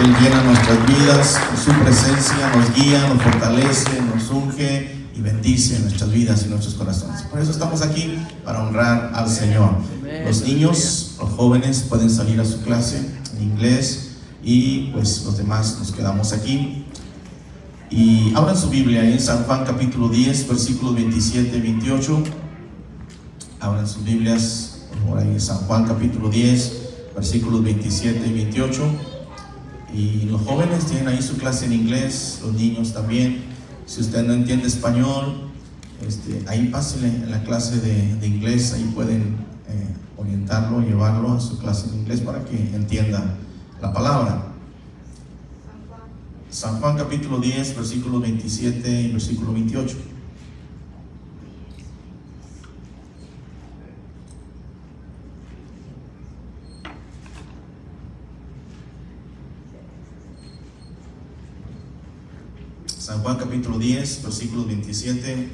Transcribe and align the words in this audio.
Él 0.00 0.16
llena 0.18 0.42
nuestras 0.44 0.86
vidas, 0.86 1.40
su 1.62 1.72
presencia 1.72 2.50
nos 2.56 2.74
guía, 2.74 3.06
nos 3.08 3.22
fortalece, 3.22 4.00
nos 4.14 4.30
unge 4.30 4.96
y 5.14 5.20
bendice 5.20 5.78
nuestras 5.80 6.10
vidas 6.10 6.44
y 6.46 6.48
nuestros 6.48 6.74
corazones. 6.74 7.22
Por 7.22 7.40
eso 7.40 7.50
estamos 7.50 7.82
aquí, 7.82 8.18
para 8.44 8.62
honrar 8.62 9.12
al 9.14 9.28
Señor. 9.28 9.72
Los 10.24 10.42
niños, 10.42 11.16
los 11.18 11.30
jóvenes 11.30 11.84
pueden 11.88 12.08
salir 12.08 12.40
a 12.40 12.44
su 12.44 12.62
clase 12.62 12.98
en 13.36 13.42
inglés 13.42 14.12
y 14.42 14.90
pues 14.92 15.22
los 15.24 15.36
demás 15.36 15.76
nos 15.78 15.92
quedamos 15.92 16.32
aquí. 16.32 16.86
Y 17.90 18.32
abran 18.36 18.56
su 18.56 18.70
Biblia 18.70 19.02
en 19.02 19.18
San 19.18 19.42
Juan 19.42 19.64
capítulo 19.64 20.08
10, 20.08 20.46
versículos 20.46 20.94
27 20.94 21.56
y 21.56 21.60
28. 21.60 22.22
Abran 23.58 23.88
sus 23.88 24.04
Biblias 24.04 24.86
por 25.08 25.18
ahí 25.18 25.26
en 25.26 25.40
San 25.40 25.56
Juan 25.58 25.84
capítulo 25.86 26.30
10, 26.30 26.82
versículos 27.16 27.64
27 27.64 28.28
y 28.28 28.32
28. 28.32 28.82
Y 29.92 30.26
los 30.26 30.40
jóvenes 30.42 30.86
tienen 30.86 31.08
ahí 31.08 31.20
su 31.20 31.36
clase 31.36 31.66
en 31.66 31.72
inglés, 31.72 32.38
los 32.44 32.54
niños 32.54 32.92
también. 32.92 33.42
Si 33.86 34.02
usted 34.02 34.24
no 34.24 34.34
entiende 34.34 34.68
español, 34.68 35.50
este, 36.06 36.44
ahí 36.46 36.68
pásenle 36.68 37.08
en 37.08 37.30
la 37.32 37.42
clase 37.42 37.80
de, 37.80 38.24
inglés, 38.24 38.72
ahí 38.72 38.84
pueden 38.94 39.34
eh, 39.68 39.88
orientarlo, 40.16 40.80
llevarlo 40.80 41.32
a 41.32 41.40
su 41.40 41.58
clase 41.58 41.88
en 41.88 42.02
inglés 42.02 42.20
para 42.20 42.44
que 42.44 42.56
entienda 42.72 43.34
la 43.82 43.92
palabra. 43.92 44.49
San 46.50 46.80
Juan 46.80 46.96
capítulo 46.96 47.38
10, 47.38 47.76
versículo 47.76 48.18
27 48.18 49.02
y 49.02 49.12
versículo 49.12 49.52
28. 49.52 49.96
San 62.98 63.22
Juan 63.22 63.36
capítulo 63.36 63.78
10, 63.78 64.22
versículos 64.24 64.66
27 64.66 65.48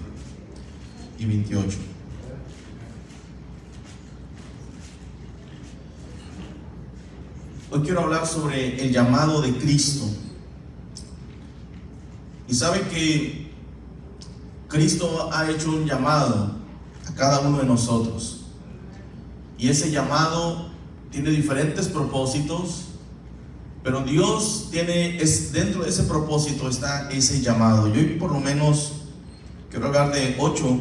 y 1.18 1.24
28. 1.26 1.78
Hoy 7.70 7.80
quiero 7.82 8.00
hablar 8.00 8.26
sobre 8.26 8.82
el 8.82 8.90
llamado 8.90 9.42
de 9.42 9.52
Cristo. 9.58 10.25
Y 12.48 12.54
sabe 12.54 12.82
que 12.82 13.50
Cristo 14.68 15.30
ha 15.32 15.50
hecho 15.50 15.70
un 15.70 15.86
llamado 15.86 16.52
a 17.08 17.14
cada 17.14 17.40
uno 17.40 17.58
de 17.58 17.64
nosotros. 17.64 18.46
Y 19.58 19.68
ese 19.68 19.90
llamado 19.90 20.68
tiene 21.10 21.30
diferentes 21.30 21.88
propósitos, 21.88 22.86
pero 23.82 24.02
Dios 24.02 24.68
tiene, 24.70 25.20
es, 25.20 25.52
dentro 25.52 25.82
de 25.82 25.90
ese 25.90 26.04
propósito 26.04 26.68
está 26.68 27.08
ese 27.10 27.40
llamado. 27.40 27.92
Yo 27.92 28.18
por 28.18 28.32
lo 28.32 28.40
menos 28.40 29.02
quiero 29.70 29.86
hablar 29.86 30.12
de 30.12 30.36
ocho, 30.38 30.80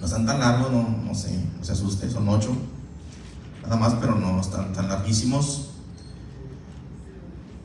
no 0.00 0.06
están 0.06 0.26
tan 0.26 0.40
largos, 0.40 0.70
no, 0.72 0.88
no 1.04 1.14
sé, 1.14 1.38
no 1.56 1.64
se 1.64 1.72
asuste, 1.72 2.10
son 2.10 2.28
ocho, 2.28 2.54
nada 3.62 3.76
más, 3.76 3.94
pero 3.94 4.14
no 4.16 4.40
están 4.40 4.72
tan 4.72 4.88
larguísimos. 4.88 5.70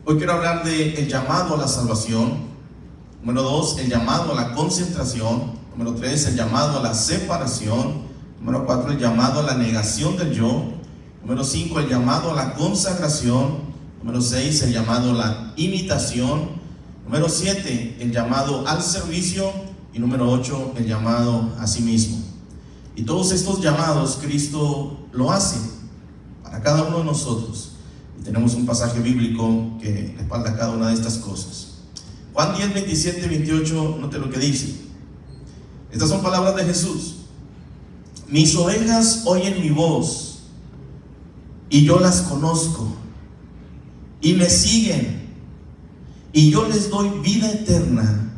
Hoy 0.06 0.18
quiero 0.18 0.34
hablar 0.34 0.64
de 0.64 0.94
el 0.94 1.08
llamado 1.08 1.56
a 1.56 1.58
la 1.58 1.68
salvación. 1.68 2.49
Número 3.22 3.44
dos, 3.44 3.78
el 3.80 3.90
llamado 3.90 4.32
a 4.32 4.36
la 4.36 4.54
concentración. 4.54 5.52
Número 5.76 5.96
tres, 5.96 6.26
el 6.28 6.36
llamado 6.36 6.80
a 6.80 6.84
la 6.84 6.94
separación. 6.94 8.10
Número 8.40 8.66
cuatro, 8.66 8.92
el 8.92 9.00
llamado 9.00 9.42
a 9.42 9.44
la 9.44 9.56
negación 9.56 10.18
del 10.18 10.34
yo. 10.34 10.64
Número 11.22 11.44
cinco, 11.44 11.80
el 11.80 11.90
llamado 11.90 12.32
a 12.32 12.36
la 12.36 12.54
consagración. 12.54 13.70
Número 14.02 14.22
6, 14.22 14.64
el 14.64 14.74
llamado 14.74 15.12
a 15.12 15.14
la 15.14 15.54
imitación. 15.58 16.52
Número 17.04 17.28
7, 17.28 17.98
el 18.00 18.12
llamado 18.12 18.66
al 18.66 18.82
servicio. 18.82 19.52
Y 19.94 20.00
número 20.00 20.32
8, 20.32 20.76
el 20.78 20.88
llamado 20.88 21.54
a 21.60 21.68
sí 21.68 21.82
mismo. 21.82 22.18
Y 22.96 23.04
todos 23.04 23.32
estos 23.32 23.60
llamados 23.62 24.20
Cristo 24.22 25.00
lo 25.12 25.32
hace 25.32 25.58
para 26.44 26.62
cada 26.62 26.84
uno 26.84 27.00
de 27.00 27.04
nosotros. 27.06 27.74
Y 28.20 28.24
tenemos 28.24 28.54
un 28.56 28.66
pasaje 28.66 29.00
bíblico 29.00 29.78
que 29.82 30.16
respalda 30.18 30.56
cada 30.56 30.72
una 30.72 30.88
de 30.88 30.94
estas 30.94 31.18
cosas. 31.18 31.69
Juan 32.40 32.56
10, 32.56 32.74
27, 32.74 33.28
28, 33.28 33.98
note 34.00 34.18
lo 34.18 34.30
que 34.30 34.40
dice. 34.40 34.74
Estas 35.92 36.08
son 36.08 36.22
palabras 36.22 36.56
de 36.56 36.64
Jesús. 36.64 37.26
Mis 38.30 38.56
ovejas 38.56 39.24
oyen 39.26 39.60
mi 39.62 39.72
voz 39.72 40.44
y 41.70 41.84
yo 41.84 42.00
las 42.00 42.22
conozco 42.22 42.96
y 44.22 44.36
me 44.36 44.50
siguen 44.50 45.34
y 46.32 46.50
yo 46.50 46.66
les 46.70 46.90
doy 46.90 47.10
vida 47.20 47.52
eterna 47.52 48.32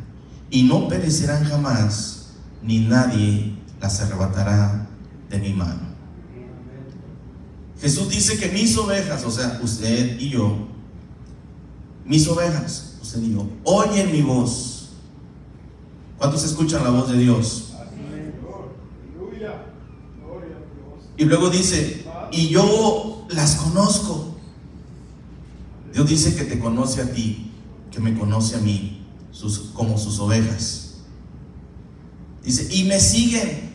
y 0.50 0.64
no 0.64 0.88
perecerán 0.88 1.44
jamás 1.44 2.30
ni 2.60 2.80
nadie 2.80 3.54
las 3.80 4.00
arrebatará 4.00 4.88
de 5.30 5.38
mi 5.38 5.52
mano. 5.52 5.94
Jesús 7.80 8.08
dice 8.08 8.36
que 8.36 8.48
mis 8.48 8.76
ovejas, 8.76 9.22
o 9.24 9.30
sea, 9.30 9.60
usted 9.62 10.18
y 10.18 10.30
yo, 10.30 10.66
mis 12.04 12.26
ovejas, 12.26 12.91
yo, 13.20 13.46
oyen 13.64 14.10
mi 14.12 14.22
voz. 14.22 14.90
¿Cuántos 16.18 16.44
escuchan 16.44 16.84
la 16.84 16.90
voz 16.90 17.10
de 17.10 17.18
Dios? 17.18 17.72
Y 21.16 21.24
luego 21.24 21.50
dice, 21.50 22.04
y 22.30 22.48
yo 22.48 23.26
las 23.30 23.56
conozco. 23.56 24.36
Dios 25.92 26.08
dice 26.08 26.34
que 26.34 26.44
te 26.44 26.58
conoce 26.58 27.02
a 27.02 27.12
ti, 27.12 27.50
que 27.90 28.00
me 28.00 28.16
conoce 28.16 28.56
a 28.56 28.60
mí, 28.60 29.06
sus, 29.30 29.58
como 29.74 29.98
sus 29.98 30.18
ovejas. 30.20 31.02
Dice, 32.42 32.74
y 32.74 32.84
me 32.84 32.98
siguen. 32.98 33.72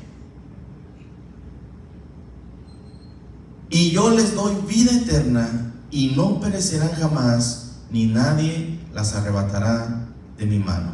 Y 3.70 3.92
yo 3.92 4.09
les 4.09 4.34
doy 4.34 4.56
vida 4.68 4.92
eterna 4.94 5.74
y 5.92 6.14
no 6.16 6.40
perecerán 6.40 6.92
jamás, 6.92 7.81
ni 7.92 8.08
nadie 8.08 8.77
las 8.97 9.13
arrebatará 9.13 10.08
de 10.40 10.46
mi 10.47 10.58
mano. 10.58 10.94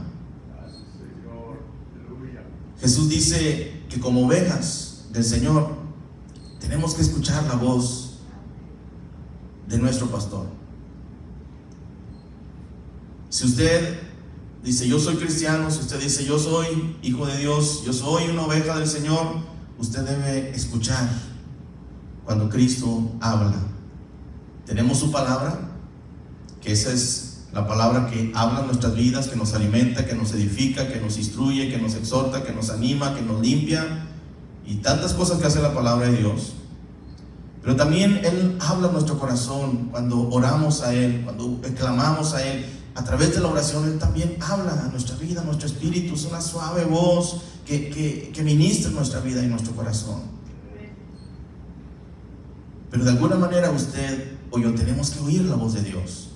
Jesús 2.81 3.07
dice 3.07 3.81
que 3.87 3.97
como 3.97 4.25
ovejas 4.25 5.05
del 5.13 5.23
Señor 5.23 5.69
tenemos 6.59 6.95
que 6.95 7.01
escuchar 7.01 7.45
la 7.45 7.55
voz 7.55 8.19
de 9.69 9.77
nuestro 9.77 10.07
pastor. 10.07 10.47
Si 13.29 13.45
usted 13.45 14.01
dice 14.61 14.85
yo 14.85 14.99
soy 14.99 15.15
cristiano, 15.15 15.71
si 15.71 15.79
usted 15.79 16.01
dice 16.01 16.25
yo 16.25 16.37
soy 16.37 16.97
hijo 17.03 17.25
de 17.25 17.37
Dios, 17.37 17.83
yo 17.85 17.93
soy 17.93 18.29
una 18.29 18.41
oveja 18.41 18.77
del 18.79 18.87
Señor, 18.87 19.37
usted 19.79 20.01
debe 20.01 20.49
escuchar 20.53 21.09
cuando 22.25 22.49
Cristo 22.49 23.13
habla. 23.21 23.55
Tenemos 24.65 24.97
su 24.97 25.09
palabra, 25.09 25.57
que 26.59 26.73
esa 26.73 26.91
es 26.91 27.32
la 27.53 27.67
palabra 27.67 28.07
que 28.07 28.31
habla 28.33 28.61
en 28.61 28.67
nuestras 28.67 28.95
vidas, 28.95 29.27
que 29.27 29.35
nos 29.35 29.53
alimenta, 29.53 30.05
que 30.05 30.15
nos 30.15 30.33
edifica, 30.33 30.87
que 30.87 30.99
nos 30.99 31.17
instruye, 31.17 31.69
que 31.69 31.77
nos 31.77 31.93
exhorta, 31.93 32.43
que 32.43 32.51
nos 32.51 32.71
anima, 32.71 33.13
que 33.13 33.21
nos 33.21 33.39
limpia 33.41 34.07
y 34.65 34.75
tantas 34.75 35.13
cosas 35.13 35.39
que 35.39 35.45
hace 35.45 35.61
la 35.61 35.73
palabra 35.73 36.09
de 36.09 36.17
Dios. 36.17 36.53
Pero 37.61 37.75
también 37.75 38.21
Él 38.23 38.57
habla 38.59 38.87
en 38.87 38.93
nuestro 38.93 39.19
corazón 39.19 39.89
cuando 39.91 40.29
oramos 40.29 40.81
a 40.81 40.93
Él, 40.95 41.21
cuando 41.23 41.61
clamamos 41.77 42.33
a 42.33 42.45
Él. 42.45 42.65
A 42.95 43.03
través 43.03 43.33
de 43.33 43.41
la 43.41 43.47
oración 43.47 43.85
Él 43.85 43.99
también 43.99 44.35
habla 44.41 44.73
a 44.73 44.87
nuestra 44.89 45.15
vida, 45.17 45.41
a 45.41 45.43
nuestro 45.43 45.67
espíritu. 45.67 46.15
Es 46.15 46.25
una 46.25 46.41
suave 46.41 46.85
voz 46.85 47.41
que, 47.65 47.89
que, 47.89 48.31
que 48.33 48.43
ministra 48.43 48.91
nuestra 48.91 49.19
vida 49.19 49.43
y 49.43 49.47
nuestro 49.47 49.73
corazón. 49.75 50.21
Pero 52.89 53.05
de 53.05 53.11
alguna 53.11 53.35
manera 53.35 53.71
usted 53.71 54.33
o 54.51 54.59
yo 54.59 54.73
tenemos 54.73 55.11
que 55.11 55.19
oír 55.19 55.41
la 55.45 55.55
voz 55.55 55.73
de 55.73 55.83
Dios. 55.83 56.32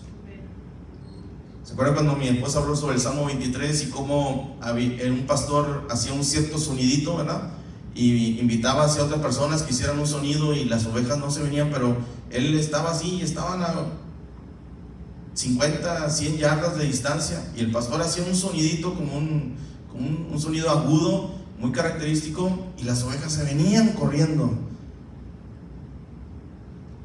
¿Se 1.77 1.83
acuerdan 1.83 2.05
cuando 2.07 2.19
mi 2.19 2.27
esposa 2.27 2.57
habló 2.57 2.75
sobre 2.75 2.95
el 2.95 3.01
Salmo 3.01 3.25
23 3.25 3.83
y 3.83 3.89
cómo 3.91 4.57
un 4.59 5.25
pastor 5.27 5.85
hacía 5.91 6.11
un 6.11 6.23
cierto 6.23 6.57
sonidito, 6.57 7.17
¿verdad? 7.17 7.51
Y 7.93 8.39
invitaba 8.39 8.85
hacia 8.85 9.03
otras 9.03 9.21
personas 9.21 9.61
que 9.61 9.73
hicieran 9.73 9.99
un 9.99 10.07
sonido 10.07 10.55
y 10.55 10.65
las 10.65 10.87
ovejas 10.87 11.19
no 11.19 11.29
se 11.29 11.43
venían, 11.43 11.69
pero 11.69 11.95
él 12.31 12.57
estaba 12.57 12.89
así, 12.89 13.21
estaban 13.21 13.61
a 13.61 13.75
50, 15.35 16.09
100 16.09 16.37
yardas 16.39 16.79
de 16.79 16.85
distancia 16.85 17.47
y 17.55 17.59
el 17.59 17.71
pastor 17.71 18.01
hacía 18.01 18.23
un 18.23 18.35
sonidito 18.35 18.95
como 18.95 19.15
un, 19.15 19.55
sonido 20.39 20.71
agudo, 20.71 21.29
muy 21.59 21.71
característico, 21.71 22.57
y 22.79 22.85
las 22.85 23.03
ovejas 23.03 23.33
se 23.33 23.43
venían 23.43 23.89
corriendo. 23.89 24.51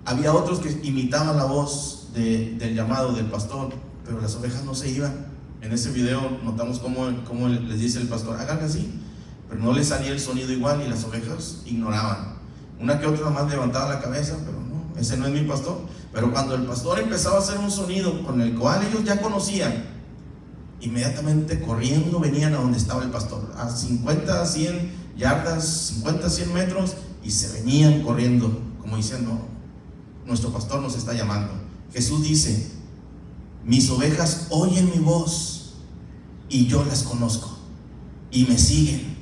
Había 0.06 0.32
otros 0.32 0.60
que 0.60 0.80
imitaban 0.82 1.36
la 1.36 1.44
voz 1.44 2.08
de, 2.14 2.52
del 2.52 2.74
llamado 2.74 3.12
del 3.12 3.26
pastor, 3.26 3.91
pero 4.04 4.20
las 4.20 4.34
ovejas 4.34 4.64
no 4.64 4.74
se 4.74 4.90
iban. 4.90 5.26
En 5.60 5.72
ese 5.72 5.90
video 5.90 6.38
notamos 6.42 6.78
cómo, 6.80 7.06
cómo 7.24 7.48
les 7.48 7.78
dice 7.78 8.00
el 8.00 8.08
pastor, 8.08 8.38
hagan 8.38 8.60
así, 8.60 9.00
pero 9.48 9.60
no 9.62 9.72
le 9.72 9.84
salía 9.84 10.10
el 10.10 10.20
sonido 10.20 10.50
igual 10.50 10.82
y 10.84 10.88
las 10.88 11.04
ovejas 11.04 11.62
ignoraban. 11.66 12.36
Una 12.80 12.98
que 12.98 13.06
otra 13.06 13.30
más 13.30 13.48
levantaba 13.48 13.94
la 13.94 14.00
cabeza, 14.00 14.36
pero 14.44 14.58
no, 14.60 14.98
ese 15.00 15.16
no 15.16 15.26
es 15.26 15.32
mi 15.32 15.42
pastor. 15.42 15.82
Pero 16.12 16.32
cuando 16.32 16.56
el 16.56 16.64
pastor 16.64 16.98
empezaba 16.98 17.36
a 17.36 17.38
hacer 17.38 17.58
un 17.58 17.70
sonido 17.70 18.24
con 18.24 18.40
el 18.40 18.54
cual 18.54 18.84
ellos 18.84 19.04
ya 19.04 19.20
conocían, 19.20 19.84
inmediatamente 20.80 21.60
corriendo 21.60 22.18
venían 22.18 22.54
a 22.54 22.58
donde 22.58 22.78
estaba 22.78 23.04
el 23.04 23.10
pastor, 23.10 23.52
a 23.56 23.70
50, 23.70 24.44
100 24.44 24.90
yardas, 25.16 25.64
50, 25.94 26.28
100 26.28 26.52
metros, 26.52 26.94
y 27.22 27.30
se 27.30 27.52
venían 27.52 28.02
corriendo, 28.02 28.60
como 28.80 28.96
diciendo, 28.96 29.38
nuestro 30.26 30.52
pastor 30.52 30.82
nos 30.82 30.96
está 30.96 31.14
llamando. 31.14 31.52
Jesús 31.92 32.22
dice, 32.22 32.71
mis 33.64 33.88
ovejas 33.90 34.46
oyen 34.50 34.90
mi 34.90 34.98
voz 34.98 35.74
y 36.48 36.66
yo 36.66 36.84
las 36.84 37.02
conozco 37.02 37.56
y 38.30 38.44
me 38.44 38.58
siguen. 38.58 39.16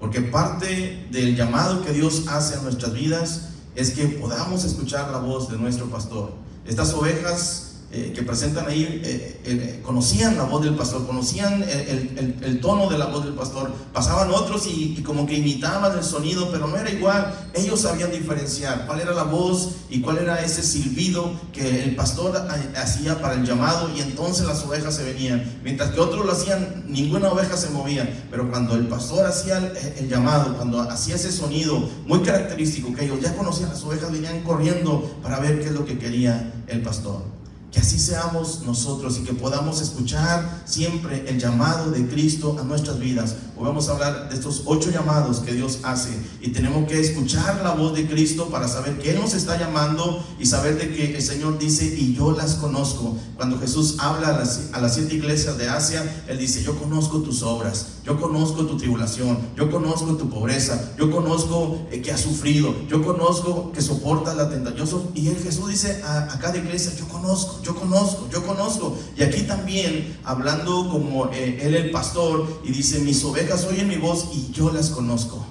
Porque 0.00 0.20
parte 0.20 1.06
del 1.10 1.36
llamado 1.36 1.84
que 1.84 1.92
Dios 1.92 2.24
hace 2.28 2.56
a 2.56 2.62
nuestras 2.62 2.92
vidas 2.92 3.48
es 3.74 3.90
que 3.92 4.06
podamos 4.06 4.64
escuchar 4.64 5.10
la 5.10 5.18
voz 5.18 5.50
de 5.50 5.58
nuestro 5.58 5.86
pastor. 5.86 6.32
Estas 6.66 6.92
ovejas 6.94 7.73
eh, 7.96 8.12
que 8.12 8.22
presentan 8.24 8.66
ahí 8.66 9.00
eh, 9.04 9.40
eh, 9.44 9.80
conocían 9.84 10.36
la 10.36 10.42
voz 10.42 10.64
del 10.64 10.74
pastor, 10.74 11.06
conocían 11.06 11.62
el, 11.62 12.58
tono 12.60 12.90
de 12.90 12.98
la 12.98 13.06
voz 13.06 13.24
del 13.24 13.34
pastor. 13.34 13.72
Pasaban 13.92 14.32
otros 14.32 14.66
y, 14.66 15.00
como 15.04 15.26
que 15.26 15.34
imitaban 15.34 15.96
el 15.96 16.02
sonido, 16.02 16.50
pero 16.50 16.66
no 16.66 16.76
era 16.76 16.90
igual. 16.90 17.32
Ellos 17.54 17.82
sabían 17.82 18.10
diferenciar 18.10 18.84
cuál 18.86 19.00
era 19.00 19.12
la 19.12 19.22
voz 19.22 19.76
y 19.90 20.00
cuál 20.00 20.18
era 20.18 20.42
ese 20.42 20.64
silbido 20.64 21.30
que 21.52 21.84
el 21.84 21.94
pastor 21.94 22.48
hacía 22.76 23.20
para 23.20 23.34
el 23.34 23.46
llamado 23.46 23.88
y 23.96 24.00
entonces 24.00 24.44
las 24.44 24.64
ovejas 24.64 24.96
se 24.96 25.04
venían. 25.04 25.60
Mientras 25.62 25.90
que 25.90 26.00
otros 26.00 26.26
lo 26.26 26.32
hacían, 26.32 26.86
ninguna 26.88 27.30
oveja 27.30 27.56
se 27.56 27.70
movía. 27.70 28.26
Pero 28.28 28.50
cuando 28.50 28.74
el 28.74 28.88
pastor 28.88 29.24
hacía 29.24 29.58
el, 29.58 29.76
el 29.98 30.08
llamado, 30.08 30.56
cuando 30.56 30.80
hacía 30.80 31.14
ese 31.14 31.30
sonido 31.30 31.78
muy 32.06 32.22
característico 32.22 32.92
que 32.92 33.04
ellos 33.04 33.20
ya 33.20 33.36
conocían, 33.36 33.68
las 33.68 33.84
ovejas 33.84 34.10
venían 34.10 34.42
corriendo 34.42 35.16
para 35.22 35.38
ver 35.38 35.60
qué 35.60 35.66
es 35.66 35.72
lo 35.72 35.84
que 35.84 35.96
quería 35.96 36.52
el 36.66 36.82
pastor. 36.82 37.33
Que 37.74 37.80
así 37.80 37.98
seamos 37.98 38.60
nosotros 38.64 39.18
y 39.18 39.24
que 39.24 39.32
podamos 39.32 39.80
escuchar 39.80 40.62
siempre 40.64 41.28
el 41.28 41.40
llamado 41.40 41.90
de 41.90 42.06
Cristo 42.06 42.56
a 42.60 42.62
nuestras 42.62 43.00
vidas. 43.00 43.34
Hoy 43.56 43.64
vamos 43.64 43.88
a 43.88 43.94
hablar 43.94 44.28
de 44.28 44.36
estos 44.36 44.62
ocho 44.66 44.92
llamados 44.92 45.40
que 45.40 45.52
Dios 45.52 45.80
hace 45.82 46.10
y 46.40 46.50
tenemos 46.50 46.88
que 46.88 47.00
escuchar 47.00 47.62
la 47.64 47.72
voz 47.72 47.92
de 47.94 48.06
Cristo 48.06 48.48
para 48.48 48.68
saber 48.68 48.98
que 48.98 49.10
Él 49.10 49.20
nos 49.20 49.34
está 49.34 49.58
llamando 49.58 50.24
y 50.38 50.46
saber 50.46 50.78
de 50.78 50.94
que 50.94 51.16
el 51.16 51.22
Señor 51.22 51.58
dice 51.58 51.86
y 51.86 52.14
yo 52.14 52.30
las 52.30 52.54
conozco. 52.54 53.16
Cuando 53.36 53.58
Jesús 53.58 53.96
habla 53.98 54.28
a 54.28 54.38
las, 54.38 54.70
a 54.72 54.80
las 54.80 54.94
siete 54.94 55.16
iglesias 55.16 55.58
de 55.58 55.68
Asia, 55.68 56.24
Él 56.28 56.38
dice 56.38 56.62
yo 56.62 56.78
conozco 56.78 57.22
tus 57.22 57.42
obras, 57.42 57.86
yo 58.04 58.20
conozco 58.20 58.66
tu 58.66 58.76
tribulación, 58.76 59.36
yo 59.56 59.68
conozco 59.68 60.14
tu 60.16 60.28
pobreza, 60.30 60.92
yo 60.96 61.10
conozco 61.10 61.78
eh, 61.90 62.00
que 62.02 62.12
has 62.12 62.20
sufrido, 62.20 62.72
yo 62.88 63.02
conozco 63.02 63.72
que 63.72 63.82
soportas 63.82 64.36
la 64.36 64.48
tentación. 64.48 65.10
Y 65.14 65.28
él 65.28 65.36
Jesús 65.42 65.68
dice 65.68 66.02
a, 66.04 66.32
a 66.32 66.38
cada 66.38 66.56
iglesia, 66.56 66.92
yo 66.98 67.08
conozco 67.08 67.63
yo 67.64 67.74
conozco, 67.74 68.28
yo 68.30 68.46
conozco. 68.46 68.96
Y 69.16 69.22
aquí 69.22 69.42
también, 69.42 70.18
hablando 70.24 70.88
como 70.90 71.30
eh, 71.32 71.58
él 71.62 71.74
el 71.74 71.90
pastor, 71.90 72.60
y 72.64 72.72
dice, 72.72 73.00
mis 73.00 73.24
ovejas 73.24 73.64
oyen 73.64 73.88
mi 73.88 73.96
voz 73.96 74.28
y 74.34 74.52
yo 74.52 74.70
las 74.70 74.90
conozco. 74.90 75.44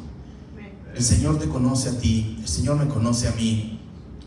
El 0.96 1.04
Señor 1.04 1.40
te 1.40 1.50
conoce 1.50 1.90
a 1.90 1.98
ti, 1.98 2.38
el 2.40 2.48
Señor 2.48 2.78
me 2.78 2.88
conoce 2.88 3.28
a 3.28 3.32
mí. 3.32 3.80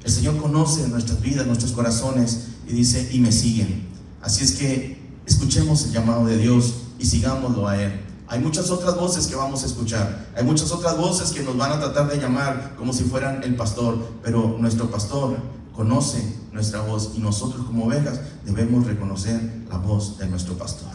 El 0.03 0.11
Señor 0.11 0.37
conoce 0.37 0.87
nuestras 0.89 1.21
vidas, 1.21 1.47
nuestros 1.47 1.73
corazones, 1.73 2.49
y 2.69 2.73
dice, 2.73 3.09
y 3.13 3.21
me 3.21 3.33
siguen. 3.33 3.87
Así 4.21 4.45
es 4.45 4.53
que 4.53 5.01
escuchemos 5.27 5.85
el 5.85 5.93
llamado 5.93 6.27
de 6.27 6.37
Dios 6.37 6.75
y 6.99 7.07
sigámoslo 7.07 7.69
a 7.69 7.81
Él. 7.83 8.01
Hay 8.29 8.41
muchas 8.41 8.71
otras 8.71 8.97
voces 8.97 9.29
que 9.29 9.37
vamos 9.37 9.63
a 9.63 9.67
escuchar. 9.67 10.27
Hay 10.37 10.43
muchas 10.43 10.73
otras 10.73 10.97
voces 10.97 11.31
que 11.31 11.45
nos 11.45 11.57
van 11.57 11.73
a 11.73 11.79
tratar 11.79 12.11
de 12.11 12.19
llamar 12.19 12.75
como 12.77 12.93
si 12.93 13.05
fueran 13.05 13.45
el 13.45 13.55
pastor. 13.55 13.99
Pero 14.23 14.57
nuestro 14.59 14.91
pastor 14.91 15.37
conoce 15.77 16.37
nuestra 16.53 16.81
voz 16.81 17.13
y 17.15 17.21
nosotros 17.21 17.67
como 17.67 17.85
ovejas 17.85 18.19
debemos 18.45 18.87
reconocer 18.87 19.65
la 19.69 19.77
voz 19.77 20.19
de 20.19 20.27
nuestro 20.27 20.55
pastor. 20.55 20.89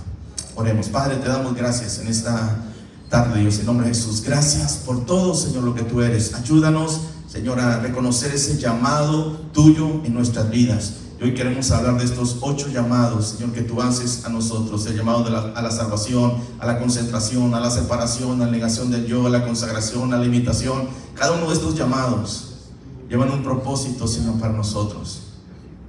Oremos, 0.55 0.89
Padre, 0.89 1.17
te 1.17 1.29
damos 1.29 1.55
gracias 1.55 1.99
en 1.99 2.07
esta 2.07 2.57
tarde, 3.09 3.41
Dios, 3.41 3.59
en 3.59 3.67
nombre 3.67 3.87
de 3.87 3.93
Jesús. 3.93 4.21
Gracias 4.21 4.81
por 4.85 5.05
todo, 5.05 5.35
Señor, 5.35 5.63
lo 5.63 5.75
que 5.75 5.83
tú 5.83 6.01
eres. 6.01 6.33
Ayúdanos, 6.33 7.01
Señor, 7.27 7.59
a 7.59 7.79
reconocer 7.79 8.33
ese 8.33 8.57
llamado 8.57 9.37
tuyo 9.53 10.01
en 10.03 10.13
nuestras 10.13 10.49
vidas. 10.49 10.93
Y 11.19 11.25
hoy 11.25 11.33
queremos 11.35 11.69
hablar 11.69 11.99
de 11.99 12.05
estos 12.05 12.37
ocho 12.41 12.67
llamados, 12.69 13.35
Señor, 13.37 13.53
que 13.53 13.61
tú 13.61 13.81
haces 13.81 14.25
a 14.25 14.29
nosotros. 14.29 14.85
El 14.87 14.97
llamado 14.97 15.25
a 15.55 15.61
la 15.61 15.71
salvación, 15.71 16.33
a 16.59 16.65
la 16.65 16.79
concentración, 16.79 17.53
a 17.53 17.59
la 17.59 17.69
separación, 17.69 18.41
a 18.41 18.45
la 18.45 18.51
negación 18.51 18.89
del 18.89 19.05
yo, 19.05 19.27
a 19.27 19.29
la 19.29 19.45
consagración, 19.45 20.13
a 20.13 20.17
la 20.17 20.25
imitación. 20.25 20.89
Cada 21.15 21.33
uno 21.33 21.47
de 21.47 21.53
estos 21.53 21.75
llamados 21.75 22.50
llevan 23.11 23.29
un 23.29 23.43
propósito, 23.43 24.07
Señor, 24.07 24.39
para 24.39 24.53
nosotros. 24.53 25.23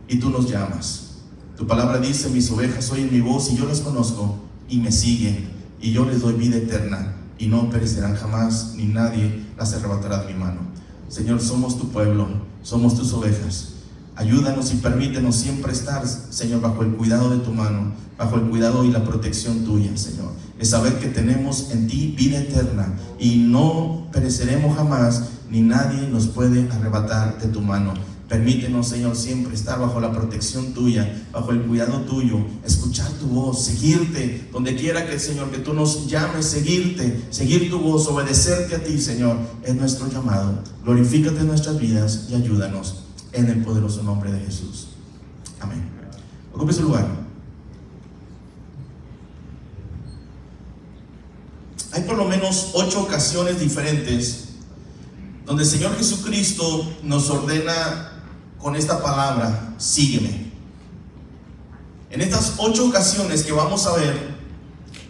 Y 0.08 0.18
tú 0.18 0.30
nos 0.30 0.50
llamas. 0.50 1.18
Tu 1.56 1.64
palabra 1.68 1.98
dice, 1.98 2.28
mis 2.30 2.50
ovejas 2.50 2.90
oyen 2.90 3.12
mi 3.12 3.20
voz 3.20 3.52
y 3.52 3.56
yo 3.56 3.64
las 3.64 3.80
conozco 3.80 4.34
y 4.68 4.78
me 4.78 4.90
siguen 4.90 5.50
y 5.80 5.92
yo 5.92 6.04
les 6.04 6.20
doy 6.20 6.34
vida 6.34 6.56
eterna 6.56 7.14
y 7.38 7.46
no 7.46 7.70
perecerán 7.70 8.16
jamás 8.16 8.74
ni 8.76 8.86
nadie 8.86 9.44
las 9.56 9.72
arrebatará 9.72 10.24
de 10.24 10.32
mi 10.32 10.38
mano. 10.40 10.62
Señor, 11.08 11.40
somos 11.40 11.78
tu 11.78 11.90
pueblo, 11.90 12.26
somos 12.64 12.96
tus 12.96 13.12
ovejas. 13.12 13.74
Ayúdanos 14.16 14.72
y 14.72 14.78
permítenos 14.78 15.36
siempre 15.36 15.72
estar, 15.72 16.04
Señor, 16.06 16.60
bajo 16.60 16.82
el 16.82 16.94
cuidado 16.94 17.30
de 17.30 17.38
tu 17.38 17.52
mano, 17.52 17.92
bajo 18.18 18.34
el 18.34 18.48
cuidado 18.50 18.84
y 18.84 18.90
la 18.90 19.04
protección 19.04 19.64
tuya, 19.64 19.96
Señor. 19.96 20.32
Es 20.58 20.70
saber 20.70 20.98
que 20.98 21.06
tenemos 21.06 21.70
en 21.70 21.86
ti 21.86 22.14
vida 22.18 22.38
eterna 22.38 22.96
y 23.20 23.36
no 23.36 24.08
pereceremos 24.10 24.76
jamás 24.76 25.28
ni 25.52 25.60
nadie 25.60 26.08
nos 26.08 26.28
puede 26.28 26.66
arrebatar 26.72 27.38
de 27.38 27.48
tu 27.48 27.60
mano. 27.60 27.92
Permítenos, 28.26 28.88
Señor, 28.88 29.14
siempre 29.14 29.54
estar 29.54 29.78
bajo 29.78 30.00
la 30.00 30.10
protección 30.10 30.72
tuya, 30.72 31.26
bajo 31.30 31.50
el 31.50 31.60
cuidado 31.60 32.00
tuyo, 32.00 32.38
escuchar 32.64 33.10
tu 33.20 33.26
voz, 33.26 33.62
seguirte, 33.62 34.48
donde 34.50 34.74
quiera 34.74 35.06
que, 35.06 35.18
Señor, 35.18 35.50
que 35.50 35.58
tú 35.58 35.74
nos 35.74 36.06
llames, 36.06 36.46
seguirte, 36.46 37.22
seguir 37.28 37.68
tu 37.68 37.78
voz, 37.78 38.08
obedecerte 38.08 38.76
a 38.76 38.82
ti, 38.82 38.98
Señor, 38.98 39.36
es 39.62 39.74
nuestro 39.74 40.08
llamado. 40.08 40.60
Glorifícate 40.82 41.40
en 41.40 41.48
nuestras 41.48 41.78
vidas 41.78 42.28
y 42.30 42.34
ayúdanos 42.34 43.04
en 43.32 43.48
el 43.48 43.62
poderoso 43.62 44.02
nombre 44.02 44.32
de 44.32 44.40
Jesús. 44.40 44.88
Amén. 45.60 45.82
Ocupe 46.54 46.72
su 46.72 46.84
lugar. 46.84 47.06
Hay 51.92 52.02
por 52.04 52.16
lo 52.16 52.24
menos 52.24 52.70
ocho 52.72 53.02
ocasiones 53.02 53.60
diferentes 53.60 54.51
donde 55.52 55.64
el 55.64 55.70
Señor 55.70 55.94
Jesucristo 55.98 56.90
nos 57.02 57.28
ordena 57.28 58.22
con 58.56 58.74
esta 58.74 59.02
palabra, 59.02 59.74
sígueme. 59.76 60.50
En 62.08 62.22
estas 62.22 62.54
ocho 62.56 62.86
ocasiones 62.86 63.42
que 63.42 63.52
vamos 63.52 63.86
a 63.86 63.94
ver, 63.96 64.34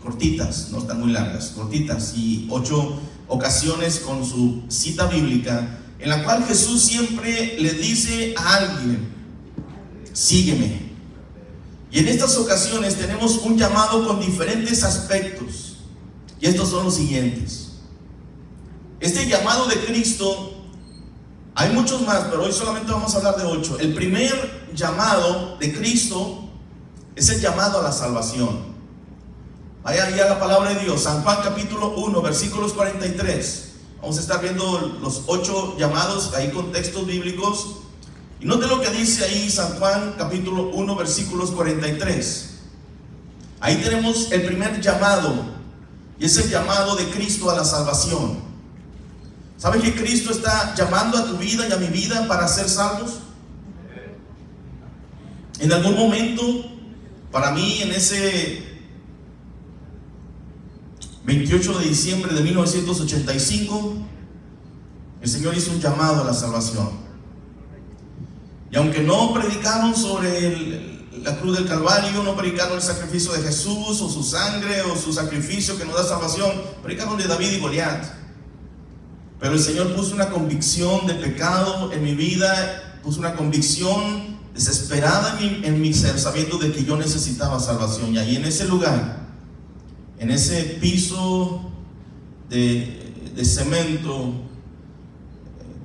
cortitas, 0.02 0.70
no 0.72 0.78
están 0.78 0.98
muy 0.98 1.12
largas, 1.12 1.52
cortitas, 1.54 2.14
y 2.16 2.48
ocho 2.50 2.98
ocasiones 3.28 4.00
con 4.00 4.26
su 4.26 4.64
cita 4.66 5.06
bíblica, 5.06 5.78
en 6.00 6.10
la 6.10 6.24
cual 6.24 6.44
Jesús 6.44 6.82
siempre 6.82 7.54
le 7.60 7.74
dice 7.74 8.34
a 8.36 8.56
alguien, 8.56 9.14
sígueme. 10.12 10.90
Y 11.92 12.00
en 12.00 12.08
estas 12.08 12.36
ocasiones 12.36 12.96
tenemos 12.96 13.36
un 13.44 13.56
llamado 13.56 14.04
con 14.04 14.20
diferentes 14.20 14.82
aspectos. 14.82 15.76
Y 16.40 16.46
estos 16.46 16.70
son 16.70 16.86
los 16.86 16.96
siguientes. 16.96 17.71
Este 19.02 19.26
llamado 19.26 19.66
de 19.66 19.84
Cristo, 19.84 20.52
hay 21.56 21.70
muchos 21.70 22.02
más, 22.02 22.20
pero 22.30 22.44
hoy 22.44 22.52
solamente 22.52 22.92
vamos 22.92 23.12
a 23.12 23.18
hablar 23.18 23.36
de 23.36 23.44
ocho. 23.44 23.76
El 23.80 23.94
primer 23.94 24.70
llamado 24.76 25.56
de 25.58 25.74
Cristo 25.74 26.44
es 27.16 27.28
el 27.30 27.40
llamado 27.40 27.80
a 27.80 27.82
la 27.82 27.90
salvación. 27.90 28.60
Vaya 29.82 30.06
a 30.06 30.28
la 30.28 30.38
palabra 30.38 30.72
de 30.72 30.84
Dios, 30.84 31.02
San 31.02 31.24
Juan 31.24 31.38
capítulo 31.42 31.96
1, 31.96 32.22
versículos 32.22 32.74
43. 32.74 33.72
Vamos 34.00 34.18
a 34.18 34.20
estar 34.20 34.40
viendo 34.40 34.96
los 35.02 35.22
ocho 35.26 35.76
llamados 35.76 36.32
ahí 36.34 36.52
con 36.52 36.70
textos 36.70 37.04
bíblicos. 37.04 37.78
Y 38.38 38.46
note 38.46 38.68
lo 38.68 38.80
que 38.80 38.90
dice 38.90 39.24
ahí 39.24 39.50
San 39.50 39.80
Juan 39.80 40.14
capítulo 40.16 40.70
1, 40.74 40.94
versículos 40.94 41.50
43. 41.50 42.50
Ahí 43.58 43.82
tenemos 43.82 44.30
el 44.30 44.44
primer 44.44 44.80
llamado, 44.80 45.34
y 46.20 46.26
es 46.26 46.36
el 46.36 46.48
llamado 46.48 46.94
de 46.94 47.10
Cristo 47.10 47.50
a 47.50 47.56
la 47.56 47.64
salvación. 47.64 48.51
¿Sabes 49.62 49.80
que 49.80 49.94
Cristo 49.94 50.32
está 50.32 50.74
llamando 50.74 51.16
a 51.16 51.24
tu 51.24 51.36
vida 51.36 51.68
y 51.68 51.72
a 51.72 51.76
mi 51.76 51.86
vida 51.86 52.26
para 52.26 52.48
ser 52.48 52.68
salvos? 52.68 53.20
En 55.60 55.72
algún 55.72 55.94
momento, 55.94 56.42
para 57.30 57.52
mí, 57.52 57.80
en 57.80 57.92
ese 57.92 58.64
28 61.24 61.78
de 61.78 61.84
diciembre 61.84 62.34
de 62.34 62.40
1985, 62.40 63.94
el 65.20 65.28
Señor 65.28 65.56
hizo 65.56 65.70
un 65.70 65.80
llamado 65.80 66.22
a 66.22 66.24
la 66.24 66.34
salvación. 66.34 66.90
Y 68.72 68.76
aunque 68.76 69.04
no 69.04 69.32
predicaron 69.32 69.94
sobre 69.94 71.06
la 71.22 71.38
cruz 71.38 71.56
del 71.56 71.68
Calvario, 71.68 72.24
no 72.24 72.34
predicaron 72.34 72.78
el 72.78 72.82
sacrificio 72.82 73.30
de 73.30 73.42
Jesús 73.42 74.00
o 74.00 74.10
su 74.10 74.24
sangre 74.24 74.82
o 74.82 74.96
su 74.96 75.12
sacrificio 75.12 75.78
que 75.78 75.84
nos 75.84 75.94
da 75.94 76.02
salvación, 76.02 76.50
predicaron 76.82 77.16
de 77.16 77.28
David 77.28 77.52
y 77.52 77.60
Goliat. 77.60 78.21
Pero 79.42 79.54
el 79.54 79.60
Señor 79.60 79.92
puso 79.96 80.14
una 80.14 80.30
convicción 80.30 81.04
de 81.08 81.14
pecado 81.14 81.92
en 81.92 82.04
mi 82.04 82.14
vida, 82.14 83.00
puso 83.02 83.18
una 83.18 83.34
convicción 83.34 84.38
desesperada 84.54 85.36
en 85.40 85.80
mi, 85.80 85.92
ser, 85.92 86.16
sabiendo 86.20 86.58
de 86.58 86.70
que 86.70 86.84
yo 86.84 86.96
necesitaba 86.96 87.58
salvación. 87.58 88.14
Y 88.14 88.18
ahí 88.18 88.36
en 88.36 88.44
ese 88.44 88.68
lugar, 88.68 89.26
en 90.20 90.30
ese 90.30 90.78
piso 90.80 91.60
de, 92.48 93.32
de 93.34 93.44
cemento, 93.44 94.32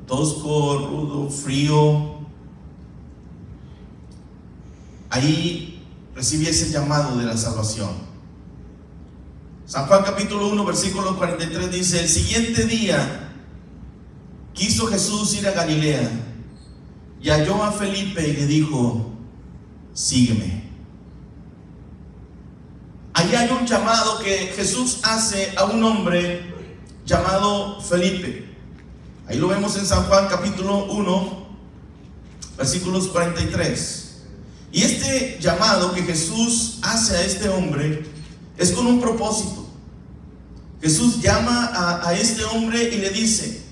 tosco, 0.06 0.88
rudo, 0.92 1.28
frío, 1.32 2.18
ahí 5.10 5.84
recibí 6.14 6.46
ese 6.46 6.70
llamado 6.70 7.18
de 7.18 7.26
la 7.26 7.36
salvación. 7.36 7.90
San 9.66 9.88
Juan 9.88 10.04
capítulo 10.04 10.48
1, 10.50 10.64
versículo 10.64 11.18
43 11.18 11.72
dice, 11.72 12.02
el 12.02 12.08
siguiente 12.08 12.66
día 12.66 13.24
quiso 14.58 14.88
Jesús 14.88 15.36
ir 15.36 15.48
a 15.48 15.52
Galilea 15.52 16.10
y 17.22 17.30
halló 17.30 17.64
a 17.64 17.72
Felipe 17.72 18.28
y 18.28 18.34
le 18.34 18.48
dijo, 18.48 19.12
sígueme. 19.94 20.64
Ahí 23.14 23.34
hay 23.36 23.50
un 23.50 23.66
llamado 23.66 24.20
que 24.20 24.54
Jesús 24.56 25.00
hace 25.04 25.54
a 25.56 25.66
un 25.66 25.84
hombre 25.84 26.54
llamado 27.06 27.82
Felipe. 27.82 28.46
Ahí 29.28 29.38
lo 29.38 29.48
vemos 29.48 29.76
en 29.78 29.86
San 29.86 30.04
Juan 30.04 30.28
capítulo 30.28 30.86
1, 30.86 31.48
versículos 32.58 33.08
43. 33.08 34.04
Y 34.72 34.84
este 34.84 35.38
llamado 35.40 35.94
que 35.94 36.04
Jesús 36.04 36.80
hace 36.82 37.16
a 37.16 37.22
este 37.24 37.50
hombre 37.50 38.06
es 38.58 38.72
con 38.72 38.86
un 38.86 39.00
propósito. 39.00 39.68
Jesús 40.82 41.22
llama 41.22 41.72
a, 42.04 42.14
este 42.14 42.44
hombre 42.44 42.84
y 42.94 42.98
le 42.98 43.10
dice, 43.10 43.67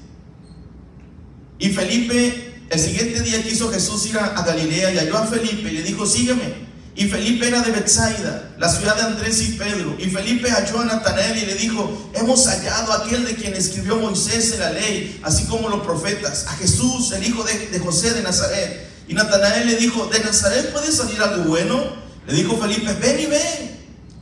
y 1.59 1.69
Felipe, 1.69 2.53
el 2.69 2.79
siguiente 2.79 3.21
día 3.21 3.41
quiso 3.43 3.71
Jesús 3.71 4.05
ir 4.07 4.17
a, 4.17 4.41
Galilea 4.41 4.93
y 4.93 4.97
halló 4.97 5.17
a 5.17 5.27
Felipe 5.27 5.69
y 5.69 5.77
le 5.77 5.83
dijo, 5.83 6.05
sígueme. 6.05 6.65
Y 6.97 7.05
Felipe 7.05 7.47
era 7.47 7.61
de 7.61 7.71
Bethsaida, 7.71 8.55
la 8.57 8.69
ciudad 8.69 8.95
de 8.95 9.01
Andrés 9.01 9.41
y 9.41 9.51
Pedro. 9.53 9.95
Y 9.99 10.05
Felipe 10.05 10.49
halló 10.49 10.79
a 10.79 10.85
Natanael 10.85 11.37
y 11.37 11.45
le 11.45 11.55
dijo, 11.55 12.09
hemos 12.13 12.47
hallado 12.47 12.93
a 12.93 13.03
aquel 13.03 13.25
de 13.25 13.35
quien 13.35 13.53
escribió 13.53 13.97
Moisés 13.97 14.53
en 14.53 14.61
la 14.61 14.71
ley, 14.71 15.19
así 15.23 15.43
como 15.45 15.67
los 15.67 15.81
profetas, 15.81 16.45
a 16.47 16.51
Jesús, 16.53 17.11
el 17.11 17.25
hijo 17.25 17.43
de, 17.43 17.67
de 17.67 17.79
José 17.79 18.13
de 18.13 18.23
Nazaret. 18.23 18.87
Y 19.09 19.13
Natanael 19.13 19.67
le 19.67 19.75
dijo, 19.75 20.07
¿de 20.07 20.19
Nazaret 20.19 20.71
puede 20.71 20.91
salir 20.91 21.21
algo 21.21 21.43
bueno? 21.43 21.83
Le 22.27 22.33
dijo 22.33 22.57
Felipe, 22.57 22.93
ven 22.93 23.19
y 23.19 23.25
ven. 23.25 23.75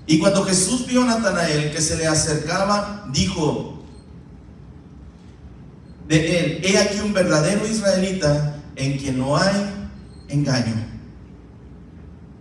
Y 0.08 0.20
cuando 0.20 0.44
Jesús 0.44 0.88
vio 0.88 1.04
a 1.04 1.06
Natanael 1.06 1.72
que 1.72 1.82
se 1.82 1.96
le 1.96 2.08
acercaba, 2.08 3.06
dijo 3.14 3.73
de 6.08 6.40
él, 6.40 6.62
he 6.64 6.78
aquí 6.78 7.00
un 7.00 7.14
verdadero 7.14 7.68
israelita 7.68 8.62
en 8.76 8.98
quien 8.98 9.18
no 9.18 9.38
hay 9.38 9.88
engaño. 10.28 10.74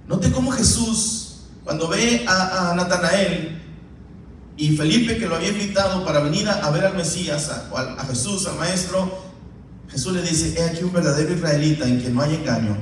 Note 0.09 0.31
cómo 0.33 0.51
Jesús, 0.51 1.45
cuando 1.65 1.89
ve 1.89 2.25
a, 2.27 2.75
Natanael 2.77 3.63
y 4.57 4.77
Felipe 4.77 5.17
que 5.17 5.27
lo 5.27 5.37
había 5.37 5.51
invitado 5.51 6.05
para 6.05 6.21
venir 6.21 6.49
a, 6.49 6.69
ver 6.71 6.85
al 6.85 6.97
Mesías, 6.97 7.51
a, 7.51 7.81
a 8.01 8.05
Jesús, 8.07 8.47
al 8.47 8.57
Maestro, 8.57 9.33
Jesús 9.89 10.15
le 10.15 10.23
dice, 10.23 10.55
he 10.59 10.65
aquí 10.65 10.83
un 10.83 10.93
verdadero 10.93 11.35
israelita 11.35 11.87
en 11.87 12.01
quien 12.01 12.15
no 12.15 12.23
hay 12.23 12.35
engaño. 12.35 12.77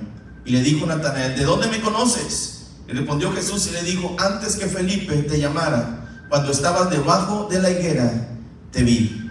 Y 0.45 0.53
le 0.53 0.63
dijo 0.63 0.87
Natanael, 0.87 1.37
¿de 1.37 1.45
dónde 1.45 1.67
me 1.69 1.81
conoces? 1.81 2.69
Y 2.89 2.93
respondió 2.93 3.33
Jesús 3.33 3.69
y 3.69 3.73
le 3.73 3.83
dijo, 3.83 4.17
antes 4.19 4.57
que 4.57 4.67
Felipe 4.67 5.15
te 5.23 5.39
llamara, 5.39 6.25
cuando 6.29 6.53
estabas 6.53 6.91
debajo 6.91 7.49
de 7.51 7.61
la 7.61 7.71
higuera, 7.71 8.29
te 8.71 8.83
vi. 8.83 9.30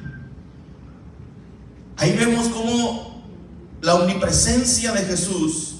Ahí 2.00 2.14
vemos 2.14 2.48
cómo 2.48 3.24
la 3.82 3.96
omnipresencia 3.96 4.94
de 4.94 5.02
Jesús, 5.02 5.76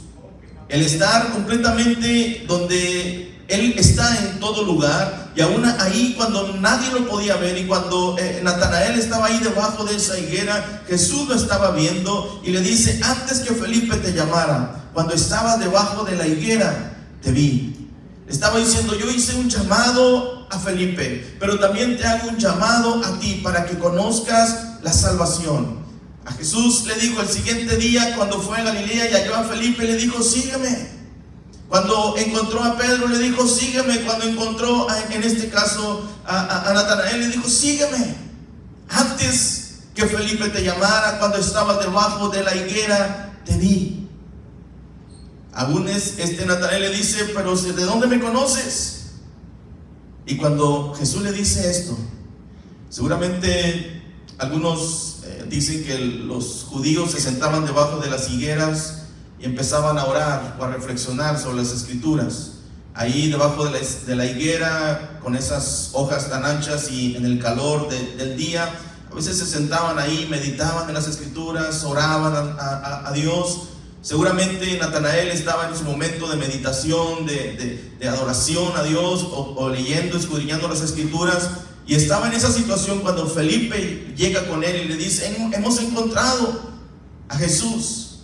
el 0.68 0.82
estar 0.82 1.32
completamente 1.32 2.44
donde 2.46 3.38
él 3.48 3.74
está 3.78 4.18
en 4.20 4.40
todo 4.40 4.64
lugar 4.64 5.32
y 5.34 5.42
aún 5.42 5.64
ahí 5.66 6.14
cuando 6.18 6.54
nadie 6.58 6.92
lo 6.92 7.08
podía 7.08 7.38
ver 7.38 7.58
y 7.58 7.66
cuando 7.66 8.18
eh, 8.20 8.42
Natanael 8.44 9.00
estaba 9.00 9.28
ahí 9.28 9.40
debajo 9.40 9.86
de 9.86 9.96
esa 9.96 10.20
higuera, 10.20 10.84
Jesús 10.90 11.28
lo 11.30 11.36
estaba 11.36 11.72
viendo 11.72 12.42
y 12.44 12.52
le 12.52 12.60
dice, 12.62 13.00
antes 13.02 13.40
que 13.40 13.54
Felipe 13.54 13.96
te 13.96 14.12
llamara, 14.12 14.90
cuando 14.94 15.14
estabas 15.14 15.58
debajo 15.60 16.04
de 16.04 16.18
la 16.18 16.28
higuera, 16.28 16.98
te 17.22 17.32
vi. 17.32 17.88
Estaba 18.28 18.60
diciendo, 18.60 18.94
yo 19.00 19.10
hice 19.10 19.36
un 19.36 19.50
llamado 19.50 20.48
a 20.52 20.60
Felipe, 20.60 21.38
pero 21.40 21.58
también 21.60 21.98
te 21.98 22.06
hago 22.06 22.28
un 22.28 22.38
llamado 22.38 23.02
a 23.06 23.18
ti 23.20 23.40
para 23.42 23.66
que 23.66 23.80
conozcas 23.80 24.82
la 24.84 24.92
salvación. 24.92 25.80
A 26.30 26.34
Jesús 26.34 26.86
le 26.86 26.94
dijo 26.96 27.22
el 27.22 27.28
siguiente 27.28 27.76
día 27.78 28.16
cuando 28.16 28.40
fue 28.40 28.60
a 28.60 28.64
Galilea 28.64 29.10
y 29.10 29.14
halló 29.14 29.36
a 29.36 29.44
Felipe, 29.46 29.84
le 29.84 29.96
dijo, 29.96 30.22
sígueme. 30.22 30.88
Cuando 31.68 32.16
encontró 32.18 32.64
a 32.64 32.78
Pedro 32.78 33.08
le 33.08 33.18
dijo, 33.18 33.48
sígueme. 33.48 34.02
Cuando 34.02 34.26
encontró 34.26 34.86
en 35.10 35.24
este 35.24 35.50
caso 35.50 36.08
a, 36.28 36.72
Natanael 36.72 37.22
le 37.22 37.28
dijo, 37.30 37.50
sígueme. 37.50 38.16
Antes 38.90 39.80
que 39.96 40.06
Felipe 40.06 40.50
te 40.50 40.64
llamara, 40.64 41.18
cuando 41.18 41.40
estabas 41.40 41.80
debajo 41.80 42.30
de 42.30 42.44
la 42.44 42.56
higuera, 42.56 43.42
te 43.44 43.58
vi. 43.58 44.08
Aún 45.54 45.88
es, 45.88 46.20
este 46.20 46.46
Natanael 46.46 46.84
le 46.84 46.90
dice, 46.92 47.32
pero 47.34 47.56
¿de 47.56 47.86
dónde 47.86 48.06
me 48.06 48.20
conoces? 48.20 49.14
Y 50.28 50.38
cuando 50.38 50.94
Jesús 50.94 51.24
le 51.24 51.32
dice 51.32 51.72
esto, 51.72 51.98
seguramente 52.88 54.04
algunos 54.38 55.19
dicen 55.50 55.84
que 55.84 55.98
los 55.98 56.66
judíos 56.70 57.12
se 57.12 57.20
sentaban 57.20 57.66
debajo 57.66 57.98
de 57.98 58.10
las 58.10 58.30
higueras 58.30 59.04
y 59.40 59.46
empezaban 59.46 59.98
a 59.98 60.06
orar 60.06 60.58
o 60.60 60.64
a 60.64 60.68
reflexionar 60.70 61.40
sobre 61.40 61.58
las 61.58 61.72
escrituras. 61.72 62.52
Ahí 62.94 63.30
debajo 63.30 63.66
de 63.66 64.16
la, 64.16 64.26
higuera, 64.26 65.20
con 65.24 65.36
esas 65.36 65.92
hojas 65.94 66.30
tan 66.30 66.44
anchas 66.46 66.92
y 66.92 67.16
en 67.16 67.26
el 67.26 67.40
calor 67.40 67.88
del 67.90 68.36
día, 68.36 68.70
a 69.12 69.16
veces 69.16 69.38
se 69.38 69.46
sentaban 69.46 69.98
ahí, 69.98 70.28
meditaban 70.30 70.88
en 70.88 70.94
las 70.94 71.08
escrituras, 71.08 71.84
oraban 71.84 72.34
a, 72.60 73.12
Dios. 73.14 73.70
Seguramente 74.02 74.78
Natanael 74.78 75.30
estaba 75.30 75.68
en 75.68 75.76
su 75.76 75.84
momento 75.84 76.28
de 76.28 76.38
meditación, 76.38 77.26
de, 77.26 77.98
adoración 78.08 78.76
a 78.76 78.84
Dios, 78.84 79.26
o, 79.32 79.70
leyendo, 79.70 80.18
escudriñando 80.18 80.68
las 80.68 80.82
escrituras, 80.82 81.50
y 81.90 81.96
estaba 81.96 82.28
en 82.28 82.34
esa 82.34 82.52
situación 82.52 83.00
cuando 83.00 83.26
Felipe 83.26 84.14
llega 84.16 84.48
con 84.48 84.64
él 84.64 84.84
y 84.86 84.88
le 84.90 84.96
dice, 84.96 85.36
hemos 85.52 85.82
encontrado 85.82 86.70
a 87.28 87.36
Jesús. 87.36 88.20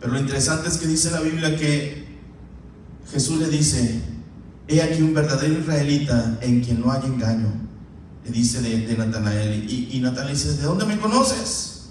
Pero 0.00 0.14
lo 0.14 0.18
interesante 0.18 0.66
es 0.66 0.78
que 0.78 0.86
dice 0.86 1.10
la 1.10 1.20
Biblia 1.20 1.54
que 1.58 2.08
Jesús 3.12 3.38
le 3.38 3.50
dice, 3.50 4.00
he 4.66 4.80
aquí 4.80 5.02
un 5.02 5.12
verdadero 5.12 5.60
israelita 5.60 6.38
en 6.40 6.64
quien 6.64 6.80
no 6.80 6.90
hay 6.90 7.02
engaño. 7.04 7.52
Le 8.24 8.30
dice 8.30 8.62
de, 8.62 8.96
Natanael. 8.96 9.70
Y, 9.70 9.90
y 9.92 10.00
Natanael 10.00 10.34
dice, 10.34 10.54
¿de 10.54 10.62
dónde 10.62 10.86
me 10.86 10.98
conoces? 10.98 11.90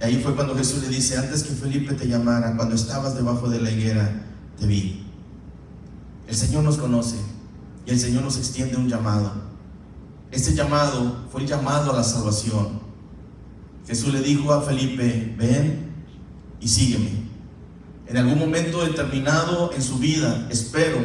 Y 0.00 0.04
ahí 0.04 0.20
fue 0.22 0.36
cuando 0.36 0.54
Jesús 0.54 0.84
le 0.84 0.88
dice, 0.88 1.18
antes 1.18 1.42
que 1.42 1.52
Felipe 1.52 1.94
te 1.94 2.06
llamara, 2.06 2.56
cuando 2.56 2.76
estabas 2.76 3.16
debajo 3.16 3.48
de 3.48 3.60
la 3.60 3.72
higuera, 3.72 4.24
te 4.56 4.68
vi. 4.68 5.04
El 6.28 6.36
Señor 6.36 6.62
nos 6.62 6.76
conoce 6.76 7.16
y 7.84 7.90
el 7.90 7.98
Señor 7.98 8.22
nos 8.22 8.38
extiende 8.38 8.76
un 8.76 8.88
llamado. 8.88 9.43
Este 10.34 10.52
llamado 10.52 11.28
fue 11.30 11.46
llamado 11.46 11.92
a 11.92 11.96
la 11.96 12.02
salvación. 12.02 12.80
Jesús 13.86 14.12
le 14.12 14.20
dijo 14.20 14.52
a 14.52 14.62
Felipe, 14.62 15.32
ven 15.38 15.94
y 16.60 16.66
sígueme. 16.66 17.10
En 18.08 18.16
algún 18.16 18.40
momento 18.40 18.84
determinado 18.84 19.70
en 19.72 19.80
su 19.80 19.96
vida, 19.98 20.48
espero 20.50 20.98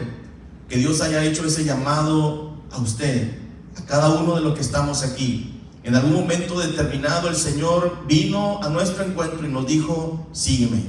que 0.67 0.77
Dios 0.77 1.01
haya 1.01 1.23
hecho 1.23 1.45
ese 1.45 1.63
llamado 1.63 2.57
a 2.71 2.79
usted, 2.79 3.37
a 3.77 3.85
cada 3.85 4.09
uno 4.09 4.33
de 4.33 4.41
los 4.41 4.55
que 4.55 4.61
estamos 4.61 5.03
aquí. 5.03 5.61
En 5.83 5.95
algún 5.95 6.13
momento 6.13 6.59
determinado 6.59 7.29
el 7.29 7.35
Señor 7.35 8.07
vino 8.07 8.59
a 8.63 8.69
nuestro 8.69 9.03
encuentro 9.03 9.45
y 9.45 9.51
nos 9.51 9.67
dijo, 9.67 10.27
sígueme. 10.31 10.83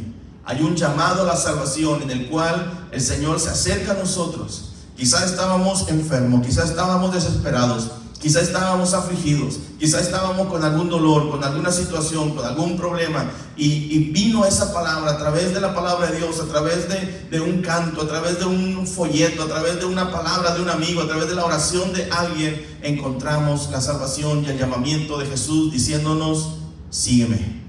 Hay 0.47 0.63
un 0.63 0.77
llamado 0.77 1.25
a 1.25 1.27
la 1.27 1.37
salvación 1.37 2.01
en 2.01 2.11
el 2.11 2.31
cual 2.31 2.89
el 2.91 3.03
Señor 3.03 3.39
se 3.39 3.51
acerca 3.51 3.93
a 3.93 3.97
nosotros. 3.97 4.73
Quizás 4.97 5.25
estábamos 5.25 5.91
enfermos, 5.91 6.47
quizás 6.47 6.71
estábamos 6.71 7.13
desesperados, 7.13 8.00
Quizá 8.21 8.43
estábamos 8.43 8.93
afligidos, 8.93 9.61
quizá 9.79 9.99
estábamos 9.99 10.49
con 10.49 10.63
algún 10.63 10.91
dolor, 10.91 11.31
con 11.31 11.43
alguna 11.43 11.73
situación, 11.73 12.35
con 12.35 12.45
algún 12.45 12.77
problema. 12.77 13.31
Y, 13.57 14.11
vino 14.11 14.45
esa 14.45 14.75
palabra 14.75 15.13
a 15.13 15.19
través 15.19 15.55
de 15.55 15.61
la 15.61 15.75
palabra 15.75 16.11
de 16.11 16.19
Dios, 16.19 16.39
a 16.39 16.45
través 16.45 16.87
de, 17.31 17.41
un 17.41 17.63
canto, 17.63 18.03
a 18.03 18.07
través 18.07 18.39
de 18.39 18.45
un 18.45 18.87
folleto, 18.87 19.45
a 19.45 19.47
través 19.47 19.79
de 19.79 19.87
una 19.87 20.13
palabra 20.13 20.55
de 20.55 20.61
un 20.61 20.69
amigo, 20.69 21.01
a 21.01 21.07
través 21.07 21.29
de 21.29 21.35
la 21.35 21.47
oración 21.47 21.95
de 21.95 22.11
alguien. 22.11 22.63
Encontramos 22.83 23.71
la 23.71 23.81
salvación 23.81 24.45
y 24.45 24.51
el 24.51 24.59
llamamiento 24.59 25.17
de 25.17 25.25
Jesús 25.25 25.73
diciéndonos, 25.73 26.59
sígueme. 26.91 27.63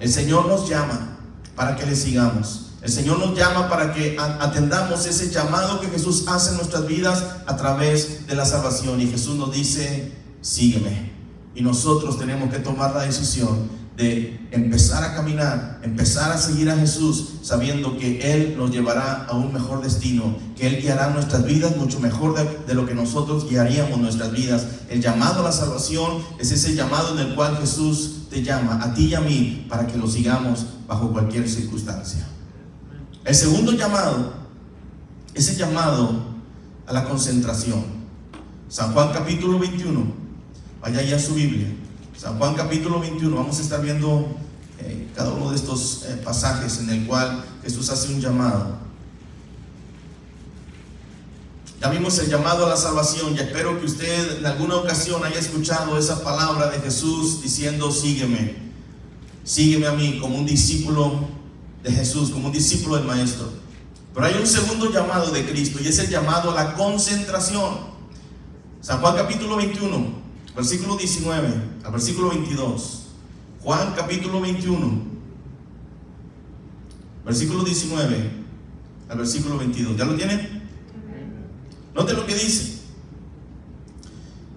El 0.00 0.10
Señor 0.10 0.46
nos 0.46 0.66
llama 0.70 1.18
para 1.54 1.76
que 1.76 1.84
le 1.84 1.94
sigamos. 1.94 2.67
El 2.80 2.92
Señor 2.92 3.18
nos 3.18 3.36
llama 3.36 3.68
para 3.68 3.92
que 3.92 4.16
atendamos 4.18 5.04
ese 5.06 5.30
llamado 5.30 5.80
que 5.80 5.88
Jesús 5.88 6.24
hace 6.28 6.50
en 6.50 6.58
nuestras 6.58 6.86
vidas 6.86 7.24
a 7.46 7.56
través 7.56 8.26
de 8.26 8.36
la 8.36 8.44
salvación. 8.44 9.00
Y 9.00 9.08
Jesús 9.08 9.36
nos 9.36 9.52
dice, 9.52 10.12
sígueme. 10.40 11.10
Y 11.56 11.62
nosotros 11.62 12.18
tenemos 12.18 12.52
que 12.52 12.60
tomar 12.60 12.94
la 12.94 13.02
decisión 13.02 13.78
de 13.96 14.38
empezar 14.52 15.02
a 15.02 15.16
caminar, 15.16 15.80
empezar 15.82 16.30
a 16.30 16.38
seguir 16.38 16.70
a 16.70 16.76
Jesús, 16.76 17.30
sabiendo 17.42 17.98
que 17.98 18.32
Él 18.32 18.54
nos 18.56 18.70
llevará 18.70 19.24
a 19.24 19.36
un 19.36 19.52
mejor 19.52 19.82
destino, 19.82 20.36
que 20.56 20.68
Él 20.68 20.80
guiará 20.80 21.10
nuestras 21.10 21.44
vidas 21.44 21.76
mucho 21.76 21.98
mejor 21.98 22.36
de, 22.64 22.74
lo 22.74 22.86
que 22.86 22.94
nosotros 22.94 23.50
guiaríamos 23.50 23.98
nuestras 23.98 24.30
vidas. 24.30 24.66
El 24.88 25.02
llamado 25.02 25.40
a 25.40 25.42
la 25.42 25.52
salvación 25.52 26.22
es 26.38 26.52
ese 26.52 26.76
llamado 26.76 27.18
en 27.18 27.26
el 27.26 27.34
cual 27.34 27.56
Jesús 27.56 28.28
te 28.30 28.44
llama, 28.44 28.78
a 28.80 28.94
ti 28.94 29.06
y 29.06 29.14
a 29.16 29.20
mí, 29.20 29.66
para 29.68 29.84
que 29.88 29.98
lo 29.98 30.06
sigamos 30.06 30.64
bajo 30.86 31.10
cualquier 31.10 31.48
circunstancia. 31.48 32.24
El 33.28 33.34
segundo 33.34 33.72
llamado 33.72 34.32
es 35.34 35.50
el 35.50 35.58
llamado 35.58 36.14
a 36.86 36.94
la 36.94 37.04
concentración. 37.04 37.84
San 38.70 38.94
Juan 38.94 39.12
capítulo 39.12 39.58
21, 39.58 40.02
vaya 40.80 41.02
ya 41.02 41.18
su 41.18 41.34
Biblia. 41.34 41.66
San 42.16 42.38
Juan 42.38 42.54
capítulo 42.54 43.00
21, 43.00 43.36
vamos 43.36 43.58
a 43.58 43.60
estar 43.60 43.82
viendo 43.82 44.34
eh, 44.78 45.08
cada 45.14 45.32
uno 45.32 45.50
de 45.50 45.56
estos 45.56 46.06
eh, 46.06 46.18
pasajes 46.24 46.78
en 46.78 46.88
el 46.88 47.06
cual 47.06 47.44
Jesús 47.62 47.90
hace 47.90 48.14
un 48.14 48.18
llamado. 48.22 48.78
Ya 51.82 51.90
vimos 51.90 52.18
el 52.20 52.30
llamado 52.30 52.64
a 52.64 52.70
la 52.70 52.78
salvación 52.78 53.34
y 53.34 53.40
espero 53.40 53.78
que 53.78 53.84
usted 53.84 54.38
en 54.38 54.46
alguna 54.46 54.76
ocasión 54.76 55.22
haya 55.22 55.38
escuchado 55.38 55.98
esa 55.98 56.24
palabra 56.24 56.70
de 56.70 56.80
Jesús 56.80 57.42
diciendo, 57.42 57.92
sígueme, 57.92 58.56
sígueme 59.44 59.86
a 59.86 59.92
mí 59.92 60.18
como 60.18 60.38
un 60.38 60.46
discípulo 60.46 61.36
de 61.88 61.94
Jesús, 61.94 62.30
como 62.30 62.48
un 62.48 62.52
discípulo 62.52 62.96
del 62.96 63.06
Maestro. 63.06 63.50
Pero 64.14 64.26
hay 64.26 64.34
un 64.34 64.46
segundo 64.46 64.92
llamado 64.92 65.30
de 65.30 65.46
Cristo 65.46 65.78
y 65.82 65.88
es 65.88 65.98
el 65.98 66.08
llamado 66.08 66.50
a 66.50 66.54
la 66.54 66.74
concentración. 66.74 67.88
San 68.80 69.00
Juan 69.00 69.16
capítulo 69.16 69.56
21, 69.56 70.06
versículo 70.54 70.96
19 70.96 71.48
al 71.84 71.92
versículo 71.92 72.28
22. 72.28 73.06
Juan 73.62 73.94
capítulo 73.96 74.40
21, 74.40 75.02
versículo 77.24 77.64
19 77.64 78.30
al 79.08 79.18
versículo 79.18 79.58
22. 79.58 79.96
¿Ya 79.96 80.04
lo 80.04 80.14
tienen? 80.14 80.62
Note 81.94 82.12
lo 82.12 82.26
que 82.26 82.34
dice. 82.34 82.78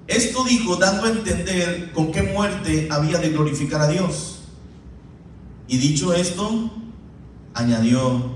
Esto 0.08 0.44
dijo 0.44 0.76
dando 0.76 1.06
a 1.06 1.10
entender 1.10 1.94
con 1.94 2.12
qué 2.12 2.24
muerte 2.24 2.90
había 2.92 3.20
de 3.20 3.30
glorificar 3.30 3.80
a 3.80 3.88
Dios. 3.88 4.40
Y 5.70 5.78
dicho 5.78 6.14
esto, 6.14 6.81
añadió, 7.54 8.36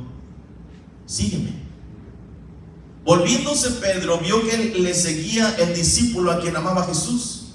sígueme. 1.05 1.65
Volviéndose 3.03 3.71
Pedro, 3.71 4.19
vio 4.19 4.47
que 4.47 4.73
le 4.79 4.93
seguía 4.93 5.55
el 5.59 5.75
discípulo 5.75 6.31
a 6.31 6.41
quien 6.41 6.55
amaba 6.55 6.85
Jesús 6.85 7.45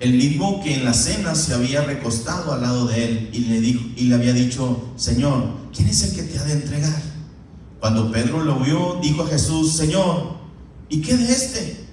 el 0.00 0.14
mismo 0.14 0.62
que 0.62 0.74
en 0.74 0.86
la 0.86 0.94
cena 0.94 1.34
se 1.34 1.52
había 1.52 1.82
recostado 1.82 2.52
al 2.52 2.62
lado 2.62 2.86
de 2.86 3.04
él 3.04 3.30
y 3.34 3.40
le, 3.40 3.60
dijo, 3.60 3.84
y 3.96 4.04
le 4.04 4.14
había 4.14 4.32
dicho, 4.32 4.92
Señor, 4.96 5.44
¿quién 5.74 5.88
es 5.88 6.02
el 6.02 6.16
que 6.16 6.22
te 6.22 6.38
ha 6.38 6.44
de 6.44 6.54
entregar? 6.54 7.02
Cuando 7.80 8.10
Pedro 8.10 8.42
lo 8.42 8.58
vio, 8.58 8.98
dijo 9.02 9.22
a 9.22 9.28
Jesús, 9.28 9.76
Señor, 9.76 10.38
¿y 10.88 11.02
qué 11.02 11.16
de 11.18 11.30
este? 11.30 11.84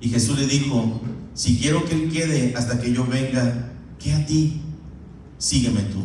Y 0.00 0.08
Jesús 0.08 0.38
le 0.38 0.46
dijo, 0.46 1.00
si 1.34 1.58
quiero 1.58 1.84
que 1.84 1.94
él 1.94 2.12
quede 2.12 2.54
hasta 2.56 2.80
que 2.80 2.92
yo 2.92 3.04
venga, 3.06 3.72
¿qué 3.98 4.12
a 4.12 4.24
ti? 4.24 4.60
Sígueme 5.36 5.82
tú. 5.82 6.04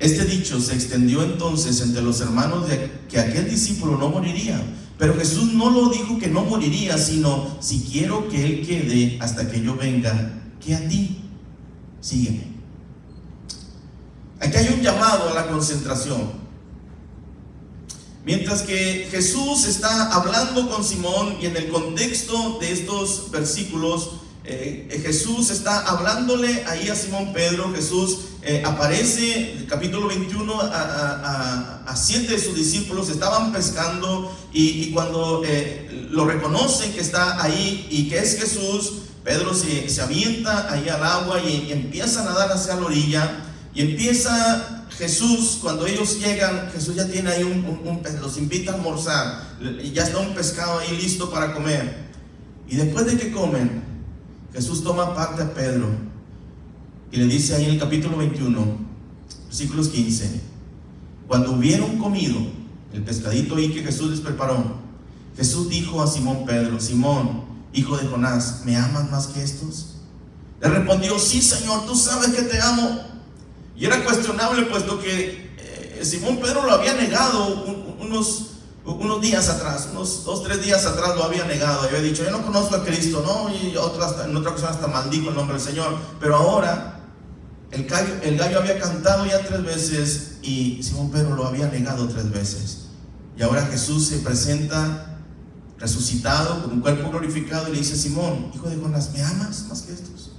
Este 0.00 0.24
dicho 0.24 0.58
se 0.60 0.74
extendió 0.74 1.22
entonces 1.22 1.82
entre 1.82 2.00
los 2.00 2.22
hermanos 2.22 2.66
de 2.66 2.90
que 3.08 3.20
aquel 3.20 3.50
discípulo 3.50 3.98
no 3.98 4.08
moriría. 4.08 4.58
Pero 4.98 5.14
Jesús 5.14 5.52
no 5.52 5.70
lo 5.70 5.90
dijo 5.90 6.18
que 6.18 6.28
no 6.28 6.42
moriría, 6.42 6.96
sino 6.96 7.58
si 7.60 7.80
quiero 7.80 8.26
que 8.28 8.44
Él 8.44 8.66
quede 8.66 9.18
hasta 9.20 9.50
que 9.50 9.60
yo 9.62 9.76
venga, 9.76 10.42
que 10.58 10.74
a 10.74 10.88
ti, 10.88 11.20
sígueme. 12.00 12.44
Aquí 14.40 14.56
hay 14.56 14.74
un 14.74 14.80
llamado 14.80 15.28
a 15.28 15.34
la 15.34 15.48
concentración. 15.48 16.40
Mientras 18.24 18.62
que 18.62 19.06
Jesús 19.10 19.66
está 19.66 20.12
hablando 20.14 20.70
con 20.70 20.82
Simón 20.82 21.36
y 21.42 21.46
en 21.46 21.56
el 21.56 21.68
contexto 21.68 22.58
de 22.58 22.72
estos 22.72 23.30
versículos, 23.30 24.12
eh, 24.42 25.02
Jesús 25.04 25.50
está 25.50 25.80
hablándole 25.80 26.64
ahí 26.66 26.88
a 26.88 26.96
Simón 26.96 27.32
Pedro, 27.32 27.72
Jesús 27.74 28.20
eh, 28.42 28.62
aparece, 28.64 29.66
capítulo 29.68 30.08
21, 30.08 30.58
a, 30.60 31.94
siete 31.94 32.32
de 32.32 32.38
sus 32.38 32.54
discípulos, 32.54 33.10
estaban 33.10 33.52
pescando 33.52 34.34
y, 34.52 34.90
cuando 34.92 35.42
eh, 35.44 36.08
lo 36.10 36.24
reconocen 36.24 36.92
que 36.92 37.00
está 37.00 37.42
ahí 37.42 37.86
y 37.90 38.08
que 38.08 38.18
es 38.18 38.38
Jesús, 38.38 38.92
Pedro 39.24 39.52
se, 39.52 39.90
se 39.90 40.00
avienta 40.00 40.72
ahí 40.72 40.88
al 40.88 41.02
agua 41.04 41.40
y, 41.40 41.70
empieza 41.70 42.22
a 42.22 42.24
nadar 42.24 42.50
hacia 42.50 42.76
la 42.76 42.86
orilla. 42.86 43.44
Y 43.74 43.82
empieza 43.82 44.86
Jesús, 44.96 45.58
cuando 45.60 45.86
ellos 45.86 46.18
llegan, 46.18 46.70
Jesús 46.72 46.96
ya 46.96 47.06
tiene 47.06 47.30
ahí 47.30 47.42
un, 47.42 47.64
un, 47.84 48.02
los 48.20 48.38
invita 48.38 48.72
a 48.72 48.74
almorzar, 48.76 49.42
ya 49.92 50.04
está 50.04 50.18
un 50.18 50.34
pescado 50.34 50.78
ahí 50.78 50.96
listo 50.96 51.30
para 51.30 51.52
comer. 51.52 52.08
Y 52.68 52.76
después 52.76 53.06
de 53.06 53.18
que 53.18 53.30
comen, 53.30 53.89
Jesús 54.52 54.82
toma 54.82 55.14
parte 55.14 55.42
a 55.42 55.54
Pedro 55.54 55.88
y 57.12 57.16
le 57.16 57.26
dice 57.26 57.54
ahí 57.54 57.64
en 57.64 57.70
el 57.72 57.78
capítulo 57.78 58.16
21, 58.16 58.64
versículos 59.46 59.88
15, 59.88 60.40
cuando 61.28 61.52
hubieron 61.52 61.98
comido 61.98 62.36
el 62.92 63.02
pescadito 63.02 63.56
ahí 63.56 63.70
que 63.70 63.82
Jesús 63.82 64.10
les 64.10 64.20
preparó, 64.20 64.76
Jesús 65.36 65.68
dijo 65.68 66.02
a 66.02 66.06
Simón 66.06 66.44
Pedro, 66.44 66.80
Simón, 66.80 67.44
hijo 67.72 67.96
de 67.96 68.06
Jonás, 68.06 68.62
¿me 68.64 68.76
amas 68.76 69.10
más 69.10 69.26
que 69.28 69.42
estos? 69.42 69.96
Le 70.60 70.68
respondió, 70.68 71.18
sí 71.18 71.40
Señor, 71.40 71.86
tú 71.86 71.94
sabes 71.94 72.30
que 72.30 72.42
te 72.42 72.60
amo. 72.60 73.00
Y 73.76 73.86
era 73.86 74.04
cuestionable 74.04 74.62
puesto 74.62 75.00
que 75.00 75.50
eh, 75.56 76.00
Simón 76.02 76.38
Pedro 76.38 76.66
lo 76.66 76.72
había 76.72 76.94
negado 76.94 77.64
unos 78.00 78.49
unos 78.94 79.20
días 79.20 79.48
atrás, 79.48 79.88
unos 79.92 80.24
dos, 80.24 80.42
tres 80.42 80.62
días 80.62 80.84
atrás 80.86 81.16
lo 81.16 81.24
había 81.24 81.44
negado, 81.44 81.82
había 81.82 82.00
dicho, 82.00 82.24
yo 82.24 82.30
no 82.30 82.42
conozco 82.42 82.76
a 82.76 82.84
Cristo, 82.84 83.22
¿no? 83.26 83.54
Y 83.54 83.76
otra, 83.76 84.24
en 84.24 84.36
otra 84.36 84.50
ocasión 84.50 84.70
hasta 84.70 84.86
maldijo 84.86 85.30
el 85.30 85.36
nombre 85.36 85.56
del 85.56 85.66
Señor, 85.66 85.96
pero 86.18 86.36
ahora 86.36 87.00
el 87.70 87.86
gallo, 87.86 88.14
el 88.22 88.36
gallo 88.36 88.60
había 88.60 88.78
cantado 88.78 89.26
ya 89.26 89.44
tres 89.44 89.62
veces 89.64 90.38
y 90.42 90.82
Simón 90.82 91.10
Pedro 91.10 91.36
lo 91.36 91.46
había 91.46 91.68
negado 91.68 92.08
tres 92.08 92.30
veces. 92.30 92.86
Y 93.36 93.42
ahora 93.42 93.66
Jesús 93.66 94.08
se 94.08 94.18
presenta 94.18 95.18
resucitado 95.78 96.62
con 96.62 96.72
un 96.72 96.80
cuerpo 96.80 97.10
glorificado 97.10 97.68
y 97.68 97.72
le 97.72 97.78
dice, 97.78 97.96
Simón, 97.96 98.50
hijo 98.54 98.68
de 98.68 98.76
Jonás, 98.76 99.12
¿me 99.12 99.22
amas 99.22 99.66
más 99.68 99.82
que 99.82 99.92
estos? 99.92 100.32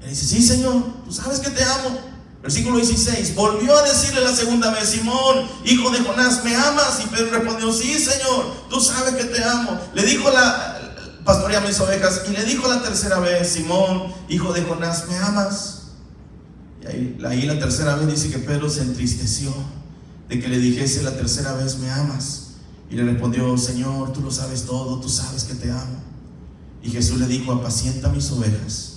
Y 0.00 0.04
le 0.04 0.10
dice, 0.10 0.26
sí, 0.26 0.42
Señor, 0.42 0.82
tú 1.04 1.12
sabes 1.12 1.40
que 1.40 1.50
te 1.50 1.64
amo. 1.64 2.13
Versículo 2.44 2.76
16, 2.76 3.34
volvió 3.36 3.74
a 3.74 3.82
decirle 3.84 4.20
la 4.20 4.36
segunda 4.36 4.70
vez, 4.70 4.90
Simón, 4.90 5.48
hijo 5.64 5.90
de 5.90 6.00
Jonás, 6.00 6.44
¿me 6.44 6.54
amas? 6.54 7.00
Y 7.02 7.08
Pedro 7.08 7.30
respondió, 7.30 7.72
sí, 7.72 7.98
Señor, 7.98 8.68
tú 8.68 8.82
sabes 8.82 9.14
que 9.14 9.24
te 9.24 9.42
amo. 9.42 9.80
Le 9.94 10.02
dijo 10.02 10.30
la, 10.30 10.94
pastorea 11.24 11.62
mis 11.62 11.80
ovejas, 11.80 12.20
y 12.28 12.32
le 12.32 12.44
dijo 12.44 12.68
la 12.68 12.82
tercera 12.82 13.18
vez, 13.18 13.48
Simón, 13.48 14.12
hijo 14.28 14.52
de 14.52 14.60
Jonás, 14.60 15.08
¿me 15.08 15.16
amas? 15.16 15.84
Y 16.82 17.24
ahí, 17.24 17.42
la 17.46 17.58
tercera 17.58 17.96
vez 17.96 18.08
dice 18.08 18.30
que 18.30 18.40
Pedro 18.40 18.68
se 18.68 18.82
entristeció 18.82 19.50
de 20.28 20.38
que 20.38 20.48
le 20.48 20.58
dijese 20.58 21.02
la 21.02 21.16
tercera 21.16 21.54
vez, 21.54 21.78
¿me 21.78 21.90
amas? 21.90 22.48
Y 22.90 22.96
le 22.96 23.04
respondió, 23.04 23.56
Señor, 23.56 24.12
tú 24.12 24.20
lo 24.20 24.30
sabes 24.30 24.64
todo, 24.64 25.00
tú 25.00 25.08
sabes 25.08 25.44
que 25.44 25.54
te 25.54 25.70
amo. 25.70 25.96
Y 26.82 26.90
Jesús 26.90 27.18
le 27.18 27.26
dijo, 27.26 27.52
apacienta 27.52 28.10
mis 28.10 28.30
ovejas. 28.32 28.93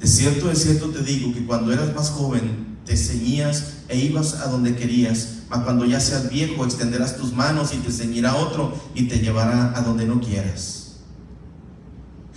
De 0.00 0.06
cierto, 0.06 0.48
de 0.48 0.56
cierto 0.56 0.88
te 0.88 1.02
digo 1.02 1.32
que 1.32 1.46
cuando 1.46 1.72
eras 1.72 1.94
más 1.94 2.10
joven 2.10 2.78
te 2.84 2.96
ceñías 2.96 3.84
e 3.88 3.98
ibas 3.98 4.34
a 4.34 4.48
donde 4.48 4.76
querías, 4.76 5.28
mas 5.48 5.64
cuando 5.64 5.84
ya 5.84 6.00
seas 6.00 6.28
viejo 6.28 6.64
extenderás 6.64 7.16
tus 7.16 7.32
manos 7.32 7.72
y 7.72 7.78
te 7.78 7.90
ceñirá 7.90 8.36
otro 8.36 8.74
y 8.94 9.08
te 9.08 9.20
llevará 9.20 9.76
a 9.76 9.80
donde 9.82 10.04
no 10.04 10.20
quieras. 10.20 10.84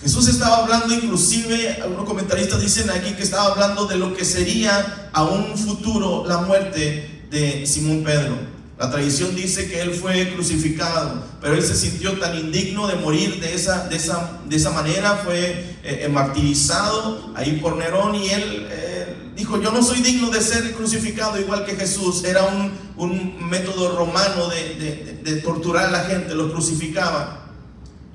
Jesús 0.02 0.28
estaba 0.28 0.58
hablando, 0.58 0.94
inclusive 0.94 1.82
algunos 1.82 2.06
comentaristas 2.06 2.62
dicen 2.62 2.90
aquí 2.92 3.14
que 3.14 3.24
estaba 3.24 3.52
hablando 3.52 3.88
de 3.88 3.98
lo 3.98 4.16
que 4.16 4.24
sería 4.24 5.10
a 5.12 5.24
un 5.24 5.58
futuro 5.58 6.24
la 6.28 6.42
muerte 6.42 7.26
de 7.32 7.66
Simón 7.66 8.04
Pedro. 8.04 8.57
La 8.78 8.92
tradición 8.92 9.36
dice 9.36 9.68
que 9.68 9.82
él 9.82 9.92
fue 9.92 10.34
crucificado, 10.34 11.24
pero 11.42 11.56
él 11.56 11.64
se 11.64 11.76
sintió 11.76 12.20
tan 12.20 12.38
indigno 12.38 12.88
de 12.88 12.96
morir 12.96 13.40
de 13.40 13.56
esa, 13.56 13.88
de 13.88 13.96
esa, 13.96 14.40
de 14.48 14.56
esa 14.56 14.70
manera, 14.70 15.16
fue 15.26 15.50
eh, 15.84 16.02
eh, 16.04 16.10
martirizado 16.10 17.32
ahí 17.36 17.60
por 17.60 17.76
Nerón 17.76 18.14
y 18.14 18.30
él 18.30 18.68
eh, 18.70 19.16
dijo, 19.36 19.60
yo 19.60 19.72
no 19.72 19.82
soy 19.82 20.02
digno 20.02 20.30
de 20.30 20.42
ser 20.42 20.74
crucificado 20.76 21.40
igual 21.40 21.66
que 21.66 21.76
Jesús. 21.76 22.24
Era 22.24 22.44
un, 22.44 22.72
un 22.98 23.50
método 23.50 23.98
romano 23.98 24.48
de, 24.48 24.76
de, 24.76 25.20
de 25.24 25.42
torturar 25.42 25.88
a 25.88 25.92
la 25.92 26.04
gente, 26.04 26.36
lo 26.36 26.52
crucificaba. 26.52 27.48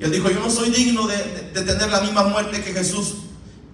Y 0.03 0.05
él 0.05 0.13
dijo, 0.13 0.31
yo 0.31 0.41
no 0.41 0.51
soy 0.51 0.71
digno 0.71 1.07
de, 1.07 1.17
tener 1.53 1.89
la 1.89 2.01
misma 2.01 2.25
muerte 2.25 2.63
que 2.63 2.73
Jesús 2.73 3.15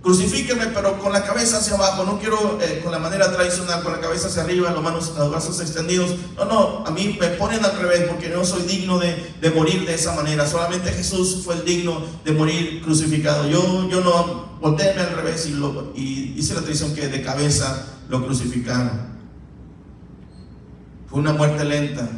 crucifíqueme, 0.09 0.68
pero 0.68 0.99
con 0.99 1.12
la 1.12 1.23
cabeza 1.23 1.59
hacia 1.59 1.75
abajo, 1.75 2.03
no 2.05 2.18
quiero 2.18 2.59
eh, 2.62 2.81
con 2.83 2.90
la 2.90 2.99
manera 2.99 3.31
tradicional, 3.31 3.83
con 3.83 3.92
la 3.92 4.01
cabeza 4.01 4.29
hacia 4.29 4.42
arriba, 4.42 4.71
los, 4.71 4.83
manos, 4.83 5.12
los 5.18 5.31
brazos 5.31 5.61
extendidos. 5.61 6.14
No, 6.35 6.47
no, 6.47 6.87
a 6.87 6.90
mí 6.90 7.18
me 7.21 7.29
ponen 7.29 7.62
al 7.62 7.79
revés 7.79 8.07
porque 8.09 8.31
no 8.31 8.42
soy 8.42 8.62
digno 8.62 8.99
de, 8.99 9.51
morir 9.55 9.85
de 9.85 9.94
esa 9.94 10.14
manera. 10.14 10.47
Solamente 10.47 10.92
Jesús 10.92 11.42
fue 11.44 11.57
el 11.57 11.64
digno 11.66 12.01
de 12.25 12.33
morir 12.33 12.81
crucificado. 12.83 13.47
Yo, 13.51 13.87
yo 13.90 14.01
no 14.01 14.57
volteéme 14.62 15.03
al 15.03 15.14
revés 15.14 15.47
y, 15.47 15.51
lo, 15.51 15.92
hice 15.94 16.55
la 16.55 16.62
tradición 16.62 16.94
que 16.94 17.09
de 17.09 17.21
cabeza 17.21 17.85
lo 18.09 18.25
crucificaron. 18.25 19.09
Fue 21.11 21.21
una 21.21 21.35
muerte 21.35 21.66
lenta. 21.66 22.09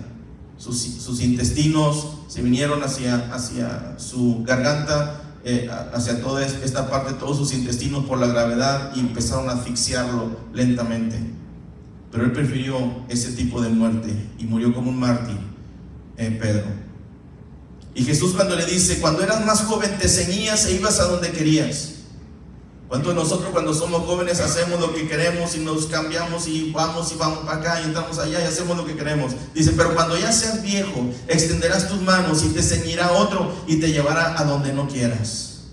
Sus, 0.58 0.80
sus 0.80 1.20
intestinos 1.22 2.18
se 2.28 2.40
vinieron 2.40 2.84
hacia, 2.84 3.34
hacia 3.34 3.98
su 3.98 4.44
garganta 4.44 5.19
eh, 5.44 5.70
hacia 5.94 6.20
toda 6.20 6.44
esta 6.44 6.90
parte, 6.90 7.14
todos 7.14 7.36
sus 7.36 7.54
intestinos 7.54 8.04
por 8.04 8.18
la 8.18 8.26
gravedad 8.26 8.92
y 8.94 9.00
empezaron 9.00 9.48
a 9.48 9.52
asfixiarlo 9.52 10.36
lentamente. 10.52 11.18
Pero 12.12 12.24
él 12.24 12.32
prefirió 12.32 12.76
ese 13.08 13.32
tipo 13.32 13.60
de 13.62 13.68
muerte 13.68 14.14
y 14.38 14.44
murió 14.44 14.74
como 14.74 14.90
un 14.90 14.98
mártir, 14.98 15.38
en 16.16 16.38
Pedro. 16.38 16.66
Y 17.94 18.04
Jesús 18.04 18.34
cuando 18.34 18.54
le 18.56 18.66
dice, 18.66 19.00
cuando 19.00 19.22
eras 19.22 19.44
más 19.44 19.62
joven 19.62 19.96
te 19.98 20.08
ceñías 20.08 20.66
e 20.66 20.74
ibas 20.74 21.00
a 21.00 21.04
donde 21.04 21.30
querías. 21.32 21.89
¿Cuántos 22.90 23.14
de 23.14 23.20
nosotros 23.20 23.50
cuando 23.52 23.72
somos 23.72 24.04
jóvenes 24.04 24.40
hacemos 24.40 24.80
lo 24.80 24.92
que 24.92 25.06
queremos 25.06 25.54
y 25.54 25.60
nos 25.60 25.86
cambiamos 25.86 26.48
y 26.48 26.72
vamos 26.72 27.12
y 27.12 27.14
vamos 27.14 27.38
para 27.46 27.58
acá 27.58 27.80
y 27.80 27.84
entramos 27.84 28.18
allá 28.18 28.40
y 28.40 28.44
hacemos 28.48 28.76
lo 28.76 28.84
que 28.84 28.96
queremos? 28.96 29.32
Dice, 29.54 29.74
pero 29.76 29.94
cuando 29.94 30.18
ya 30.18 30.32
seas 30.32 30.60
viejo, 30.60 31.08
extenderás 31.28 31.88
tus 31.88 32.02
manos 32.02 32.42
y 32.42 32.48
te 32.48 32.60
ceñirá 32.60 33.12
otro 33.12 33.54
y 33.68 33.76
te 33.76 33.92
llevará 33.92 34.36
a 34.36 34.42
donde 34.42 34.72
no 34.72 34.88
quieras. 34.88 35.68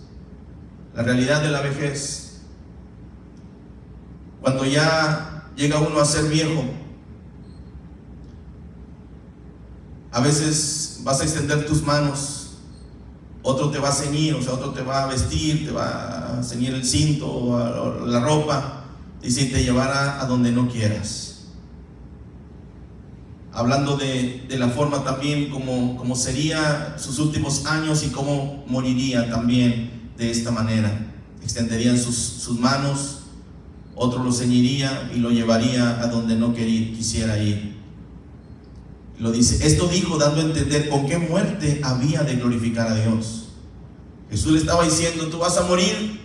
La 0.94 1.02
realidad 1.02 1.42
de 1.42 1.50
la 1.50 1.62
vejez. 1.62 2.42
Cuando 4.40 4.64
ya 4.66 5.50
llega 5.56 5.80
uno 5.80 6.00
a 6.00 6.06
ser 6.06 6.26
viejo, 6.26 6.66
a 10.12 10.20
veces 10.20 11.00
vas 11.02 11.20
a 11.22 11.24
extender 11.24 11.66
tus 11.66 11.82
manos 11.82 12.47
otro 13.48 13.70
te 13.70 13.80
va 13.80 13.88
a 13.88 13.94
ceñir, 13.94 14.36
o 14.36 14.42
sea, 14.42 14.54
otro 14.54 14.72
te 14.72 14.82
va 14.82 15.04
a 15.04 15.08
vestir, 15.08 15.66
te 15.66 15.72
va 15.72 16.38
a 16.38 16.44
ceñir 16.44 16.74
el 16.74 16.84
cinto 16.84 17.32
o 17.32 18.06
la 18.06 18.20
ropa, 18.20 18.84
y 19.24 19.32
si 19.32 19.46
te 19.46 19.64
llevará 19.64 20.22
a 20.22 20.26
donde 20.26 20.52
no 20.52 20.68
quieras. 20.68 21.46
Hablando 23.54 23.96
de, 23.96 24.46
la 24.50 24.68
forma 24.68 25.02
también 25.06 25.50
como, 25.50 25.96
como 25.96 26.14
sería 26.18 26.98
sus 27.00 27.20
últimos 27.20 27.66
años 27.66 28.04
y 28.04 28.10
cómo 28.10 28.66
moriría 28.68 29.30
también 29.30 30.12
de 30.18 30.30
esta 30.30 30.52
manera. 30.52 31.08
Extenderían 31.42 31.98
sus, 31.98 32.18
sus 32.18 32.60
manos, 32.60 33.20
otro 33.96 34.26
lo 34.26 34.34
ceñiría 34.34 35.10
y 35.16 35.20
lo 35.20 35.32
llevaría 35.32 36.02
a 36.02 36.08
donde 36.08 36.36
no 36.36 36.54
quería, 36.54 36.94
quisiera 36.94 37.42
ir. 37.42 37.77
Lo 39.20 39.32
dice, 39.32 39.66
esto 39.66 39.88
dijo 39.88 40.18
dando 40.18 40.42
a 40.42 40.44
entender 40.44 40.90
con 40.90 41.08
qué 41.08 41.18
muerte 41.18 41.82
había 41.84 42.22
de 42.24 42.36
glorificar 42.36 42.88
a 42.88 42.96
Dios. 42.96 43.50
Jesús 44.30 44.52
le 44.52 44.60
estaba 44.60 44.84
diciendo, 44.84 45.28
tú 45.28 45.40
vas 45.40 45.58
a 45.58 45.64
morir 45.64 46.20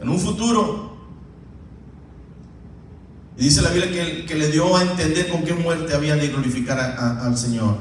en 0.00 0.08
un 0.08 0.18
futuro. 0.18 0.96
Y 3.36 3.44
dice 3.44 3.62
la 3.62 3.70
Biblia 3.70 3.90
que, 3.90 4.26
que 4.26 4.34
le 4.34 4.48
dio 4.48 4.76
a 4.76 4.82
entender 4.82 5.28
con 5.28 5.42
qué 5.42 5.54
muerte 5.54 5.94
había 5.94 6.14
de 6.14 6.28
glorificar 6.28 6.78
al 6.78 7.36
Señor. 7.36 7.78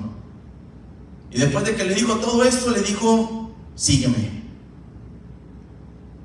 Y 1.31 1.39
después 1.39 1.65
de 1.65 1.75
que 1.75 1.83
le 1.83 1.93
dijo 1.93 2.15
todo 2.15 2.43
esto, 2.43 2.71
le 2.71 2.81
dijo, 2.81 3.51
sígueme. 3.75 4.39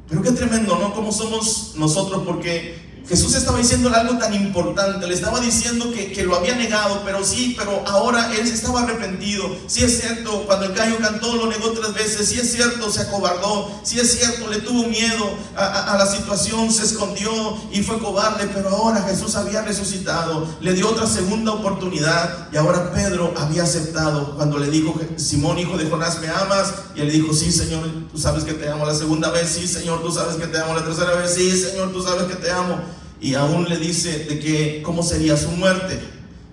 Pero 0.09 0.23
qué 0.23 0.33
tremendo, 0.33 0.79
¿no? 0.79 0.95
Como 0.95 1.13
somos 1.13 1.75
nosotros, 1.77 2.23
porque 2.25 2.84
Jesús 3.09 3.35
estaba 3.35 3.59
diciendo 3.59 3.93
algo 3.95 4.17
tan 4.17 4.33
importante, 4.33 5.07
le 5.07 5.15
estaba 5.15 5.39
diciendo 5.39 5.93
que, 5.93 6.11
que, 6.13 6.23
lo 6.23 6.37
había 6.37 6.55
negado, 6.55 7.03
pero 7.05 7.23
sí, 7.23 7.55
pero 7.57 7.83
ahora 7.87 8.35
él 8.35 8.47
estaba 8.47 8.83
arrepentido. 8.83 9.45
Sí 9.67 9.85
es 9.85 10.01
cierto, 10.01 10.45
cuando 10.47 10.67
el 10.67 10.73
gallo 10.73 10.97
cantó 10.99 11.37
lo 11.37 11.47
negó 11.47 11.73
tres 11.73 11.93
veces, 11.93 12.29
sí 12.29 12.41
es 12.41 12.53
cierto, 12.53 12.91
se 12.91 13.03
acobardó, 13.03 13.71
sí 13.83 14.01
es 14.01 14.19
cierto, 14.19 14.49
le 14.49 14.61
tuvo 14.61 14.89
miedo 14.89 15.37
a, 15.55 15.97
la 15.99 16.07
situación, 16.07 16.73
se 16.73 16.85
escondió 16.85 17.31
y 17.71 17.83
fue 17.83 17.99
cobarde, 17.99 18.49
pero 18.55 18.71
ahora 18.71 19.03
Jesús 19.03 19.37
había 19.37 19.61
resucitado, 19.63 20.47
le 20.61 20.73
dio 20.73 20.89
otra 20.89 21.07
segunda 21.07 21.53
oportunidad 21.53 22.49
y 22.53 22.57
ahora 22.57 22.91
Pedro 22.93 23.35
había 23.37 23.65
aceptado 23.65 24.35
cuando 24.37 24.59
le 24.59 24.71
dijo, 24.71 24.99
Simón, 25.17 25.59
hijo 25.59 25.77
de 25.77 25.91
Jonás, 25.91 26.21
¿me 26.21 26.29
amas? 26.29 26.73
Y 26.95 27.03
él 27.03 27.11
dijo, 27.11 27.35
sí, 27.35 27.53
Señor, 27.53 27.83
tú 28.11 28.19
sabes 28.19 28.45
que 28.45 28.55
te 28.55 28.69
amo 28.69 28.87
la 28.87 28.95
segunda 28.95 29.31
vez, 29.31 29.51
sí, 29.51 29.69
Señor, 29.69 30.03
tú 30.03 30.11
sabes 30.11 30.37
que 30.37 30.47
te 30.47 30.59
amo 30.59 30.75
la 30.75 30.85
tercera 30.85 31.15
vez, 31.15 31.35
sí, 31.35 31.51
Señor, 31.51 31.93
tú 31.93 32.03
sabes 32.03 32.25
que 32.25 32.37
te 32.37 32.51
amo 32.51 32.94
y 33.25 33.35
aún 33.37 33.67
le 33.71 33.79
dice 33.79 34.27
de 34.27 34.39
que 34.39 34.83
cómo 34.83 35.03
sería 35.03 35.35
su 35.39 35.51
muerte, 35.53 35.99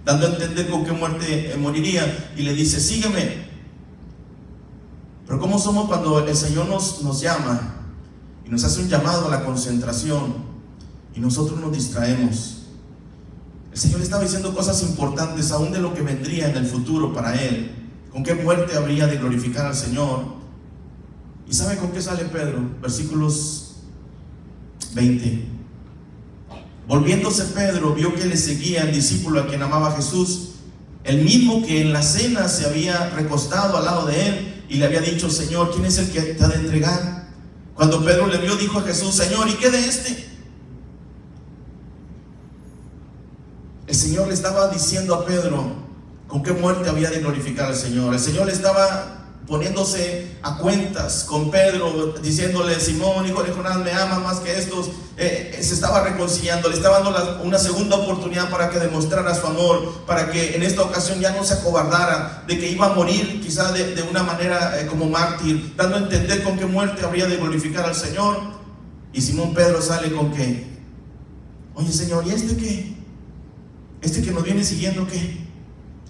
dando 0.06 0.26
a 0.26 0.30
entender 0.30 0.70
con 0.70 0.86
qué 0.86 0.94
muerte 0.94 1.52
eh, 1.52 1.58
moriría 1.58 2.32
y 2.38 2.44
le 2.44 2.54
dice, 2.54 2.80
sígueme. 2.80 3.50
Pero 5.28 5.38
¿cómo 5.38 5.60
somos 5.60 5.90
cuando 5.90 6.26
el 6.26 6.34
Señor 6.34 6.70
nos, 6.70 7.04
nos 7.04 7.20
llama 7.20 7.76
y 8.46 8.50
nos 8.50 8.64
hace 8.64 8.80
un 8.80 8.88
llamado 8.88 9.28
a 9.28 9.32
la 9.32 9.44
concentración 9.44 10.34
y 11.14 11.20
nosotros 11.20 11.60
nos 11.60 11.74
distraemos? 11.74 12.68
El 13.74 13.78
Señor 13.78 14.00
estaba 14.02 14.24
diciendo 14.24 14.56
cosas 14.56 14.82
importantes 14.82 15.52
aún 15.52 15.74
de 15.74 15.80
lo 15.80 15.94
que 15.94 16.04
vendría 16.04 16.50
en 16.50 16.56
el 16.56 16.66
futuro 16.66 17.12
para 17.12 17.36
Él. 17.36 17.70
¿Con 18.14 18.24
qué 18.24 18.34
muerte 18.34 18.78
habría 18.78 19.08
de 19.08 19.18
glorificar 19.18 19.66
al 19.66 19.76
Señor? 19.76 20.24
¿Y 21.50 21.54
sabe 21.54 21.76
con 21.76 21.92
qué 21.92 22.02
sale 22.02 22.24
Pedro? 22.24 22.62
Versículos 22.82 23.76
20. 24.94 25.51
Volviéndose 26.92 27.46
Pedro, 27.46 27.94
vio 27.94 28.14
que 28.14 28.26
le 28.26 28.36
seguía 28.36 28.82
el 28.82 28.92
discípulo 28.92 29.40
a 29.40 29.48
quien 29.48 29.64
amaba 29.64 29.96
Jesús, 29.96 30.56
el 31.06 31.22
mismo 31.22 31.66
que 31.66 31.80
en 31.80 31.94
la 31.94 32.04
cena 32.04 32.50
se 32.50 32.66
había 32.66 33.10
recostado 33.12 33.78
al 33.78 33.86
lado 33.86 34.08
de 34.08 34.28
él 34.28 34.64
y 34.68 34.76
le 34.76 34.88
había 34.88 35.00
dicho, 35.00 35.30
Señor, 35.30 35.72
¿quién 35.72 35.86
es 35.86 35.98
el 36.00 36.12
que 36.12 36.20
te 36.20 36.44
ha 36.44 36.50
de 36.50 36.56
entregar? 36.56 37.30
Cuando 37.76 38.04
Pedro 38.04 38.28
le 38.28 38.40
vio, 38.40 38.58
dijo 38.58 38.80
a 38.80 38.82
Jesús, 38.82 39.16
Señor, 39.16 39.48
¿y 39.48 39.54
qué 39.54 39.70
de 39.70 39.80
este? 39.80 40.28
El 43.88 43.96
Señor 43.96 44.28
le 44.28 44.34
estaba 44.34 44.68
diciendo 44.68 45.16
a 45.16 45.26
Pedro 45.26 45.74
con 46.28 46.44
qué 46.44 46.52
muerte 46.52 46.90
había 46.90 47.10
de 47.10 47.20
glorificar 47.20 47.68
al 47.68 47.78
Señor. 47.78 48.14
El 48.14 48.20
Señor 48.20 48.48
le 48.48 48.52
estaba 48.52 49.21
poniéndose 49.48 50.38
a 50.44 50.58
cuentas 50.58 51.26
con 51.26 51.52
Pedro, 51.52 52.14
diciéndole, 52.22 52.80
Simón, 52.80 53.28
hijo 53.28 53.44
de 53.44 53.52
Jonás, 53.52 53.78
me 53.78 53.92
ama 53.92 54.20
más 54.20 54.40
que 54.40 54.58
estos, 54.58 54.88
eh, 55.18 55.56
eh, 55.58 55.64
se 55.64 55.74
estaba 55.74 56.02
reconciliando, 56.04 56.70
le 56.70 56.76
estaba 56.76 57.02
dando 57.02 57.42
una 57.44 57.58
segunda 57.58 57.98
oportunidad 57.98 58.50
para 58.50 58.70
que 58.70 58.80
demostrara 58.80 59.36
su 59.36 59.46
amor, 59.46 60.06
para 60.06 60.32
que 60.32 60.56
en 60.56 60.64
esta 60.64 60.84
ocasión 60.84 61.20
ya 61.20 61.32
no 61.32 61.44
se 61.44 61.56
acobardara 61.56 62.44
de 62.48 62.58
que 62.58 62.70
iba 62.70 62.88
a 62.88 62.94
morir 62.94 63.42
quizá 63.42 63.72
de, 63.72 64.02
una 64.10 64.24
manera 64.24 64.80
eh, 64.80 64.88
como 64.88 65.10
mártir, 65.10 65.74
dando 65.76 65.98
a 65.98 66.00
entender 66.00 66.44
con 66.44 66.58
qué 66.58 66.66
muerte 66.66 67.04
habría 67.04 67.28
de 67.28 67.38
glorificar 67.38 67.86
al 67.86 67.96
Señor. 67.96 68.38
Y 69.14 69.22
Simón 69.22 69.54
Pedro 69.54 69.82
sale 69.82 70.12
con 70.12 70.32
que, 70.32 70.66
oye 71.76 71.92
Señor, 71.92 72.26
¿y 72.26 72.32
este 72.32 72.56
qué? 72.56 72.96
¿Este 74.02 74.22
que 74.22 74.32
nos 74.32 74.44
viene 74.44 74.64
siguiendo 74.64 75.06
qué? 75.06 75.42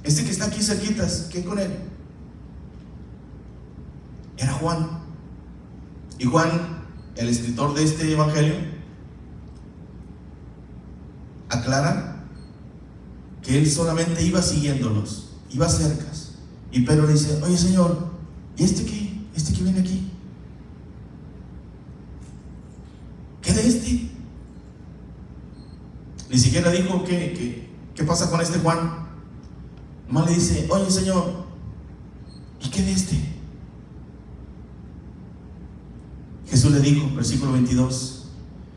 ¿Este 0.04 0.24
que 0.24 0.32
está 0.32 0.46
aquí 0.46 0.62
cerquitas, 0.62 1.28
qué 1.32 1.44
con 1.44 1.60
él? 1.60 1.91
Era 4.42 4.54
Juan. 4.54 5.02
Y 6.18 6.26
Juan, 6.26 6.50
el 7.16 7.30
escritor 7.30 7.74
de 7.74 7.84
este 7.84 8.12
evangelio, 8.12 8.56
aclara 11.50 12.26
que 13.44 13.58
él 13.58 13.70
solamente 13.70 14.24
iba 14.24 14.42
siguiéndolos, 14.42 15.34
iba 15.52 15.70
cerca. 15.70 16.06
Y 16.72 16.82
Pedro 16.82 17.06
le 17.06 17.14
dice, 17.14 17.40
oye 17.44 17.58
Señor, 17.58 18.12
¿y 18.58 18.64
este 18.64 18.86
qué? 18.86 19.26
¿Este 19.36 19.54
que 19.54 19.64
viene 19.64 19.80
aquí? 19.80 20.10
¿Qué 23.42 23.54
de 23.54 23.68
este? 23.68 24.10
Ni 26.30 26.38
siquiera 26.38 26.72
dijo 26.72 27.04
que, 27.04 27.70
qué 27.94 28.04
pasa 28.04 28.30
con 28.30 28.40
este 28.40 28.60
Juan. 28.60 29.08
Nomás 30.08 30.30
le 30.30 30.36
dice, 30.36 30.68
oye 30.72 30.90
Señor, 30.90 31.46
¿y 32.62 32.70
qué 32.70 32.84
de 32.84 32.92
este? 32.94 33.41
Jesús 36.52 36.72
le 36.74 36.82
dijo, 36.82 37.10
versículo 37.16 37.54
22, 37.54 38.26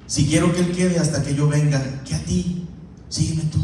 si 0.07 0.27
quiero 0.27 0.55
que 0.55 0.61
Él 0.61 0.71
quede 0.71 1.01
hasta 1.01 1.25
que 1.25 1.35
yo 1.35 1.49
venga, 1.49 2.05
que 2.05 2.15
a 2.15 2.25
ti, 2.25 2.69
sígueme 3.09 3.43
tú. 3.51 3.59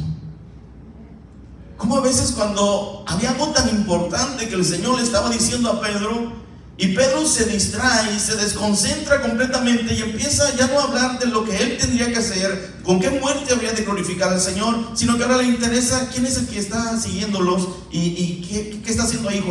Como 1.77 1.97
a 1.97 2.01
veces 2.01 2.33
cuando 2.33 3.05
había 3.07 3.31
algo 3.31 3.51
tan 3.51 3.69
importante 3.69 4.49
que 4.49 4.57
el 4.57 4.65
Señor 4.65 4.99
le 4.99 5.05
estaba 5.05 5.31
diciendo 5.31 5.71
a 5.71 5.81
Pedro, 5.81 6.41
y 6.77 6.89
Pedro 6.89 7.25
se 7.25 7.45
distrae, 7.45 8.19
se 8.19 8.35
desconcentra 8.35 9.21
completamente 9.21 9.95
y 9.95 10.03
empieza 10.03 10.57
ya 10.57 10.67
no 10.67 10.81
a 10.81 10.85
hablar 10.85 11.19
de 11.21 11.27
lo 11.27 11.45
que 11.45 11.57
él 11.57 11.77
tendría 11.79 12.11
que 12.11 12.19
hacer, 12.19 12.81
con 12.83 12.99
qué 12.99 13.11
muerte 13.11 13.53
habría 13.53 13.73
de 13.73 13.85
glorificar 13.85 14.33
al 14.33 14.41
Señor, 14.41 14.91
sino 14.95 15.17
que 15.17 15.23
ahora 15.23 15.37
le 15.37 15.45
interesa 15.45 16.09
quién 16.13 16.27
es 16.27 16.37
el 16.37 16.49
que 16.49 16.59
está 16.59 16.99
siguiéndolos 16.99 17.69
y, 17.93 18.41
qué, 18.43 18.91
está 18.91 19.05
haciendo 19.05 19.29
ahí. 19.29 19.45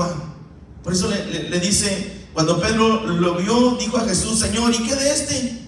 Por 0.84 0.92
eso 0.92 1.10
le 1.10 1.60
dice, 1.60 2.19
cuando 2.34 2.60
Pedro 2.60 3.06
lo 3.06 3.36
vio, 3.36 3.76
dijo 3.80 3.98
a 3.98 4.06
Jesús, 4.06 4.40
Señor, 4.40 4.74
¿y 4.74 4.88
qué 4.88 4.96
de 4.96 5.12
este? 5.12 5.60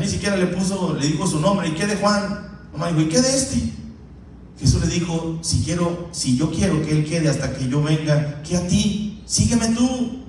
ni 0.00 0.08
siquiera 0.08 0.36
le 0.36 0.46
puso, 0.48 0.96
le 0.98 1.06
dijo 1.06 1.26
su 1.26 1.40
nombre. 1.40 1.68
¿Y 1.68 1.72
qué 1.72 1.86
de 1.86 1.96
Juan? 1.96 2.48
Mamá 2.72 2.88
dijo, 2.88 3.02
¿y 3.02 3.08
qué 3.08 3.20
de 3.20 3.36
este? 3.36 3.72
Jesús 4.58 4.80
le 4.80 4.88
dijo, 4.88 5.38
si 5.42 5.62
quiero, 5.62 6.08
si 6.12 6.36
yo 6.36 6.50
quiero 6.50 6.82
que 6.82 6.90
él 6.90 7.04
quede 7.04 7.28
hasta 7.28 7.54
que 7.54 7.68
yo 7.68 7.82
venga, 7.82 8.42
que 8.42 8.56
a 8.56 8.66
ti, 8.66 9.22
sígueme 9.26 9.68
tú. 9.68 10.23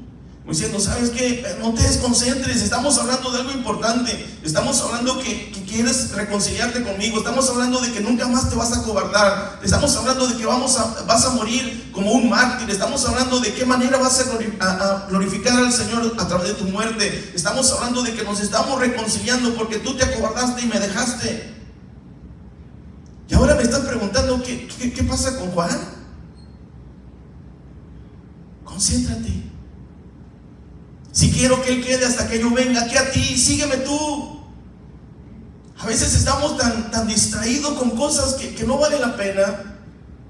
Diciendo, 0.48 0.80
¿sabes 0.80 1.10
qué? 1.10 1.44
No 1.60 1.74
te 1.74 1.82
desconcentres, 1.82 2.62
estamos 2.62 3.00
hablando 3.00 3.32
de 3.32 3.40
algo 3.40 3.52
importante, 3.52 4.38
estamos 4.44 4.80
hablando 4.82 5.18
que, 5.20 5.52
que, 5.52 5.64
quieres 5.66 6.12
reconciliarte 6.12 6.84
conmigo, 6.84 7.18
estamos 7.18 7.50
hablando 7.50 7.82
de 7.82 7.92
que 7.92 8.00
nunca 8.00 8.28
más 8.28 8.50
te 8.50 8.56
vas 8.56 8.72
a 8.78 8.84
cobardar, 8.84 9.60
estamos 9.64 9.94
hablando 9.98 10.28
de 10.28 10.38
que 10.38 10.46
vamos 10.46 10.78
a, 10.80 11.04
vas 11.08 11.26
a 11.26 11.32
morir 11.32 11.90
como 11.92 12.12
un 12.12 12.30
mártir, 12.30 12.70
estamos 12.70 13.04
hablando 13.06 13.40
de 13.40 13.54
qué 13.54 13.66
manera 13.66 13.98
vas 13.98 14.24
a 14.60 15.08
glorificar 15.10 15.58
al 15.58 15.74
Señor 15.74 16.16
a 16.18 16.28
través 16.28 16.50
de 16.50 16.54
tu 16.54 16.66
muerte, 16.66 17.32
estamos 17.34 17.70
hablando 17.72 18.04
de 18.04 18.14
que 18.14 18.24
nos 18.24 18.40
estamos 18.40 18.80
reconciliando 18.80 19.56
porque 19.56 19.80
tú 19.80 19.98
te 19.98 20.04
acobardaste 20.04 20.62
y 20.62 20.68
me 20.68 20.80
dejaste. 20.80 21.56
Y 23.28 23.34
ahora 23.34 23.56
me 23.56 23.64
están 23.64 23.84
preguntando, 23.84 24.42
¿qué, 24.44 24.68
qué, 24.68 24.94
qué 24.94 25.04
pasa 25.04 25.38
con 25.40 25.50
Juan? 25.50 25.78
Concéntrate. 28.64 29.45
Si 31.16 31.32
quiero 31.32 31.62
que 31.62 31.72
Él 31.72 31.82
quede 31.82 32.06
hasta 32.06 32.28
que 32.28 32.40
yo 32.40 32.52
venga 32.52 32.82
aquí 32.82 32.98
a 32.98 33.10
ti, 33.10 33.38
sígueme 33.38 33.78
tú. 33.78 34.42
A 35.78 35.86
veces 35.86 36.14
estamos 36.14 36.58
tan, 36.58 36.92
tan 36.92 37.08
distraídos 37.08 37.76
con 37.76 37.92
cosas 37.92 38.34
que, 38.34 38.54
que 38.54 38.66
no 38.66 38.78
valen 38.78 39.00
la 39.00 39.16
pena, 39.16 39.78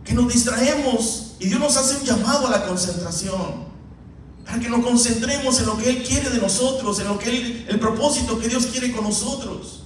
que 0.04 0.14
nos 0.14 0.32
distraemos 0.32 1.38
y 1.40 1.48
Dios 1.48 1.60
nos 1.60 1.76
hace 1.76 1.96
un 1.96 2.04
llamado 2.04 2.46
a 2.46 2.52
la 2.52 2.68
concentración. 2.68 3.66
Para 4.46 4.60
que 4.60 4.70
nos 4.70 4.86
concentremos 4.86 5.60
en 5.60 5.66
lo 5.66 5.76
que 5.76 5.90
Él 5.90 6.04
quiere 6.04 6.30
de 6.30 6.38
nosotros, 6.38 7.00
en 7.00 7.08
lo 7.08 7.18
que 7.18 7.66
el 7.68 7.80
propósito 7.80 8.38
que 8.38 8.48
Dios 8.48 8.68
quiere 8.68 8.92
con 8.92 9.06
nosotros. 9.06 9.86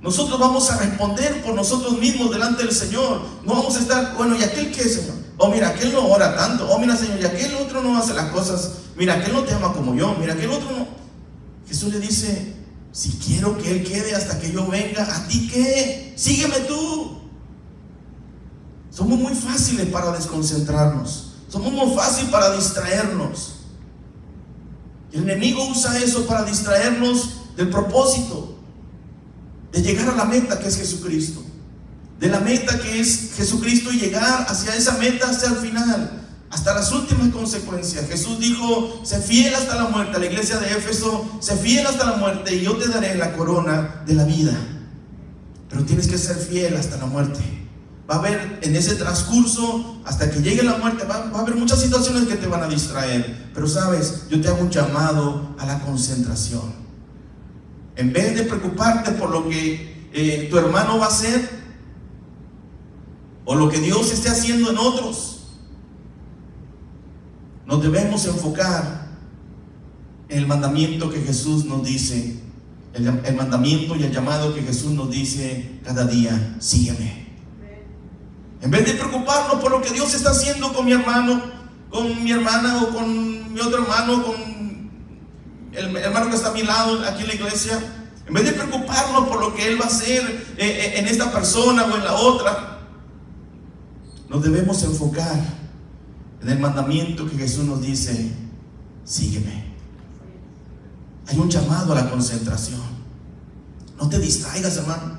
Nosotros 0.00 0.40
vamos 0.40 0.70
a 0.70 0.78
responder 0.78 1.42
por 1.42 1.54
nosotros 1.54 1.98
mismos 1.98 2.30
delante 2.30 2.62
del 2.62 2.72
Señor. 2.72 3.20
No 3.44 3.52
vamos 3.52 3.76
a 3.76 3.80
estar, 3.80 4.16
bueno, 4.16 4.34
¿y 4.34 4.42
aquel 4.42 4.72
qué, 4.72 4.82
Señor? 4.82 5.25
Oh, 5.38 5.50
mira, 5.50 5.68
aquel 5.68 5.92
no 5.92 6.08
ora 6.08 6.34
tanto. 6.34 6.68
Oh, 6.68 6.78
mira, 6.78 6.96
Señor, 6.96 7.20
y 7.20 7.24
aquel 7.24 7.54
otro 7.56 7.82
no 7.82 7.96
hace 7.98 8.14
las 8.14 8.30
cosas. 8.30 8.72
Mira, 8.96 9.14
aquel 9.14 9.34
no 9.34 9.44
te 9.44 9.52
ama 9.52 9.72
como 9.72 9.94
yo. 9.94 10.14
Mira, 10.18 10.32
aquel 10.32 10.50
otro 10.50 10.70
no. 10.70 10.86
Jesús 11.68 11.92
le 11.92 12.00
dice, 12.00 12.54
si 12.92 13.10
quiero 13.12 13.58
que 13.58 13.70
Él 13.70 13.84
quede 13.84 14.14
hasta 14.14 14.38
que 14.38 14.50
yo 14.50 14.66
venga, 14.66 15.02
¿a 15.02 15.28
ti 15.28 15.48
qué? 15.52 16.14
Sígueme 16.16 16.60
tú. 16.60 17.18
Somos 18.90 19.18
muy 19.18 19.34
fáciles 19.34 19.86
para 19.88 20.12
desconcentrarnos. 20.12 21.32
Somos 21.48 21.72
muy 21.72 21.94
fáciles 21.94 22.30
para 22.30 22.52
distraernos. 22.56 23.56
El 25.12 25.22
enemigo 25.24 25.66
usa 25.68 25.98
eso 25.98 26.26
para 26.26 26.44
distraernos 26.44 27.56
del 27.56 27.68
propósito, 27.68 28.56
de 29.72 29.82
llegar 29.82 30.08
a 30.10 30.16
la 30.16 30.24
meta 30.24 30.58
que 30.58 30.68
es 30.68 30.76
Jesucristo 30.76 31.45
de 32.18 32.28
la 32.28 32.40
meta 32.40 32.78
que 32.78 33.00
es 33.00 33.32
Jesucristo 33.36 33.92
y 33.92 33.98
llegar 33.98 34.46
hacia 34.48 34.74
esa 34.74 34.96
meta 34.98 35.28
hasta 35.28 35.48
el 35.48 35.56
final, 35.56 36.22
hasta 36.50 36.74
las 36.74 36.90
últimas 36.92 37.28
consecuencias. 37.28 38.08
Jesús 38.08 38.38
dijo, 38.38 39.00
sé 39.04 39.20
fiel 39.20 39.54
hasta 39.54 39.76
la 39.76 39.88
muerte, 39.88 40.18
la 40.18 40.26
iglesia 40.26 40.58
de 40.58 40.70
Éfeso, 40.70 41.38
sé 41.40 41.56
fiel 41.56 41.86
hasta 41.86 42.06
la 42.06 42.16
muerte 42.16 42.54
y 42.54 42.62
yo 42.62 42.76
te 42.76 42.88
daré 42.88 43.14
la 43.16 43.32
corona 43.34 44.02
de 44.06 44.14
la 44.14 44.24
vida. 44.24 44.52
Pero 45.68 45.84
tienes 45.84 46.06
que 46.06 46.16
ser 46.16 46.36
fiel 46.36 46.76
hasta 46.76 46.96
la 46.96 47.06
muerte. 47.06 47.40
Va 48.08 48.16
a 48.16 48.18
haber 48.18 48.60
en 48.62 48.76
ese 48.76 48.94
transcurso, 48.94 50.00
hasta 50.04 50.30
que 50.30 50.40
llegue 50.40 50.62
la 50.62 50.76
muerte, 50.76 51.04
va, 51.04 51.28
a 51.34 51.40
haber 51.40 51.56
muchas 51.56 51.80
situaciones 51.80 52.28
que 52.28 52.36
te 52.36 52.46
van 52.46 52.62
a 52.62 52.68
distraer. 52.68 53.50
Pero 53.52 53.66
sabes, 53.66 54.26
yo 54.30 54.40
te 54.40 54.46
hago 54.46 54.60
un 54.60 54.70
llamado 54.70 55.56
a 55.58 55.66
la 55.66 55.80
concentración. 55.80 56.72
En 57.96 58.12
vez 58.12 58.36
de 58.36 58.44
preocuparte 58.44 59.10
por 59.12 59.30
lo 59.30 59.48
que 59.48 60.08
eh, 60.12 60.46
tu 60.48 60.56
hermano 60.56 60.98
va 60.98 61.06
a 61.06 61.08
hacer, 61.08 61.55
o 63.46 63.54
lo 63.54 63.70
que 63.70 63.78
Dios 63.78 64.12
esté 64.12 64.28
haciendo 64.28 64.70
en 64.70 64.76
otros. 64.76 65.44
Nos 67.64 67.82
debemos 67.82 68.26
enfocar 68.26 69.06
en 70.28 70.38
el 70.38 70.46
mandamiento 70.46 71.08
que 71.08 71.20
Jesús 71.20 71.64
nos 71.64 71.84
dice, 71.84 72.42
el, 72.92 73.34
mandamiento 73.34 73.94
y 73.96 74.02
el 74.02 74.12
llamado 74.12 74.54
que 74.54 74.62
Jesús 74.62 74.92
nos 74.92 75.10
dice 75.10 75.78
cada 75.84 76.06
día, 76.06 76.56
sígueme. 76.58 77.26
En 78.62 78.70
vez 78.70 78.84
de 78.84 78.94
preocuparnos 78.94 79.60
por 79.60 79.70
lo 79.70 79.80
que 79.80 79.90
Dios 79.90 80.12
está 80.14 80.30
haciendo 80.30 80.72
con 80.72 80.84
mi 80.84 80.92
hermano, 80.92 81.40
con 81.90 82.24
mi 82.24 82.32
hermana 82.32 82.82
o 82.82 82.88
con 82.88 83.52
mi 83.52 83.60
otro 83.60 83.82
hermano, 83.82 84.24
con 84.24 84.34
el 85.72 85.96
hermano 85.96 86.30
que 86.30 86.36
está 86.36 86.48
a 86.48 86.52
mi 86.52 86.62
lado 86.62 87.00
aquí 87.06 87.22
en 87.22 87.28
la 87.28 87.34
iglesia, 87.34 87.78
en 88.26 88.34
vez 88.34 88.44
de 88.44 88.52
preocuparnos 88.52 89.28
por 89.28 89.40
lo 89.40 89.54
que 89.54 89.68
Él 89.68 89.80
va 89.80 89.84
a 89.84 89.88
hacer 89.88 90.46
eh, 90.56 90.66
eh, 90.66 90.98
en 90.98 91.06
esta 91.06 91.30
persona 91.30 91.84
o 91.84 91.96
en 91.96 92.02
la 92.02 92.14
otra, 92.14 92.75
nos 94.36 94.44
debemos 94.44 94.82
enfocar 94.82 95.34
en 96.42 96.48
el 96.50 96.58
mandamiento 96.58 97.26
que 97.26 97.38
Jesús 97.38 97.64
nos 97.64 97.80
dice, 97.80 98.32
sígueme. 99.02 99.64
Hay 101.26 101.38
un 101.38 101.48
llamado 101.48 101.94
a 101.94 101.96
la 101.96 102.10
concentración. 102.10 102.82
No 103.98 104.10
te 104.10 104.18
distraigas, 104.18 104.76
hermano. 104.76 105.16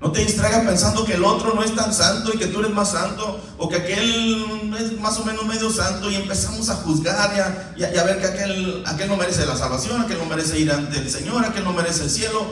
No 0.00 0.10
te 0.10 0.24
distraigas 0.24 0.64
pensando 0.64 1.04
que 1.04 1.12
el 1.12 1.24
otro 1.24 1.52
no 1.54 1.62
es 1.62 1.74
tan 1.74 1.92
santo 1.92 2.30
y 2.32 2.38
que 2.38 2.46
tú 2.46 2.60
eres 2.60 2.72
más 2.72 2.92
santo, 2.92 3.38
o 3.58 3.68
que 3.68 3.76
aquel 3.76 4.72
es 4.80 4.98
más 4.98 5.18
o 5.18 5.24
menos 5.26 5.44
medio 5.44 5.70
santo 5.70 6.10
y 6.10 6.14
empezamos 6.14 6.70
a 6.70 6.76
juzgar 6.76 7.74
y 7.76 7.82
a, 7.82 8.04
ver 8.04 8.20
que 8.20 8.26
aquel, 8.26 8.82
aquel 8.86 9.08
no 9.08 9.18
merece 9.18 9.44
la 9.44 9.54
salvación, 9.54 10.00
aquel 10.00 10.16
no 10.16 10.24
merece 10.24 10.58
ir 10.58 10.72
ante 10.72 10.96
el 10.96 11.10
Señor, 11.10 11.44
aquel 11.44 11.64
no 11.64 11.74
merece 11.74 12.04
el 12.04 12.10
cielo. 12.10 12.46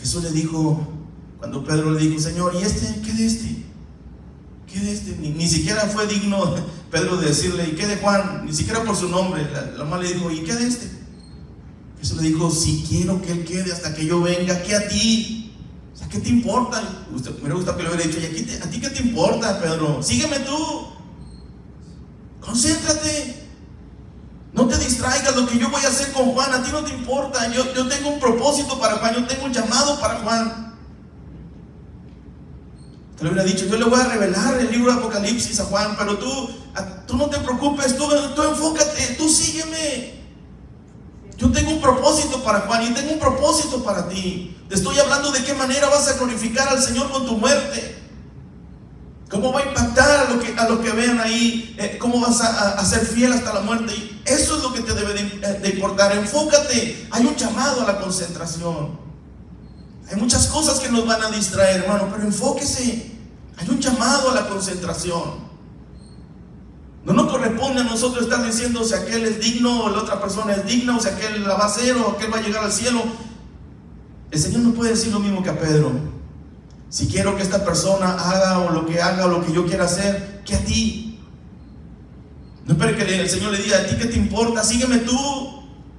Jesús 0.00 0.24
le 0.24 0.32
dijo, 0.32 0.84
cuando 1.38 1.62
Pedro 1.62 1.92
le 1.92 2.00
dijo, 2.00 2.20
Señor, 2.20 2.56
¿y 2.56 2.64
este? 2.64 3.02
¿Qué 3.02 3.12
de 3.12 3.26
este? 3.26 3.66
¿Qué 4.66 4.80
de 4.80 4.92
este? 4.92 5.16
Ni, 5.16 5.48
siquiera 5.48 5.82
fue 5.82 6.06
digno 6.06 6.54
Pedro 6.90 7.16
de 7.16 7.28
decirle, 7.28 7.68
¿y 7.68 7.76
qué 7.76 7.86
de 7.86 7.96
Juan? 7.96 8.46
Ni 8.46 8.52
siquiera 8.52 8.82
por 8.84 8.96
su 8.96 9.08
nombre. 9.08 9.46
La, 9.50 9.84
mamá 9.84 9.98
le 9.98 10.12
dijo, 10.12 10.30
¿y 10.30 10.40
qué 10.40 10.54
de 10.54 10.66
este? 10.66 10.90
Jesús 11.98 12.20
le 12.20 12.28
dijo, 12.28 12.50
si 12.50 12.84
quiero 12.88 13.20
que 13.22 13.32
él 13.32 13.44
quede 13.44 13.72
hasta 13.72 13.94
que 13.94 14.06
yo 14.06 14.20
venga, 14.20 14.62
¿qué 14.62 14.74
a 14.76 14.88
ti? 14.88 15.54
O 15.94 15.96
sea, 15.96 16.08
¿qué 16.08 16.18
te 16.18 16.28
importa? 16.28 16.82
Usted, 17.14 17.30
me 17.38 17.52
hubiera 17.52 17.76
que 17.76 17.82
le 17.82 17.88
hubiera 17.88 18.04
dicho, 18.04 18.18
¿y 18.20 18.62
a 18.62 18.70
ti 18.70 18.80
qué 18.80 18.90
te 18.90 19.02
importa, 19.02 19.60
Pedro? 19.60 20.02
Sígueme 20.02 20.40
tú. 20.40 20.88
Concéntrate. 22.40 23.46
No 24.52 24.66
te 24.66 24.78
distraigas 24.78 25.36
lo 25.36 25.46
que 25.46 25.58
yo 25.58 25.68
voy 25.70 25.84
a 25.84 25.88
hacer 25.88 26.12
con 26.12 26.32
Juan, 26.32 26.54
a 26.54 26.62
ti 26.62 26.70
no 26.72 26.82
te 26.82 26.94
importa. 26.94 27.52
Yo, 27.52 27.74
yo 27.74 27.86
tengo 27.88 28.10
un 28.10 28.20
propósito 28.20 28.78
para 28.78 28.96
Juan, 28.96 29.14
yo 29.14 29.26
tengo 29.26 29.44
un 29.44 29.52
llamado 29.52 30.00
para 30.00 30.20
Juan. 30.20 30.65
Te 33.16 33.24
lo 33.24 33.30
hubiera 33.30 33.48
dicho, 33.48 33.64
yo 33.64 33.78
le 33.78 33.84
voy 33.84 33.98
a 33.98 34.04
revelar 34.04 34.60
el 34.60 34.70
libro 34.70 34.92
de 34.92 34.98
Apocalipsis 34.98 35.58
a 35.60 35.64
Juan, 35.64 35.96
pero 35.96 36.18
tú, 36.18 36.50
tú 37.06 37.16
no 37.16 37.30
te 37.30 37.38
preocupes, 37.38 37.96
tú, 37.96 38.04
enfócate, 38.12 39.14
tú 39.16 39.26
sígueme. 39.28 40.16
Yo 41.38 41.50
tengo 41.50 41.70
un 41.70 41.80
propósito 41.80 42.42
para 42.42 42.60
Juan 42.60 42.82
y 42.84 42.94
tengo 42.94 43.12
un 43.12 43.18
propósito 43.18 43.82
para 43.82 44.06
ti. 44.08 44.54
Te 44.68 44.74
estoy 44.74 44.98
hablando 44.98 45.32
de 45.32 45.42
qué 45.44 45.54
manera 45.54 45.88
vas 45.88 46.08
a 46.08 46.14
glorificar 46.14 46.68
al 46.68 46.82
Señor 46.82 47.10
con 47.10 47.24
tu 47.24 47.38
muerte. 47.38 47.96
¿Cómo 49.30 49.50
va 49.52 49.60
a 49.60 49.64
impactar 49.64 50.26
a 50.26 50.32
lo 50.32 50.38
que, 50.38 50.54
a 50.54 50.68
lo 50.68 50.82
que 50.82 50.90
vean 50.92 51.18
ahí? 51.18 51.74
Eh, 51.78 51.96
¿Cómo 51.98 52.20
vas 52.20 52.40
a, 52.42 52.84
ser 52.84 53.04
fiel 53.04 53.32
hasta 53.32 53.52
la 53.52 53.60
muerte? 53.60 53.92
Eso 54.26 54.56
es 54.56 54.62
lo 54.62 54.72
que 54.72 54.80
te 54.80 54.92
debe 54.92 55.14
de, 55.14 55.58
de 55.58 55.68
importar. 55.70 56.14
Enfócate. 56.16 57.08
Hay 57.10 57.24
un 57.24 57.34
llamado 57.34 57.80
a 57.80 57.92
la 57.92 57.98
concentración. 57.98 59.05
Hay 60.10 60.16
muchas 60.16 60.46
cosas 60.46 60.78
que 60.78 60.88
nos 60.88 61.06
van 61.06 61.22
a 61.22 61.30
distraer, 61.30 61.82
hermano, 61.82 62.08
pero 62.10 62.24
enfóquese. 62.24 63.12
Hay 63.56 63.68
un 63.68 63.80
llamado 63.80 64.30
a 64.30 64.34
la 64.34 64.48
concentración. 64.48 65.46
No 67.04 67.12
nos 67.12 67.30
corresponde 67.30 67.80
a 67.80 67.84
nosotros 67.84 68.24
estar 68.24 68.44
diciendo 68.44 68.82
si 68.84 68.94
aquel 68.94 69.24
es 69.24 69.40
digno 69.40 69.84
o 69.84 69.90
la 69.90 69.98
otra 69.98 70.20
persona 70.20 70.54
es 70.54 70.66
digna, 70.66 70.96
o 70.96 71.00
si 71.00 71.08
aquel 71.08 71.44
la 71.44 71.54
va 71.54 71.64
a 71.64 71.66
hacer 71.66 71.96
o 71.96 72.10
aquel 72.10 72.32
va 72.32 72.38
a 72.38 72.42
llegar 72.42 72.64
al 72.64 72.72
cielo. 72.72 73.02
El 74.30 74.40
Señor 74.40 74.60
no 74.60 74.74
puede 74.74 74.90
decir 74.90 75.12
lo 75.12 75.20
mismo 75.20 75.42
que 75.42 75.50
a 75.50 75.58
Pedro. 75.58 75.92
Si 76.88 77.06
quiero 77.06 77.36
que 77.36 77.42
esta 77.42 77.64
persona 77.64 78.12
haga 78.12 78.58
o 78.58 78.70
lo 78.70 78.86
que 78.86 79.00
haga 79.00 79.26
o 79.26 79.28
lo 79.28 79.44
que 79.44 79.52
yo 79.52 79.66
quiera 79.66 79.84
hacer, 79.84 80.42
que 80.44 80.56
a 80.56 80.64
ti. 80.64 81.20
No 82.64 82.72
espere 82.74 82.96
que 82.96 83.20
el 83.20 83.30
Señor 83.30 83.52
le 83.52 83.58
diga, 83.58 83.78
a 83.78 83.86
ti 83.86 83.96
qué 83.96 84.06
te 84.06 84.16
importa, 84.16 84.64
sígueme 84.64 84.98
tú. 84.98 85.45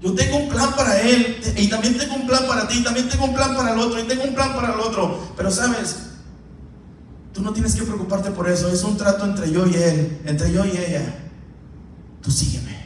Yo 0.01 0.13
tengo 0.13 0.38
un 0.38 0.49
plan 0.49 0.73
para 0.75 1.01
él 1.01 1.41
y 1.57 1.67
también 1.69 1.97
tengo 1.97 2.15
un 2.15 2.27
plan 2.27 2.45
para 2.47 2.67
ti, 2.67 2.83
también 2.83 3.10
tengo 3.10 3.25
un 3.25 3.33
plan 3.33 3.55
para 3.55 3.73
el 3.73 3.79
otro 3.79 3.99
y 3.99 4.03
tengo 4.03 4.23
un 4.23 4.36
plan 4.36 4.53
para 4.53 4.73
el 4.73 4.79
otro. 4.79 5.33
Pero 5.36 5.49
sabes, 5.49 5.97
tú 7.33 7.41
no 7.41 7.51
tienes 7.51 7.75
que 7.75 7.83
preocuparte 7.83 8.29
por 8.31 8.47
eso. 8.47 8.69
Es 8.69 8.83
un 8.83 8.95
trato 8.95 9.25
entre 9.25 9.51
yo 9.51 9.65
y 9.65 9.73
él, 9.75 10.21
entre 10.25 10.51
yo 10.51 10.65
y 10.65 10.71
ella. 10.71 11.17
Tú 12.21 12.29
sígueme. 12.29 12.77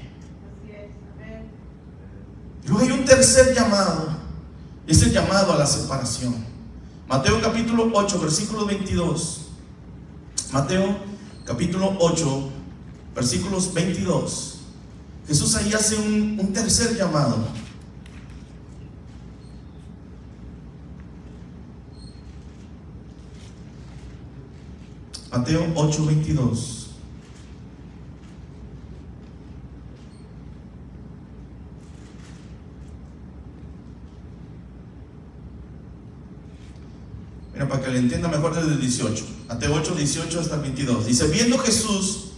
Luego 2.66 2.80
hay 2.80 2.92
un 2.92 3.04
tercer 3.04 3.54
llamado. 3.54 4.08
Es 4.88 5.02
el 5.04 5.12
llamado 5.12 5.54
a 5.54 5.58
la 5.58 5.66
separación. 5.66 6.36
Mateo 7.08 7.42
capítulo 7.42 7.92
8, 7.94 8.20
versículo 8.20 8.66
22. 8.66 9.48
Mateo 10.54 10.98
capítulo 11.46 11.98
8, 12.00 12.50
versículos 13.14 13.74
22. 13.74 14.61
Jesús 15.32 15.56
ahí 15.56 15.72
hace 15.72 15.96
un, 15.96 16.52
tercer 16.52 16.94
llamado. 16.98 17.38
Mateo 25.32 25.74
8:22. 25.74 26.88
Mira, 37.54 37.70
para 37.70 37.82
que 37.82 37.90
le 37.92 38.00
entienda 38.00 38.28
mejor 38.28 38.54
desde 38.54 38.74
el 38.74 38.82
18. 38.82 39.24
Mateo 39.48 39.76
8, 39.76 39.96
18 39.96 40.40
hasta 40.42 40.56
el 40.56 40.62
22. 40.64 41.06
Dice, 41.06 41.28
viendo 41.28 41.58
Jesús 41.58 42.31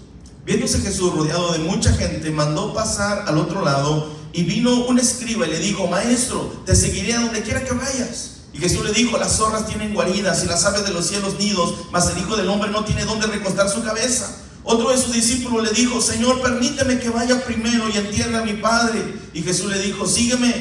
viéndose 0.45 0.79
Jesús 0.79 1.13
rodeado 1.13 1.53
de 1.53 1.59
mucha 1.59 1.93
gente, 1.93 2.31
mandó 2.31 2.73
pasar 2.73 3.25
al 3.27 3.37
otro 3.37 3.63
lado 3.63 4.11
y 4.33 4.43
vino 4.43 4.85
un 4.85 4.99
escriba 4.99 5.47
y 5.47 5.51
le 5.51 5.59
dijo, 5.59 5.87
maestro, 5.87 6.63
te 6.65 6.75
seguiré 6.75 7.13
a 7.13 7.21
donde 7.21 7.43
quiera 7.43 7.63
que 7.63 7.73
vayas. 7.73 8.31
Y 8.51 8.57
Jesús 8.59 8.85
le 8.85 8.93
dijo, 8.93 9.17
las 9.17 9.37
zorras 9.37 9.67
tienen 9.67 9.93
guaridas 9.93 10.43
y 10.43 10.47
las 10.47 10.65
aves 10.65 10.85
de 10.85 10.93
los 10.93 11.07
cielos 11.07 11.39
nidos, 11.39 11.85
mas 11.91 12.09
el 12.09 12.19
Hijo 12.19 12.35
del 12.35 12.49
Hombre 12.49 12.69
no 12.71 12.83
tiene 12.83 13.05
dónde 13.05 13.27
recostar 13.27 13.69
su 13.69 13.83
cabeza. 13.83 14.37
Otro 14.63 14.91
de 14.91 14.97
sus 14.97 15.13
discípulos 15.13 15.63
le 15.63 15.71
dijo, 15.71 15.99
Señor, 16.01 16.41
permíteme 16.41 16.99
que 16.99 17.09
vaya 17.09 17.43
primero 17.43 17.89
y 17.89 17.97
entierre 17.97 18.37
a 18.37 18.43
mi 18.43 18.53
Padre. 18.53 19.15
Y 19.33 19.41
Jesús 19.41 19.71
le 19.71 19.79
dijo, 19.79 20.05
sígueme, 20.05 20.53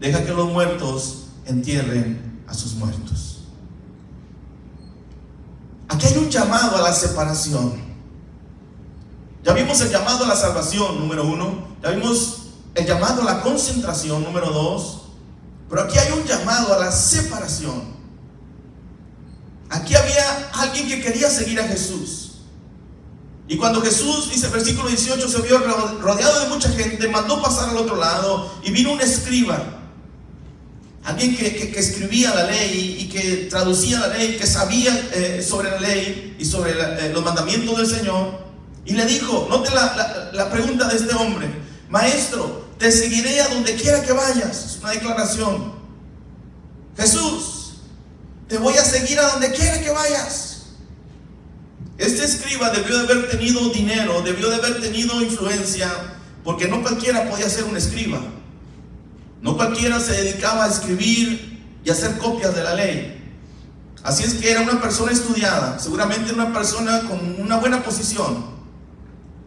deja 0.00 0.24
que 0.24 0.32
los 0.32 0.50
muertos 0.50 1.26
entierren 1.46 2.42
a 2.46 2.54
sus 2.54 2.74
muertos. 2.74 3.44
Aquí 5.88 6.06
hay 6.06 6.18
un 6.18 6.30
llamado 6.30 6.76
a 6.76 6.82
la 6.82 6.92
separación. 6.92 7.91
Ya 9.44 9.52
vimos 9.52 9.80
el 9.80 9.90
llamado 9.90 10.24
a 10.24 10.28
la 10.28 10.36
salvación, 10.36 10.98
número 10.98 11.24
uno. 11.24 11.76
Ya 11.82 11.90
vimos 11.90 12.48
el 12.74 12.86
llamado 12.86 13.22
a 13.22 13.24
la 13.24 13.40
concentración, 13.42 14.22
número 14.22 14.50
dos. 14.50 15.02
Pero 15.68 15.82
aquí 15.82 15.98
hay 15.98 16.12
un 16.12 16.24
llamado 16.24 16.74
a 16.74 16.78
la 16.78 16.92
separación. 16.92 17.92
Aquí 19.70 19.94
había 19.94 20.50
alguien 20.52 20.86
que 20.88 21.00
quería 21.00 21.30
seguir 21.30 21.60
a 21.60 21.64
Jesús. 21.64 22.32
Y 23.48 23.56
cuando 23.56 23.80
Jesús, 23.82 24.30
dice 24.30 24.46
el 24.46 24.52
versículo 24.52 24.88
18, 24.88 25.28
se 25.28 25.42
vio 25.42 25.58
rodeado 26.00 26.40
de 26.40 26.48
mucha 26.48 26.68
gente, 26.70 27.08
mandó 27.08 27.42
pasar 27.42 27.70
al 27.70 27.76
otro 27.76 27.96
lado 27.96 28.52
y 28.62 28.70
vino 28.70 28.92
un 28.92 29.00
escriba 29.00 29.80
alguien 31.04 31.36
que, 31.36 31.72
escribía 31.76 32.34
la 32.34 32.44
ley 32.44 32.96
y 33.00 33.08
que 33.08 33.48
traducía 33.50 34.00
la 34.00 34.08
ley, 34.08 34.36
que 34.36 34.46
sabía 34.46 35.10
eh, 35.14 35.44
sobre 35.46 35.70
la 35.70 35.80
ley 35.80 36.36
y 36.38 36.44
sobre 36.44 36.72
eh, 36.72 37.10
los 37.12 37.24
mandamientos 37.24 37.76
del 37.76 37.86
Señor, 37.86 38.51
y 38.84 38.94
le 38.94 39.06
dijo, 39.06 39.46
note 39.48 39.70
la, 39.70 40.30
la, 40.32 40.50
pregunta 40.50 40.88
de 40.88 40.96
este 40.96 41.14
hombre, 41.14 41.48
maestro, 41.88 42.66
te 42.78 42.90
seguiré 42.90 43.40
a 43.40 43.48
donde 43.48 43.74
quiera 43.76 44.02
que 44.02 44.12
vayas, 44.12 44.64
es 44.64 44.78
una 44.80 44.90
declaración. 44.90 45.74
Jesús, 46.96 47.74
te 48.48 48.58
voy 48.58 48.74
a 48.74 48.84
seguir 48.84 49.18
a 49.20 49.28
donde 49.28 49.52
quiera 49.52 49.80
que 49.80 49.90
vayas. 49.90 50.62
Este 51.96 52.24
escriba 52.24 52.70
debió 52.70 52.98
de 52.98 53.04
haber 53.04 53.30
tenido 53.30 53.68
dinero, 53.70 54.22
debió 54.22 54.50
de 54.50 54.56
haber 54.56 54.80
tenido 54.80 55.22
influencia, 55.22 55.88
porque 56.42 56.66
no 56.66 56.82
cualquiera 56.82 57.30
podía 57.30 57.48
ser 57.48 57.64
un 57.64 57.76
escriba. 57.76 58.20
No 59.40 59.56
cualquiera 59.56 60.00
se 60.00 60.12
dedicaba 60.12 60.64
a 60.64 60.68
escribir 60.68 61.62
y 61.84 61.90
hacer 61.90 62.18
copias 62.18 62.54
de 62.54 62.62
la 62.64 62.74
ley. 62.74 63.18
Así 64.02 64.24
es 64.24 64.34
que 64.34 64.50
era 64.50 64.62
una 64.62 64.80
persona 64.80 65.12
estudiada, 65.12 65.78
seguramente 65.78 66.32
una 66.32 66.52
persona 66.52 67.02
con 67.02 67.40
una 67.40 67.58
buena 67.58 67.84
posición. 67.84 68.51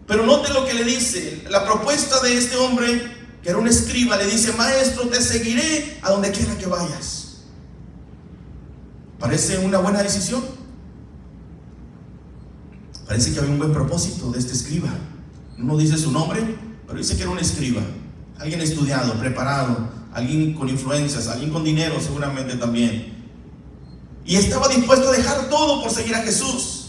Pero 0.07 0.25
note 0.25 0.53
lo 0.53 0.65
que 0.65 0.73
le 0.73 0.83
dice, 0.83 1.43
la 1.49 1.65
propuesta 1.65 2.21
de 2.21 2.37
este 2.37 2.55
hombre, 2.57 3.01
que 3.41 3.49
era 3.49 3.57
un 3.57 3.67
escriba, 3.67 4.17
le 4.17 4.25
dice, 4.25 4.53
maestro, 4.53 5.07
te 5.07 5.21
seguiré 5.21 5.99
a 6.01 6.11
donde 6.11 6.31
quiera 6.31 6.57
que 6.57 6.67
vayas. 6.67 7.37
Parece 9.19 9.57
una 9.59 9.79
buena 9.79 10.03
decisión. 10.03 10.43
Parece 13.07 13.33
que 13.33 13.39
había 13.39 13.51
un 13.51 13.59
buen 13.59 13.73
propósito 13.73 14.31
de 14.31 14.39
este 14.39 14.53
escriba. 14.53 14.89
No 15.57 15.77
dice 15.77 15.97
su 15.97 16.11
nombre, 16.11 16.41
pero 16.85 16.97
dice 16.97 17.15
que 17.15 17.23
era 17.23 17.31
un 17.31 17.39
escriba 17.39 17.81
alguien 18.39 18.61
estudiado, 18.61 19.13
preparado, 19.13 19.89
alguien 20.13 20.53
con 20.53 20.69
influencias, 20.69 21.27
alguien 21.27 21.51
con 21.51 21.63
dinero 21.63 21.99
seguramente 22.01 22.55
también. 22.55 23.13
Y 24.25 24.35
estaba 24.35 24.67
dispuesto 24.67 25.09
a 25.09 25.11
dejar 25.11 25.49
todo 25.49 25.81
por 25.81 25.91
seguir 25.91 26.15
a 26.15 26.23
Jesús, 26.23 26.84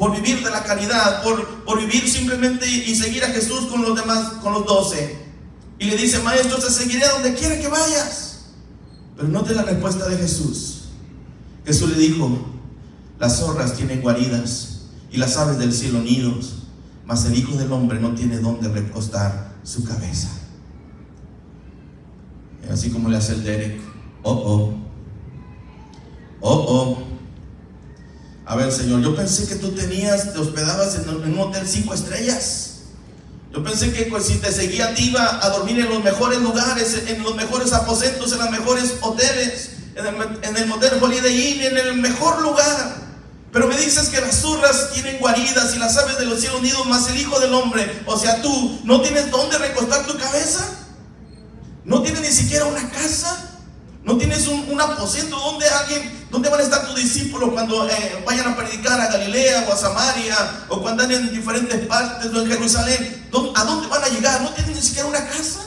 por 0.00 0.12
vivir 0.12 0.42
de 0.42 0.50
la 0.50 0.64
caridad, 0.64 1.22
por, 1.22 1.64
por 1.64 1.78
vivir 1.78 2.08
simplemente 2.08 2.66
y 2.66 2.92
seguir 2.96 3.22
a 3.22 3.28
Jesús 3.28 3.66
con 3.66 3.82
los 3.82 3.94
demás, 3.94 4.32
con 4.42 4.54
los 4.54 4.66
doce. 4.66 5.16
Y 5.78 5.84
le 5.84 5.96
dice, 5.96 6.18
maestro, 6.20 6.58
te 6.58 6.70
seguiré 6.70 7.06
donde 7.06 7.34
quiera 7.34 7.60
que 7.60 7.68
vayas. 7.68 8.46
Pero 9.14 9.28
note 9.28 9.54
la 9.54 9.62
respuesta 9.62 10.08
de 10.08 10.16
Jesús. 10.16 10.86
Jesús 11.64 11.90
le 11.90 11.98
dijo, 11.98 12.28
las 13.20 13.38
zorras 13.38 13.74
tienen 13.76 14.00
guaridas 14.00 14.86
y 15.12 15.18
las 15.18 15.36
aves 15.36 15.58
del 15.58 15.72
cielo 15.72 16.00
nidos, 16.00 16.64
mas 17.06 17.24
el 17.26 17.36
Hijo 17.36 17.54
del 17.56 17.70
Hombre 17.70 18.00
no 18.00 18.14
tiene 18.14 18.38
dónde 18.38 18.68
recostar 18.68 19.52
su 19.62 19.84
cabeza 19.84 20.40
así 22.70 22.90
como 22.90 23.08
le 23.08 23.16
hace 23.16 23.34
el 23.34 23.44
Derek. 23.44 23.80
Oh, 24.22 24.32
oh. 24.32 24.74
Oh, 26.40 26.64
oh. 26.68 27.02
A 28.50 28.56
ver, 28.56 28.72
Señor, 28.72 29.00
yo 29.00 29.14
pensé 29.14 29.46
que 29.46 29.54
tú 29.54 29.70
tenías, 29.76 30.32
te 30.32 30.38
hospedabas 30.40 30.96
en 30.96 31.08
un 31.08 31.38
hotel 31.38 31.68
cinco 31.68 31.94
estrellas. 31.94 32.80
Yo 33.52 33.62
pensé 33.62 33.92
que 33.92 34.06
pues, 34.06 34.24
si 34.26 34.38
te 34.38 34.50
seguía 34.50 34.92
ti 34.92 35.10
iba 35.10 35.38
a 35.46 35.50
dormir 35.50 35.78
en 35.78 35.88
los 35.88 36.02
mejores 36.02 36.40
lugares, 36.40 37.00
en 37.06 37.22
los 37.22 37.36
mejores 37.36 37.72
aposentos, 37.72 38.32
en 38.32 38.38
los 38.38 38.50
mejores 38.50 38.94
hoteles, 39.02 39.70
en 39.94 40.04
el, 40.04 40.16
en 40.42 40.56
el 40.56 40.66
motel 40.66 41.00
Holiday 41.00 41.64
en 41.64 41.78
el 41.78 41.94
mejor 41.98 42.42
lugar. 42.42 42.96
Pero 43.52 43.68
me 43.68 43.76
dices 43.76 44.08
que 44.08 44.20
las 44.20 44.40
zurras 44.40 44.94
tienen 44.94 45.18
guaridas 45.18 45.76
y 45.76 45.78
las 45.78 45.96
aves 45.96 46.18
de 46.18 46.24
los 46.24 46.40
cielos 46.40 46.58
unidos, 46.58 46.84
más 46.86 47.08
el 47.08 47.20
Hijo 47.20 47.38
del 47.38 47.54
Hombre, 47.54 48.02
o 48.04 48.18
sea, 48.18 48.42
tú, 48.42 48.80
¿no 48.82 49.00
tienes 49.00 49.30
dónde 49.30 49.58
recostar 49.58 50.08
tu 50.08 50.18
cabeza? 50.18 50.68
No 51.84 52.02
tienes 52.02 52.22
ni 52.22 52.32
siquiera 52.32 52.64
una 52.64 52.90
casa. 52.90 53.49
No 54.04 54.16
tienes 54.16 54.48
un, 54.48 54.80
aposento 54.80 55.36
donde 55.36 55.68
alguien, 55.68 56.26
donde 56.30 56.48
van 56.48 56.60
a 56.60 56.62
estar 56.62 56.86
tus 56.86 56.96
discípulos 56.96 57.50
cuando 57.52 57.86
eh, 57.88 58.22
vayan 58.26 58.48
a 58.48 58.56
predicar 58.56 58.98
a 58.98 59.08
Galilea 59.08 59.66
o 59.68 59.72
a 59.72 59.76
Samaria 59.76 60.36
o 60.68 60.80
cuando 60.80 61.02
anden 61.02 61.28
en 61.28 61.34
diferentes 61.34 61.86
partes 61.86 62.32
o 62.32 62.40
en 62.40 62.48
Jerusalén. 62.48 63.28
¿A 63.54 63.64
dónde 63.64 63.88
van 63.88 64.02
a 64.02 64.08
llegar? 64.08 64.40
No 64.40 64.50
tienes 64.50 64.74
ni 64.74 64.82
siquiera 64.82 65.06
una 65.06 65.26
casa. 65.26 65.60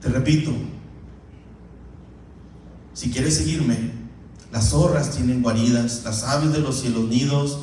Te 0.00 0.08
repito, 0.08 0.52
si 2.94 3.10
quieres 3.10 3.36
seguirme, 3.36 3.92
las 4.52 4.70
zorras 4.70 5.10
tienen 5.10 5.42
guaridas, 5.42 6.02
las 6.04 6.22
aves 6.24 6.52
de 6.52 6.60
los 6.60 6.80
cielos 6.80 7.08
nidos, 7.08 7.58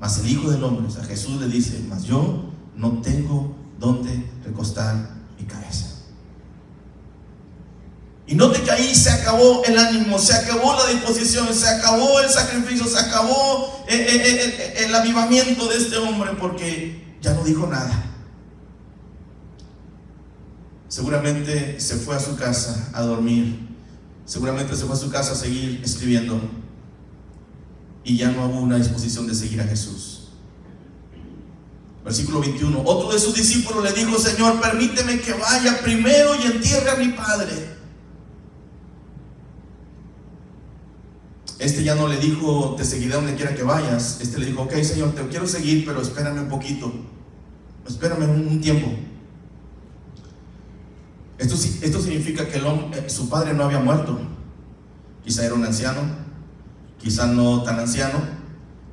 mas 0.00 0.18
el 0.18 0.30
Hijo 0.30 0.50
del 0.50 0.64
Hombre, 0.64 0.90
sea, 0.90 1.04
Jesús 1.04 1.40
le 1.40 1.48
dice, 1.48 1.84
mas 1.88 2.04
yo 2.04 2.44
no 2.76 3.00
tengo 3.02 3.54
dónde 3.78 4.30
recostar 4.44 5.10
mi 5.38 5.44
cabeza. 5.44 5.95
Y 8.28 8.34
note 8.34 8.60
que 8.62 8.70
ahí 8.72 8.92
se 8.94 9.10
acabó 9.10 9.62
el 9.64 9.78
ánimo, 9.78 10.18
se 10.18 10.34
acabó 10.34 10.74
la 10.74 10.86
disposición, 10.86 11.54
se 11.54 11.68
acabó 11.68 12.20
el 12.20 12.28
sacrificio, 12.28 12.84
se 12.86 12.98
acabó 12.98 13.84
el, 13.86 14.00
eh, 14.00 14.06
eh, 14.08 14.44
eh, 14.44 14.84
el, 14.84 14.94
avivamiento 14.94 15.68
de 15.68 15.76
este 15.76 15.96
hombre 15.98 16.32
porque 16.32 17.16
ya 17.22 17.34
no 17.34 17.44
dijo 17.44 17.68
nada. 17.68 18.02
Seguramente 20.88 21.78
se 21.78 21.96
fue 21.96 22.16
a 22.16 22.20
su 22.20 22.34
casa 22.36 22.88
a 22.92 23.02
dormir, 23.02 23.68
seguramente 24.24 24.74
se 24.74 24.86
fue 24.86 24.96
a 24.96 24.98
su 24.98 25.08
casa 25.08 25.32
a 25.32 25.36
seguir 25.36 25.80
escribiendo 25.84 26.40
y 28.02 28.16
ya 28.16 28.30
no 28.32 28.46
hubo 28.46 28.60
una 28.60 28.76
disposición 28.76 29.28
de 29.28 29.36
seguir 29.36 29.60
a 29.60 29.64
Jesús. 29.64 30.30
Versículo 32.04 32.40
21. 32.40 32.82
Otro 32.84 33.12
de 33.12 33.20
sus 33.20 33.34
discípulos 33.34 33.84
le 33.84 33.92
dijo, 33.92 34.18
Señor, 34.18 34.60
permíteme 34.60 35.20
que 35.20 35.32
vaya 35.32 35.80
primero 35.80 36.34
y 36.36 36.46
entierre 36.46 36.90
a 36.90 36.96
mi 36.96 37.08
padre. 37.08 37.75
Este 41.58 41.82
ya 41.82 41.94
no 41.94 42.06
le 42.06 42.18
dijo, 42.18 42.74
te 42.76 42.84
seguiré 42.84 43.14
donde 43.14 43.34
quiera 43.34 43.54
que 43.54 43.62
vayas. 43.62 44.20
Este 44.20 44.38
le 44.38 44.46
dijo, 44.46 44.62
ok, 44.62 44.74
Señor, 44.82 45.14
te 45.14 45.26
quiero 45.28 45.46
seguir, 45.46 45.86
pero 45.86 46.02
espérame 46.02 46.40
un 46.40 46.48
poquito. 46.48 46.92
Espérame 47.88 48.28
un, 48.28 48.60
tiempo. 48.60 48.88
Esto, 51.38 51.54
esto 51.54 52.00
significa 52.00 52.46
que 52.48 52.58
eh, 52.58 53.10
su 53.10 53.28
padre 53.28 53.54
no 53.54 53.64
había 53.64 53.78
muerto. 53.78 54.18
Quizá 55.24 55.44
era 55.44 55.54
un 55.54 55.64
anciano, 55.64 56.00
quizá 56.98 57.26
no 57.26 57.62
tan 57.62 57.78
anciano, 57.78 58.18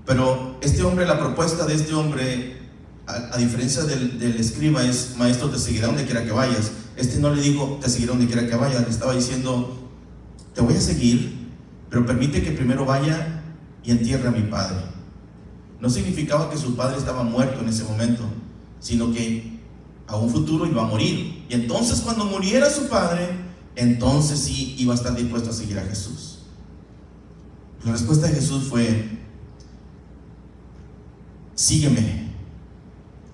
pero 0.05 0.57
este 0.61 0.83
hombre, 0.83 1.05
la 1.05 1.19
propuesta 1.19 1.65
de 1.65 1.75
este 1.75 1.93
hombre 1.93 2.63
a, 3.05 3.37
diferencia 3.37 3.83
del, 3.83 4.21
escriba, 4.39 4.83
es, 4.83 5.15
maestro, 5.17 5.49
te 5.49 5.59
seguirá 5.59 5.87
donde 5.87 6.05
quiera 6.05 6.23
que 6.23 6.31
vayas. 6.31 6.71
Este 6.95 7.19
no 7.19 7.33
le 7.33 7.41
dijo, 7.41 7.79
te 7.81 7.89
seguirá 7.89 8.13
donde 8.13 8.27
quiera 8.27 8.47
que 8.47 8.55
vayas, 8.55 8.83
le 8.83 8.89
estaba 8.89 9.13
diciendo, 9.13 9.89
te 10.53 10.61
voy 10.61 10.75
a 10.75 10.81
seguir, 10.81 11.42
pero 11.93 12.07
permite 12.07 12.41
que 12.41 12.53
primero 12.53 12.85
vaya 12.85 13.43
y 13.83 13.91
entierre 13.91 14.27
a 14.27 14.31
mi 14.31 14.41
padre. 14.41 14.77
No 15.79 15.91
significaba 15.91 16.49
que 16.49 16.57
su 16.57 16.75
padre 16.75 16.97
estaba 16.97 17.21
muerto 17.21 17.61
en 17.61 17.69
ese 17.69 17.83
momento, 17.83 18.23
sino 18.79 19.13
que 19.13 19.59
a 20.07 20.15
un 20.15 20.31
futuro 20.31 20.65
iba 20.65 20.81
a 20.81 20.87
morir. 20.87 21.45
Y 21.47 21.53
entonces 21.53 22.01
cuando 22.01 22.25
muriera 22.25 22.67
su 22.71 22.89
padre, 22.89 23.29
entonces 23.75 24.39
sí 24.39 24.73
iba 24.79 24.93
a 24.93 24.95
estar 24.95 25.15
dispuesto 25.15 25.51
a 25.51 25.53
seguir 25.53 25.77
a 25.77 25.83
Jesús. 25.83 26.39
La 27.85 27.91
respuesta 27.91 28.25
de 28.25 28.33
Jesús 28.33 28.63
fue, 28.63 29.19
sígueme. 31.53 32.31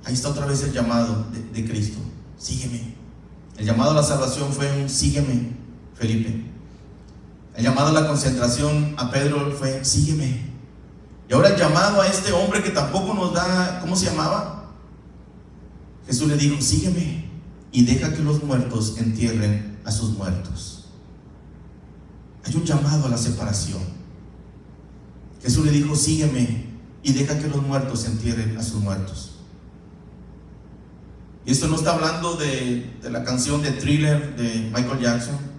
Ahí 0.04 0.14
está 0.14 0.28
otra 0.28 0.46
vez 0.46 0.62
el 0.64 0.74
llamado 0.74 1.28
de, 1.54 1.66
Cristo, 1.66 2.00
sígueme. 2.38 2.94
El 3.58 3.66
llamado 3.66 3.92
a 3.92 3.94
la 3.94 4.04
salvación 4.04 4.52
fue 4.52 4.82
un 4.82 4.90
sígueme, 4.90 5.54
Felipe. 5.94 6.49
El 7.60 7.66
llamado 7.66 7.90
a 7.90 7.92
la 7.92 8.08
concentración 8.08 8.96
a 8.96 9.12
Pedro 9.12 9.52
fue 9.52 9.84
sígueme. 9.84 10.46
Y 11.28 11.34
ahora 11.34 11.50
el 11.50 11.58
llamado 11.58 12.02
a 12.02 12.08
este 12.08 12.32
hombre 12.32 12.64
que 12.64 12.70
tampoco 12.70 13.14
nos 13.14 13.34
da, 13.34 13.82
¿cómo 13.82 13.98
se 13.98 14.06
llamaba? 14.06 14.72
Jesús 16.08 16.30
le 16.30 16.38
dijo, 16.38 16.62
sígueme 16.62 17.30
y 17.74 17.84
deja 17.84 18.14
que 18.14 18.24
los 18.24 18.42
muertos 18.44 18.96
entierren 18.98 19.78
a 19.84 19.92
sus 19.92 20.12
muertos. 20.12 20.86
Hay 22.46 22.56
un 22.56 22.64
llamado 22.64 23.08
a 23.08 23.10
la 23.10 23.18
separación. 23.18 23.82
Jesús 25.44 25.66
le 25.66 25.74
dijo, 25.74 25.98
sígueme 25.98 26.66
y 27.04 27.12
deja 27.12 27.38
que 27.40 27.50
los 27.50 27.62
muertos 27.62 28.06
entierren 28.06 28.58
a 28.58 28.64
sus 28.64 28.80
muertos. 28.82 29.32
Y 31.46 31.52
esto 31.52 31.68
no 31.68 31.76
está 31.76 31.96
hablando 31.96 32.38
de, 32.38 32.90
de 33.02 33.10
la 33.10 33.26
canción 33.26 33.62
de 33.62 33.72
thriller 33.72 34.38
de 34.38 34.72
Michael 34.74 35.02
Jackson, 35.02 35.50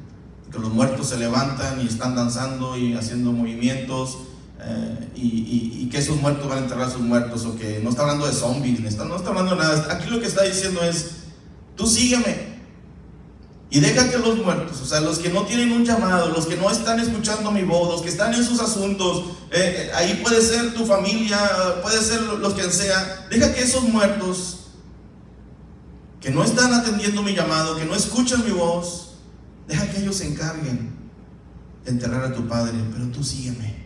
que 0.50 0.58
los 0.58 0.72
muertos 0.72 1.08
se 1.08 1.16
levantan 1.16 1.80
y 1.80 1.86
están 1.86 2.14
danzando 2.14 2.76
y 2.76 2.94
haciendo 2.94 3.32
movimientos 3.32 4.18
eh, 4.62 5.08
y, 5.14 5.88
que 5.90 5.98
esos 5.98 6.20
muertos 6.20 6.48
van 6.48 6.58
a 6.58 6.60
enterrar 6.60 6.86
a 6.86 6.90
sus 6.90 7.00
muertos, 7.00 7.44
o 7.44 7.56
que 7.56 7.80
no 7.82 7.90
está 7.90 8.02
hablando 8.02 8.28
de 8.28 8.32
zombies, 8.32 8.78
no 8.80 8.88
está, 8.88 9.02
hablando 9.02 9.56
de 9.56 9.56
nada. 9.56 9.92
Aquí 9.92 10.08
lo 10.08 10.20
que 10.20 10.26
está 10.26 10.44
diciendo 10.44 10.84
es, 10.84 11.24
tú 11.74 11.84
sígueme 11.84 12.60
y 13.70 13.80
deja 13.80 14.08
que 14.08 14.18
los 14.18 14.38
muertos, 14.38 14.80
o 14.80 14.86
sea, 14.86 15.00
los 15.00 15.18
que 15.18 15.30
no 15.30 15.42
tienen 15.46 15.72
un 15.72 15.84
llamado, 15.84 16.28
los 16.28 16.46
que 16.46 16.56
no 16.56 16.70
están 16.70 17.00
escuchando 17.00 17.50
mi 17.50 17.64
voz, 17.64 17.90
los 17.90 18.02
que 18.02 18.08
están 18.08 18.34
en 18.34 18.44
sus 18.44 18.60
asuntos, 18.60 19.24
eh, 19.50 19.88
eh, 19.88 19.90
ahí 19.94 20.20
puede 20.22 20.40
ser 20.42 20.74
tu 20.74 20.86
familia, 20.86 21.38
puede 21.82 22.00
ser 22.00 22.22
los 22.22 22.54
que 22.54 22.62
sea, 22.70 23.26
deja 23.30 23.52
que 23.52 23.62
esos 23.62 23.82
muertos 23.82 24.58
que 26.20 26.30
no 26.30 26.44
están 26.44 26.72
atendiendo 26.72 27.22
mi 27.24 27.34
llamado, 27.34 27.76
que 27.76 27.84
no 27.84 27.96
escuchan 27.96 28.44
mi 28.44 28.52
voz, 28.52 29.09
deja 29.70 29.90
que 29.90 30.00
ellos 30.00 30.16
se 30.16 30.28
encarguen 30.28 30.90
de 31.84 31.90
enterrar 31.90 32.24
a 32.24 32.34
tu 32.34 32.46
padre, 32.46 32.78
pero 32.92 33.06
tú 33.06 33.24
sígueme 33.24 33.80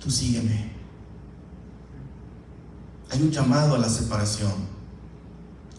tú 0.00 0.10
sígueme. 0.10 0.70
Hay 3.10 3.22
un 3.22 3.30
llamado 3.30 3.74
a 3.74 3.78
la 3.78 3.88
separación. 3.88 4.52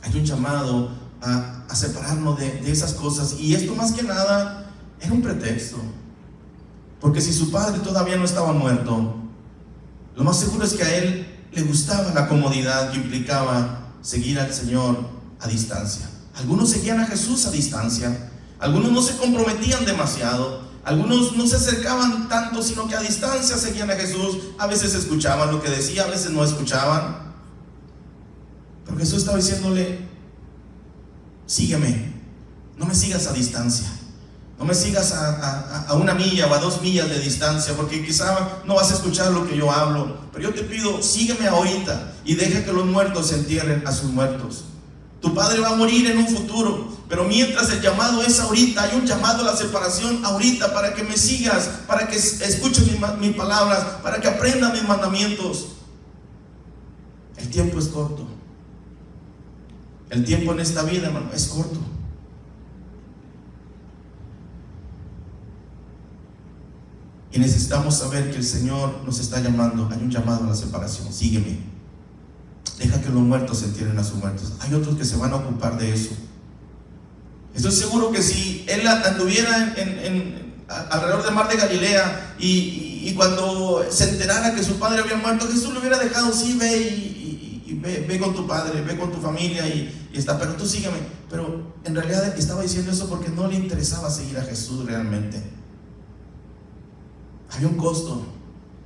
Hay 0.03 0.15
un 0.17 0.25
llamado 0.25 0.91
a, 1.21 1.57
separarnos 1.73 2.37
de, 2.37 2.59
de 2.61 2.71
esas 2.71 2.93
cosas. 2.93 3.35
Y 3.39 3.55
esto 3.55 3.75
más 3.75 3.93
que 3.93 4.03
nada 4.03 4.71
era 4.99 5.13
un 5.13 5.21
pretexto. 5.21 5.77
Porque 6.99 7.21
si 7.21 7.33
su 7.33 7.51
padre 7.51 7.79
todavía 7.79 8.17
no 8.17 8.25
estaba 8.25 8.53
muerto, 8.53 9.15
lo 10.15 10.23
más 10.23 10.37
seguro 10.37 10.65
es 10.65 10.73
que 10.73 10.83
a 10.83 10.95
él 10.97 11.27
le 11.51 11.61
gustaba 11.63 12.13
la 12.13 12.27
comodidad 12.27 12.91
que 12.91 12.97
implicaba 12.97 13.93
seguir 14.01 14.39
al 14.39 14.53
Señor 14.53 15.09
a 15.39 15.47
distancia. 15.47 16.09
Algunos 16.35 16.69
seguían 16.69 16.99
a 16.99 17.05
Jesús 17.05 17.45
a 17.45 17.51
distancia. 17.51 18.30
Algunos 18.61 18.91
no 18.91 19.01
se 19.01 19.17
comprometían 19.17 19.83
demasiado. 19.85 20.61
Algunos 20.83 21.35
no 21.35 21.45
se 21.47 21.55
acercaban 21.55 22.29
tanto, 22.29 22.61
sino 22.61 22.87
que 22.87 22.95
a 22.95 23.01
distancia 23.01 23.57
seguían 23.57 23.89
a 23.89 23.95
Jesús. 23.95 24.37
A 24.59 24.67
veces 24.67 24.93
escuchaban 24.93 25.51
lo 25.51 25.61
que 25.61 25.69
decía, 25.69 26.03
a 26.03 26.07
veces 26.07 26.31
no 26.31 26.43
escuchaban. 26.43 27.33
Pero 28.85 28.97
Jesús 28.97 29.19
estaba 29.19 29.37
diciéndole, 29.37 29.99
sígueme, 31.47 32.13
no 32.77 32.85
me 32.85 32.93
sigas 32.93 33.27
a 33.27 33.33
distancia. 33.33 33.91
No 34.59 34.65
me 34.65 34.75
sigas 34.75 35.11
a, 35.13 35.95
una 35.95 36.13
milla 36.13 36.45
o 36.45 36.53
a 36.53 36.59
dos 36.59 36.83
millas 36.83 37.09
de 37.09 37.19
distancia, 37.19 37.73
porque 37.75 38.05
quizá 38.05 38.61
no 38.65 38.75
vas 38.75 38.91
a 38.91 38.93
escuchar 38.93 39.31
lo 39.31 39.47
que 39.47 39.57
yo 39.57 39.71
hablo. 39.71 40.17
Pero 40.31 40.49
yo 40.49 40.53
te 40.53 40.61
pido, 40.61 41.01
sígueme 41.01 41.47
ahorita 41.47 42.13
y 42.25 42.35
deja 42.35 42.63
que 42.63 42.71
los 42.71 42.85
muertos 42.85 43.29
se 43.29 43.37
entierren 43.37 43.87
a 43.87 43.91
sus 43.91 44.11
muertos. 44.11 44.65
Tu 45.21 45.33
padre 45.35 45.59
va 45.59 45.69
a 45.69 45.75
morir 45.75 46.09
en 46.09 46.17
un 46.17 46.27
futuro, 46.27 46.97
pero 47.07 47.25
mientras 47.25 47.69
el 47.69 47.79
llamado 47.79 48.23
es 48.23 48.39
ahorita, 48.39 48.81
hay 48.81 48.97
un 48.97 49.05
llamado 49.05 49.43
a 49.43 49.51
la 49.51 49.55
separación 49.55 50.25
ahorita 50.25 50.73
para 50.73 50.95
que 50.95 51.03
me 51.03 51.15
sigas, 51.15 51.69
para 51.87 52.07
que 52.07 52.15
escuches 52.15 52.87
mis, 53.19 53.35
palabras, 53.35 53.83
para 54.01 54.19
que 54.19 54.27
aprendas 54.27 54.73
mis 54.73 54.87
mandamientos. 54.87 55.73
El 57.37 57.49
tiempo 57.49 57.77
es 57.77 57.87
corto. 57.87 58.27
El 60.09 60.25
tiempo 60.25 60.53
en 60.53 60.59
esta 60.59 60.81
vida, 60.83 61.07
hermano, 61.07 61.29
es 61.33 61.47
corto. 61.47 61.79
Y 67.31 67.39
necesitamos 67.39 67.95
saber 67.95 68.31
que 68.31 68.37
el 68.37 68.43
Señor 68.43 69.01
nos 69.05 69.19
está 69.19 69.39
llamando. 69.39 69.87
Hay 69.91 70.01
un 70.01 70.09
llamado 70.09 70.45
a 70.45 70.47
la 70.47 70.55
separación. 70.55 71.13
Sígueme. 71.13 71.70
Deja 72.77 72.99
que 73.01 73.09
los 73.09 73.21
muertos 73.21 73.59
se 73.59 73.65
entierren 73.65 73.97
a 73.99 74.03
sus 74.03 74.15
muertos. 74.15 74.53
Hay 74.59 74.73
otros 74.73 74.97
que 74.97 75.05
se 75.05 75.15
van 75.15 75.31
a 75.31 75.35
ocupar 75.35 75.77
de 75.77 75.93
eso. 75.93 76.11
Estoy 77.53 77.71
seguro 77.71 78.11
que 78.11 78.21
si 78.21 78.65
él 78.67 78.87
anduviera 78.87 79.75
alrededor 80.89 81.23
del 81.23 81.33
mar 81.33 81.49
de 81.49 81.57
Galilea 81.57 82.35
y, 82.39 83.13
cuando 83.15 83.85
se 83.89 84.09
enterara 84.09 84.55
que 84.55 84.63
su 84.63 84.79
padre 84.79 85.01
había 85.01 85.17
muerto, 85.17 85.47
Jesús 85.47 85.73
le 85.73 85.79
hubiera 85.79 85.99
dejado, 85.99 86.31
sí, 86.33 86.57
ve 86.57 86.77
y, 86.77 87.79
ve, 88.07 88.19
con 88.19 88.33
tu 88.33 88.47
padre, 88.47 88.81
ve 88.81 88.97
con 88.97 89.11
tu 89.11 89.19
familia 89.19 89.67
y, 89.67 90.09
está, 90.13 90.39
pero 90.39 90.53
tú 90.53 90.65
sígueme. 90.65 90.97
Pero 91.29 91.73
en 91.83 91.95
realidad 91.95 92.37
estaba 92.37 92.61
diciendo 92.61 92.91
eso 92.91 93.09
porque 93.09 93.29
no 93.29 93.47
le 93.47 93.55
interesaba 93.55 94.09
seguir 94.09 94.37
a 94.37 94.43
Jesús 94.43 94.85
realmente. 94.85 95.41
Había 97.49 97.67
un 97.67 97.77
costo 97.77 98.25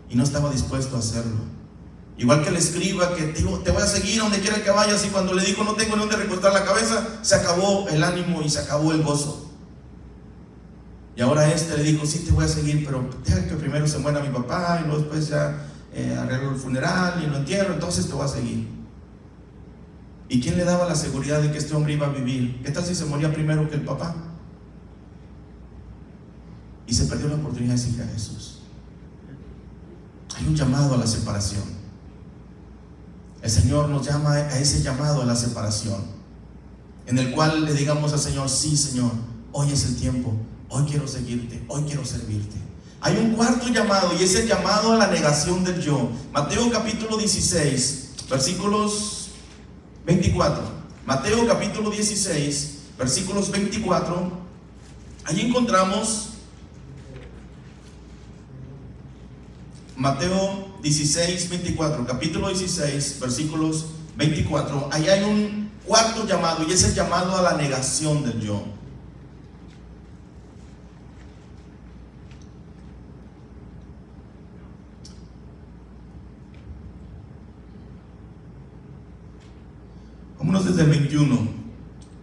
y 0.10 0.16
no 0.16 0.24
estaba 0.24 0.52
dispuesto 0.52 0.96
a 0.96 1.00
hacerlo. 1.00 1.56
Igual 2.18 2.44
que 2.44 2.50
el 2.50 2.56
escriba 2.56 3.14
que 3.14 3.24
te, 3.24 3.44
voy 3.44 3.82
a 3.82 3.88
seguir 3.88 4.22
donde 4.22 4.40
quiera 4.40 4.64
que 4.64 4.72
vayas 4.72 5.06
y 5.06 5.10
cuando 5.10 5.34
le 5.34 5.44
dijo 5.44 5.66
no 5.66 5.74
tengo 5.74 5.96
ni 5.96 6.02
donde 6.02 6.16
recostar 6.16 6.54
la 6.54 6.64
cabeza, 6.64 7.06
se 7.22 7.36
acabó 7.36 7.90
el 7.90 8.02
ánimo 8.04 8.42
y 8.42 8.50
se 8.50 8.60
acabó 8.60 8.94
el 8.94 9.04
gozo. 9.04 9.52
Y 11.18 11.22
ahora 11.22 11.52
este 11.52 11.78
le 11.78 11.84
dijo, 11.84 12.06
sí 12.06 12.20
te 12.20 12.32
voy 12.32 12.46
a 12.46 12.48
seguir, 12.48 12.86
pero 12.86 13.10
deja 13.26 13.46
que 13.48 13.56
primero 13.56 13.88
se 13.88 14.00
muera 14.00 14.22
mi 14.22 14.30
papá 14.30 14.80
y 14.82 14.88
luego 14.88 15.00
después 15.00 15.28
ya 15.28 15.66
eh, 15.94 16.16
arreglo 16.18 16.52
el 16.52 16.58
funeral 16.58 17.22
y 17.24 17.28
lo 17.28 17.38
entierro, 17.38 17.74
entonces 17.74 18.08
te 18.08 18.14
voy 18.14 18.26
a 18.26 18.30
seguir. 18.30 18.68
¿Y 20.28 20.42
quién 20.42 20.58
le 20.58 20.64
daba 20.64 20.88
la 20.88 20.96
seguridad 20.96 21.42
de 21.42 21.52
que 21.52 21.58
este 21.58 21.76
hombre 21.76 21.94
iba 21.94 22.08
a 22.08 22.10
vivir? 22.10 22.62
¿Qué 22.64 22.72
tal 22.72 22.84
si 22.84 22.96
se 22.96 23.06
moría 23.06 23.32
primero 23.32 23.70
que 23.70 23.76
el 23.76 23.82
papá? 23.82 24.16
Y 26.88 26.94
se 26.94 27.06
perdió 27.06 27.28
la 27.28 27.36
oportunidad 27.36 27.74
de 27.74 27.80
seguir 27.80 28.02
a 28.02 28.08
Jesús. 28.08 28.62
Hay 30.38 30.48
un 30.48 30.56
llamado 30.56 30.96
a 30.96 30.98
la 30.98 31.08
separación. 31.08 31.85
El 33.46 33.52
Señor 33.52 33.90
nos 33.90 34.04
llama 34.04 34.34
a 34.34 34.58
ese 34.58 34.82
llamado 34.82 35.22
a 35.22 35.26
la 35.26 35.36
separación, 35.36 36.04
en 37.06 37.20
el 37.20 37.30
cual 37.30 37.64
le 37.64 37.76
digamos 37.76 38.12
al 38.12 38.18
Señor, 38.18 38.50
sí 38.50 38.76
Señor, 38.76 39.12
hoy 39.52 39.72
es 39.72 39.86
el 39.86 39.98
tiempo, 39.98 40.34
hoy 40.68 40.86
quiero 40.86 41.08
seguirte, 41.08 41.64
hoy 41.68 41.84
quiero 41.84 42.04
servirte. 42.04 42.56
Hay 43.02 43.16
un 43.18 43.36
cuarto 43.36 43.68
llamado 43.68 44.14
y 44.20 44.24
es 44.24 44.34
el 44.34 44.48
llamado 44.48 44.94
a 44.94 44.98
la 44.98 45.06
negación 45.06 45.64
del 45.64 45.80
yo. 45.80 46.10
Mateo 46.34 46.72
capítulo 46.72 47.18
16, 47.18 48.14
versículos 48.32 49.30
24. 50.08 50.64
Mateo 51.06 51.46
capítulo 51.46 51.92
16, 51.92 52.78
versículos 52.98 53.52
24. 53.52 54.32
Allí 55.26 55.42
encontramos 55.42 56.30
Mateo 59.96 60.75
16, 60.86 61.50
24, 61.50 62.06
capítulo 62.06 62.48
16, 62.48 63.18
versículos 63.20 63.88
24, 64.18 64.90
ahí 64.92 65.10
hay 65.10 65.24
un 65.24 65.72
cuarto 65.84 66.28
llamado 66.28 66.64
y 66.64 66.74
es 66.74 66.84
el 66.84 66.94
llamado 66.94 67.36
a 67.36 67.42
la 67.42 67.54
negación 67.54 68.24
del 68.24 68.40
yo. 68.40 68.64
Vámonos 80.38 80.66
desde 80.66 80.84
el 80.84 80.90
21, 80.92 81.48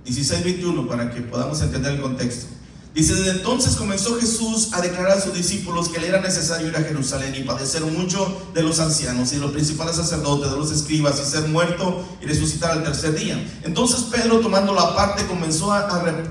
16, 0.05 0.45
21 0.45 0.87
para 0.87 1.11
que 1.11 1.21
podamos 1.23 1.61
entender 1.63 1.95
el 1.95 2.01
contexto. 2.01 2.62
Dice, 2.95 3.15
desde 3.15 3.31
entonces 3.31 3.77
comenzó 3.77 4.21
Jesús 4.21 4.69
a 4.73 4.83
declarar 4.83 5.17
a 5.17 5.21
sus 5.21 5.33
discípulos 5.33 5.89
que 5.89 5.99
le 5.99 6.09
era 6.09 6.21
necesario 6.21 6.69
ir 6.69 6.77
a 6.77 6.83
Jerusalén 6.83 7.35
y 7.35 7.43
padecer 7.43 7.81
mucho 7.87 8.51
de 8.53 8.63
los 8.63 8.81
ancianos 8.81 9.33
y 9.33 9.37
de 9.37 9.41
los 9.41 9.53
principales 9.53 9.97
sacerdotes, 9.97 10.51
de 10.51 10.59
los 10.59 10.71
escribas 10.71 11.19
y 11.19 11.25
ser 11.25 11.49
muerto 11.49 12.05
y 12.21 12.27
resucitar 12.27 12.73
al 12.73 12.83
tercer 12.83 13.19
día. 13.19 13.43
Entonces 13.63 14.03
Pedro, 14.11 14.41
tomando 14.41 14.75
la 14.75 14.95
parte, 14.95 15.25
comenzó 15.27 15.73
a, 15.73 15.89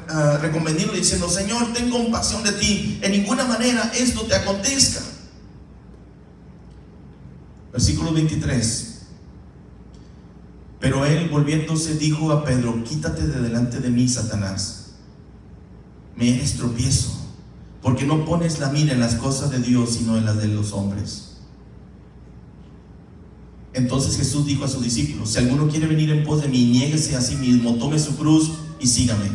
a, 0.07 0.38
diciendo, 0.93 1.28
Señor, 1.28 1.74
ten 1.74 1.89
compasión 1.89 2.43
de 2.43 2.51
ti, 2.51 2.99
en 3.01 3.12
ninguna 3.12 3.43
manera 3.45 3.91
esto 3.97 4.22
te 4.22 4.36
acontezca. 4.36 5.01
Versículo 7.72 8.14
23. 8.14 8.88
Pero 10.80 11.05
él 11.05 11.28
volviéndose 11.30 11.95
dijo 11.95 12.32
a 12.32 12.43
Pedro, 12.45 12.84
quítate 12.84 13.26
de 13.26 13.41
delante 13.41 13.80
de 13.80 13.89
mí, 13.89 14.07
Satanás 14.07 14.81
me 16.16 16.36
eres 16.36 16.55
tropiezo, 16.57 17.12
porque 17.82 18.05
no 18.05 18.26
pones 18.26 18.59
la 18.59 18.70
mira 18.70 18.93
en 18.93 18.99
las 18.99 19.16
cosas 19.16 19.51
de 19.51 19.59
Dios, 19.59 19.91
sino 19.91 20.18
en 20.18 20.26
las 20.26 20.38
de 20.38 20.47
los 20.47 20.74
hombres. 20.74 21.32
Entonces 23.74 24.18
Jesús 24.18 24.45
dijo 24.45 24.66
a 24.66 24.68
sus 24.68 24.84
discípulos, 24.84 25.32
si 25.32 25.38
alguno 25.38 25.70
quiere 25.70 25.88
venir 25.88 26.09
en 26.12 26.24
pos 26.24 26.41
de 26.41 26.49
mí, 26.49 26.66
niéguese 26.66 27.16
a 27.16 27.22
sí 27.22 27.36
mismo, 27.36 27.76
tome 27.76 27.97
su 27.99 28.16
cruz 28.18 28.51
y 28.80 28.88
sígame. 28.88 29.30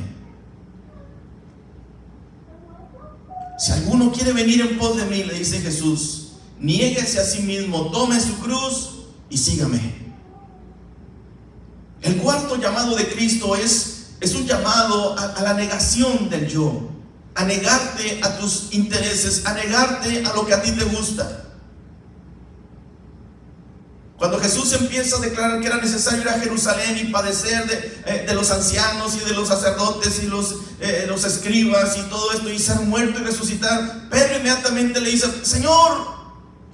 Si 3.59 3.73
alguno 3.73 4.13
quiere 4.13 4.35
venir 4.35 4.61
en 4.61 4.77
pos 4.77 4.97
de 4.99 5.07
mí, 5.07 5.25
le 5.25 5.39
dice 5.39 5.61
Jesús, 5.61 6.33
niéguese 6.61 7.19
a 7.19 7.25
sí 7.25 7.43
mismo, 7.43 7.91
tome 7.91 8.21
su 8.21 8.35
cruz 8.35 8.91
y 9.31 9.39
sígame. 9.39 9.81
El 12.03 12.19
cuarto 12.19 12.57
llamado 12.57 12.95
de 12.95 13.09
Cristo 13.09 13.57
es, 13.57 13.96
es 14.21 14.35
un 14.35 14.47
llamado 14.47 15.17
a, 15.19 15.43
la 15.43 15.55
negación 15.55 16.29
del 16.29 16.49
yo, 16.49 16.89
a 17.35 17.45
negarte 17.45 18.21
a 18.23 18.39
tus 18.39 18.69
intereses, 18.73 19.45
a 19.47 19.53
negarte 19.53 20.25
a 20.25 20.33
lo 20.35 20.47
que 20.47 20.55
a 20.55 20.63
ti 20.63 20.73
te 20.73 20.85
gusta. 20.85 21.43
Cuando 24.17 24.41
Jesús 24.41 24.73
empieza 24.73 25.17
a 25.17 25.21
declarar 25.21 25.61
que 25.61 25.67
era 25.67 25.77
necesario 25.77 26.23
ir 26.23 26.29
a 26.31 26.41
Jerusalén 26.41 26.97
y 26.97 27.13
padecer 27.13 27.67
de, 27.67 28.03
eh, 28.07 28.27
los 28.33 28.51
ancianos 28.51 29.15
y 29.17 29.29
de 29.29 29.35
los 29.35 29.49
sacerdotes 29.49 30.23
y 30.23 30.27
los, 30.27 30.57
eh, 30.81 31.05
los 31.07 31.25
escribas 31.25 31.99
y 31.99 32.03
todo 32.09 32.33
esto 32.33 32.49
y 32.49 32.59
ser 32.59 32.81
muerto 32.81 33.21
y 33.21 33.25
resucitar, 33.25 34.09
Pedro 34.09 34.39
inmediatamente 34.39 35.03
le 35.03 35.11
dice, 35.11 35.27
Señor, 35.45 36.17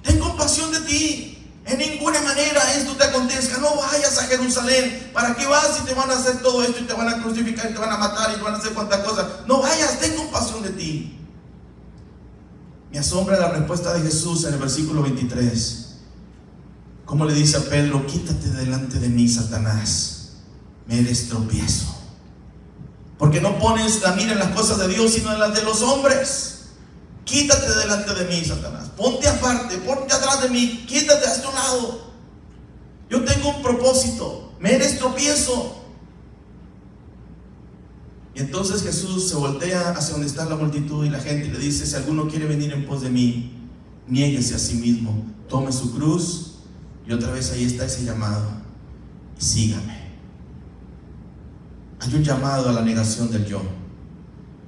ten 0.03 0.19
compasión 0.19 0.71
de 0.71 0.79
ti. 0.81 1.32
En 1.65 1.79
ninguna 1.79 2.21
manera 2.21 2.61
esto 2.75 2.93
te 2.93 3.03
acontezca. 3.05 3.57
No 3.59 3.75
vayas 3.75 4.17
a 4.17 4.23
Jerusalén. 4.23 5.11
¿Para 5.13 5.35
qué 5.35 5.45
vas 5.45 5.77
si 5.77 5.83
te 5.83 5.93
van 5.93 6.09
a 6.09 6.15
hacer 6.15 6.41
todo 6.41 6.63
esto 6.63 6.79
y 6.81 6.83
te 6.83 6.93
van 6.93 7.07
a 7.07 7.21
crucificar 7.21 7.69
y 7.69 7.73
te 7.73 7.79
van 7.79 7.91
a 7.91 7.97
matar 7.97 8.31
y 8.31 8.35
te 8.35 8.41
van 8.41 8.55
a 8.55 8.57
hacer 8.57 8.73
cuantas 8.73 8.99
cosas? 8.99 9.25
No 9.47 9.61
vayas, 9.61 9.99
ten 9.99 10.15
compasión 10.15 10.61
de 10.61 10.69
ti. 10.71 11.19
Me 12.91 12.99
asombra 12.99 13.39
la 13.39 13.49
respuesta 13.49 13.93
de 13.93 14.01
Jesús 14.01 14.43
en 14.45 14.53
el 14.53 14.59
versículo 14.59 15.01
23. 15.01 15.95
Como 17.05 17.25
le 17.25 17.33
dice 17.33 17.57
a 17.57 17.61
Pedro, 17.61 18.05
quítate 18.05 18.49
delante 18.49 18.99
de 18.99 19.09
mí, 19.09 19.27
Satanás, 19.27 20.33
me 20.85 20.99
eres 20.99 21.27
tropiezo. 21.27 21.95
Porque 23.17 23.41
no 23.41 23.57
pones 23.57 24.01
la 24.01 24.13
mira 24.13 24.33
en 24.33 24.39
las 24.39 24.49
cosas 24.49 24.79
de 24.79 24.89
Dios, 24.89 25.13
sino 25.13 25.31
en 25.31 25.39
las 25.39 25.53
de 25.53 25.63
los 25.63 25.81
hombres. 25.81 26.62
Quítate 27.25 27.73
delante 27.75 28.13
de 28.13 28.25
mí, 28.25 28.43
Satanás. 28.43 28.89
Ponte 28.97 29.27
aparte, 29.27 29.77
ponte 29.77 30.13
atrás 30.13 30.41
de 30.43 30.49
mí, 30.49 30.85
quítate 30.87 31.25
a 31.25 31.33
este 31.33 31.45
lado. 31.45 32.13
Yo 33.09 33.23
tengo 33.23 33.49
un 33.49 33.61
propósito, 33.61 34.53
me 34.59 34.73
eres 34.73 34.97
tropiezo. 34.97 35.83
Y 38.35 38.39
entonces 38.39 38.81
Jesús 38.81 39.29
se 39.29 39.35
voltea 39.35 39.91
hacia 39.91 40.13
donde 40.13 40.27
está 40.27 40.45
la 40.45 40.55
multitud 40.55 41.05
y 41.05 41.09
la 41.09 41.19
gente 41.19 41.47
y 41.47 41.51
le 41.51 41.59
dice, 41.59 41.85
si 41.85 41.95
alguno 41.95 42.27
quiere 42.27 42.47
venir 42.47 42.73
en 42.73 42.85
pos 42.85 43.01
de 43.01 43.09
mí, 43.09 43.51
niéguese 44.07 44.55
a 44.55 44.59
sí 44.59 44.75
mismo, 44.75 45.23
tome 45.47 45.71
su 45.71 45.93
cruz 45.93 46.55
y 47.07 47.13
otra 47.13 47.31
vez 47.31 47.51
ahí 47.51 47.65
está 47.65 47.85
ese 47.85 48.03
llamado. 48.03 48.63
sígame. 49.37 50.03
Hay 51.99 52.15
un 52.15 52.23
llamado 52.23 52.69
a 52.69 52.73
la 52.73 52.81
negación 52.81 53.31
del 53.31 53.45
yo. 53.45 53.61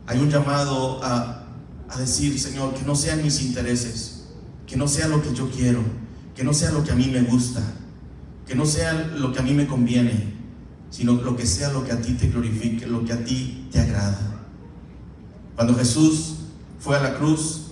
Hay 0.07 0.19
un 0.19 0.29
llamado 0.29 1.03
a, 1.03 1.44
a 1.89 1.99
decir, 1.99 2.39
Señor, 2.39 2.73
que 2.73 2.83
no 2.83 2.95
sean 2.95 3.23
mis 3.23 3.41
intereses, 3.41 4.25
que 4.65 4.75
no 4.75 4.87
sea 4.87 5.07
lo 5.07 5.21
que 5.21 5.33
yo 5.33 5.49
quiero, 5.49 5.81
que 6.35 6.43
no 6.43 6.53
sea 6.53 6.71
lo 6.71 6.83
que 6.83 6.91
a 6.91 6.95
mí 6.95 7.07
me 7.07 7.21
gusta, 7.21 7.61
que 8.47 8.55
no 8.55 8.65
sea 8.65 8.93
lo 8.93 9.31
que 9.31 9.39
a 9.39 9.43
mí 9.43 9.53
me 9.53 9.67
conviene, 9.67 10.33
sino 10.89 11.13
lo 11.13 11.35
que 11.35 11.45
sea 11.45 11.71
lo 11.71 11.83
que 11.83 11.91
a 11.91 12.01
ti 12.01 12.13
te 12.13 12.29
glorifique, 12.29 12.85
lo 12.85 13.03
que 13.03 13.13
a 13.13 13.23
ti 13.23 13.67
te 13.71 13.79
agrada. 13.79 14.45
Cuando 15.55 15.75
Jesús 15.75 16.35
fue 16.79 16.97
a 16.97 17.01
la 17.01 17.15
cruz, 17.15 17.67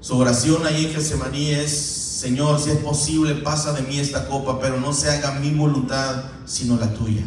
su 0.00 0.16
oración 0.16 0.66
ahí 0.66 0.86
en 0.86 0.92
Getsemaní 0.92 1.50
es 1.50 1.96
Señor, 2.16 2.58
si 2.58 2.70
es 2.70 2.78
posible, 2.78 3.34
pasa 3.34 3.74
de 3.74 3.82
mí 3.82 3.98
esta 3.98 4.26
copa, 4.26 4.58
pero 4.58 4.80
no 4.80 4.94
se 4.94 5.10
haga 5.10 5.38
mi 5.38 5.50
voluntad, 5.50 6.24
sino 6.46 6.78
la 6.78 6.94
tuya. 6.94 7.24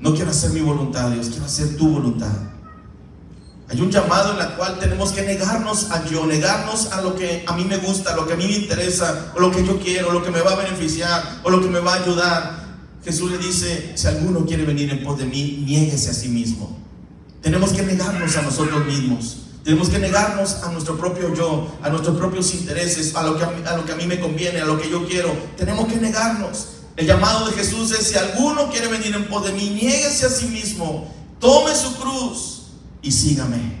No 0.00 0.14
quiero 0.14 0.32
hacer 0.32 0.50
mi 0.50 0.60
voluntad, 0.60 1.10
Dios, 1.12 1.28
quiero 1.30 1.46
hacer 1.46 1.78
tu 1.78 1.88
voluntad. 1.88 2.55
Hay 3.68 3.80
un 3.80 3.90
llamado 3.90 4.32
en 4.34 4.46
el 4.46 4.54
cual 4.54 4.78
tenemos 4.78 5.10
que 5.10 5.22
negarnos 5.22 5.90
a 5.90 6.04
yo, 6.04 6.24
negarnos 6.24 6.92
a 6.92 7.00
lo 7.00 7.16
que 7.16 7.44
a 7.46 7.52
mí 7.56 7.64
me 7.64 7.78
gusta, 7.78 8.14
lo 8.14 8.24
que 8.26 8.34
a 8.34 8.36
mí 8.36 8.46
me 8.46 8.52
interesa, 8.52 9.32
o 9.34 9.40
lo 9.40 9.50
que 9.50 9.64
yo 9.64 9.80
quiero, 9.80 10.12
lo 10.12 10.22
que 10.22 10.30
me 10.30 10.40
va 10.40 10.52
a 10.52 10.56
beneficiar, 10.56 11.40
o 11.42 11.50
lo 11.50 11.60
que 11.60 11.68
me 11.68 11.80
va 11.80 11.94
a 11.94 12.02
ayudar. 12.02 12.66
Jesús 13.04 13.30
le 13.30 13.38
dice, 13.38 13.92
si 13.96 14.06
alguno 14.06 14.46
quiere 14.46 14.64
venir 14.64 14.90
en 14.90 15.02
pos 15.02 15.18
de 15.18 15.24
mí, 15.24 15.64
niéguese 15.66 16.10
a 16.10 16.14
sí 16.14 16.28
mismo. 16.28 16.78
Tenemos 17.42 17.72
que 17.72 17.82
negarnos 17.82 18.36
a 18.36 18.42
nosotros 18.42 18.86
mismos. 18.86 19.38
Tenemos 19.64 19.88
que 19.88 19.98
negarnos 19.98 20.62
a 20.62 20.70
nuestro 20.70 20.96
propio 20.96 21.34
yo, 21.34 21.76
a 21.82 21.88
nuestros 21.88 22.16
propios 22.16 22.54
intereses, 22.54 23.16
a 23.16 23.24
lo, 23.24 23.36
que 23.36 23.44
a, 23.44 23.48
mí, 23.48 23.62
a 23.66 23.76
lo 23.76 23.84
que 23.84 23.92
a 23.92 23.96
mí 23.96 24.06
me 24.06 24.20
conviene, 24.20 24.60
a 24.60 24.64
lo 24.64 24.80
que 24.80 24.88
yo 24.88 25.04
quiero. 25.08 25.36
Tenemos 25.56 25.88
que 25.88 25.96
negarnos. 25.96 26.68
El 26.96 27.06
llamado 27.06 27.48
de 27.48 27.52
Jesús 27.52 27.90
es, 27.90 28.06
si 28.06 28.16
alguno 28.16 28.70
quiere 28.70 28.86
venir 28.86 29.12
en 29.12 29.26
pos 29.26 29.44
de 29.44 29.52
mí, 29.52 29.70
niéguese 29.70 30.26
a 30.26 30.30
sí 30.30 30.46
mismo, 30.46 31.12
tome 31.40 31.74
su 31.74 31.96
cruz 31.96 32.55
y 33.02 33.12
sígame. 33.12 33.76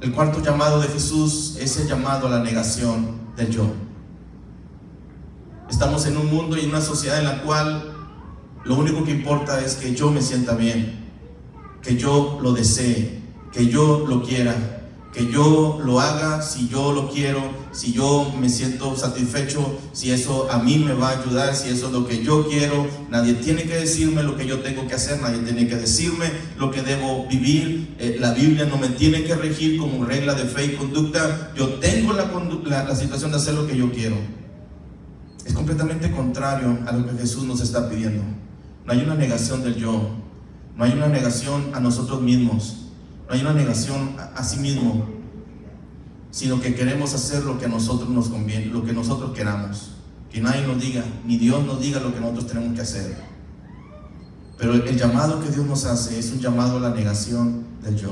El 0.00 0.12
cuarto 0.12 0.42
llamado 0.42 0.80
de 0.80 0.88
Jesús 0.88 1.56
es 1.58 1.78
el 1.78 1.88
llamado 1.88 2.26
a 2.26 2.30
la 2.30 2.40
negación 2.40 3.18
del 3.36 3.50
yo. 3.50 3.66
Estamos 5.70 6.06
en 6.06 6.16
un 6.16 6.30
mundo 6.30 6.56
y 6.56 6.60
en 6.60 6.70
una 6.70 6.80
sociedad 6.80 7.18
en 7.18 7.24
la 7.24 7.42
cual 7.42 7.94
lo 8.64 8.76
único 8.76 9.04
que 9.04 9.12
importa 9.12 9.60
es 9.64 9.76
que 9.76 9.94
yo 9.94 10.10
me 10.10 10.20
sienta 10.20 10.54
bien, 10.54 11.04
que 11.82 11.96
yo 11.96 12.38
lo 12.42 12.52
desee, 12.52 13.22
que 13.52 13.68
yo 13.68 14.04
lo 14.06 14.22
quiera, 14.22 14.83
que 15.14 15.30
yo 15.30 15.80
lo 15.84 16.00
haga 16.00 16.42
si 16.42 16.68
yo 16.68 16.92
lo 16.92 17.08
quiero, 17.08 17.40
si 17.70 17.92
yo 17.92 18.34
me 18.36 18.48
siento 18.48 18.96
satisfecho, 18.96 19.78
si 19.92 20.10
eso 20.10 20.50
a 20.50 20.58
mí 20.58 20.78
me 20.78 20.92
va 20.92 21.10
a 21.10 21.20
ayudar, 21.20 21.54
si 21.54 21.68
eso 21.68 21.86
es 21.86 21.92
lo 21.92 22.04
que 22.04 22.24
yo 22.24 22.48
quiero. 22.48 22.88
Nadie 23.10 23.34
tiene 23.34 23.62
que 23.62 23.76
decirme 23.76 24.24
lo 24.24 24.36
que 24.36 24.44
yo 24.44 24.58
tengo 24.58 24.88
que 24.88 24.94
hacer, 24.94 25.20
nadie 25.20 25.38
tiene 25.38 25.68
que 25.68 25.76
decirme 25.76 26.26
lo 26.58 26.72
que 26.72 26.82
debo 26.82 27.28
vivir. 27.28 27.94
Eh, 28.00 28.16
la 28.18 28.32
Biblia 28.34 28.66
no 28.66 28.76
me 28.76 28.88
tiene 28.88 29.22
que 29.22 29.36
regir 29.36 29.78
como 29.78 30.04
regla 30.04 30.34
de 30.34 30.46
fe 30.46 30.66
y 30.66 30.74
conducta. 30.74 31.52
Yo 31.56 31.74
tengo 31.74 32.12
la, 32.12 32.28
la, 32.64 32.84
la 32.84 32.96
situación 32.96 33.30
de 33.30 33.36
hacer 33.36 33.54
lo 33.54 33.68
que 33.68 33.76
yo 33.76 33.92
quiero. 33.92 34.16
Es 35.46 35.52
completamente 35.52 36.10
contrario 36.10 36.76
a 36.86 36.92
lo 36.92 37.06
que 37.06 37.16
Jesús 37.20 37.44
nos 37.44 37.60
está 37.60 37.88
pidiendo. 37.88 38.24
No 38.84 38.92
hay 38.92 38.98
una 38.98 39.14
negación 39.14 39.62
del 39.62 39.76
yo, 39.76 40.10
no 40.76 40.84
hay 40.84 40.90
una 40.90 41.06
negación 41.06 41.70
a 41.72 41.78
nosotros 41.78 42.20
mismos 42.20 42.83
no 43.26 43.34
hay 43.34 43.40
una 43.40 43.54
negación 43.54 44.16
a, 44.34 44.44
sí 44.44 44.58
mismo, 44.58 45.06
sino 46.30 46.60
que 46.60 46.74
queremos 46.74 47.14
hacer 47.14 47.42
lo 47.44 47.58
que 47.58 47.66
a 47.66 47.68
nosotros 47.68 48.10
nos 48.10 48.28
conviene, 48.28 48.66
lo 48.66 48.84
que 48.84 48.92
nosotros 48.92 49.32
queramos. 49.34 49.92
Que 50.30 50.40
nadie 50.40 50.66
nos 50.66 50.80
diga, 50.80 51.04
ni 51.24 51.38
Dios 51.38 51.64
nos 51.64 51.80
diga 51.80 52.00
lo 52.00 52.12
que 52.12 52.20
nosotros 52.20 52.48
tenemos 52.48 52.74
que 52.74 52.82
hacer. 52.82 53.16
Pero 54.58 54.74
el 54.74 54.96
llamado 54.96 55.40
que 55.40 55.50
Dios 55.50 55.64
nos 55.64 55.84
hace 55.84 56.18
es 56.18 56.32
un 56.32 56.40
llamado 56.40 56.76
a 56.76 56.80
la 56.80 56.90
negación 56.90 57.64
del 57.82 57.96
yo. 57.96 58.10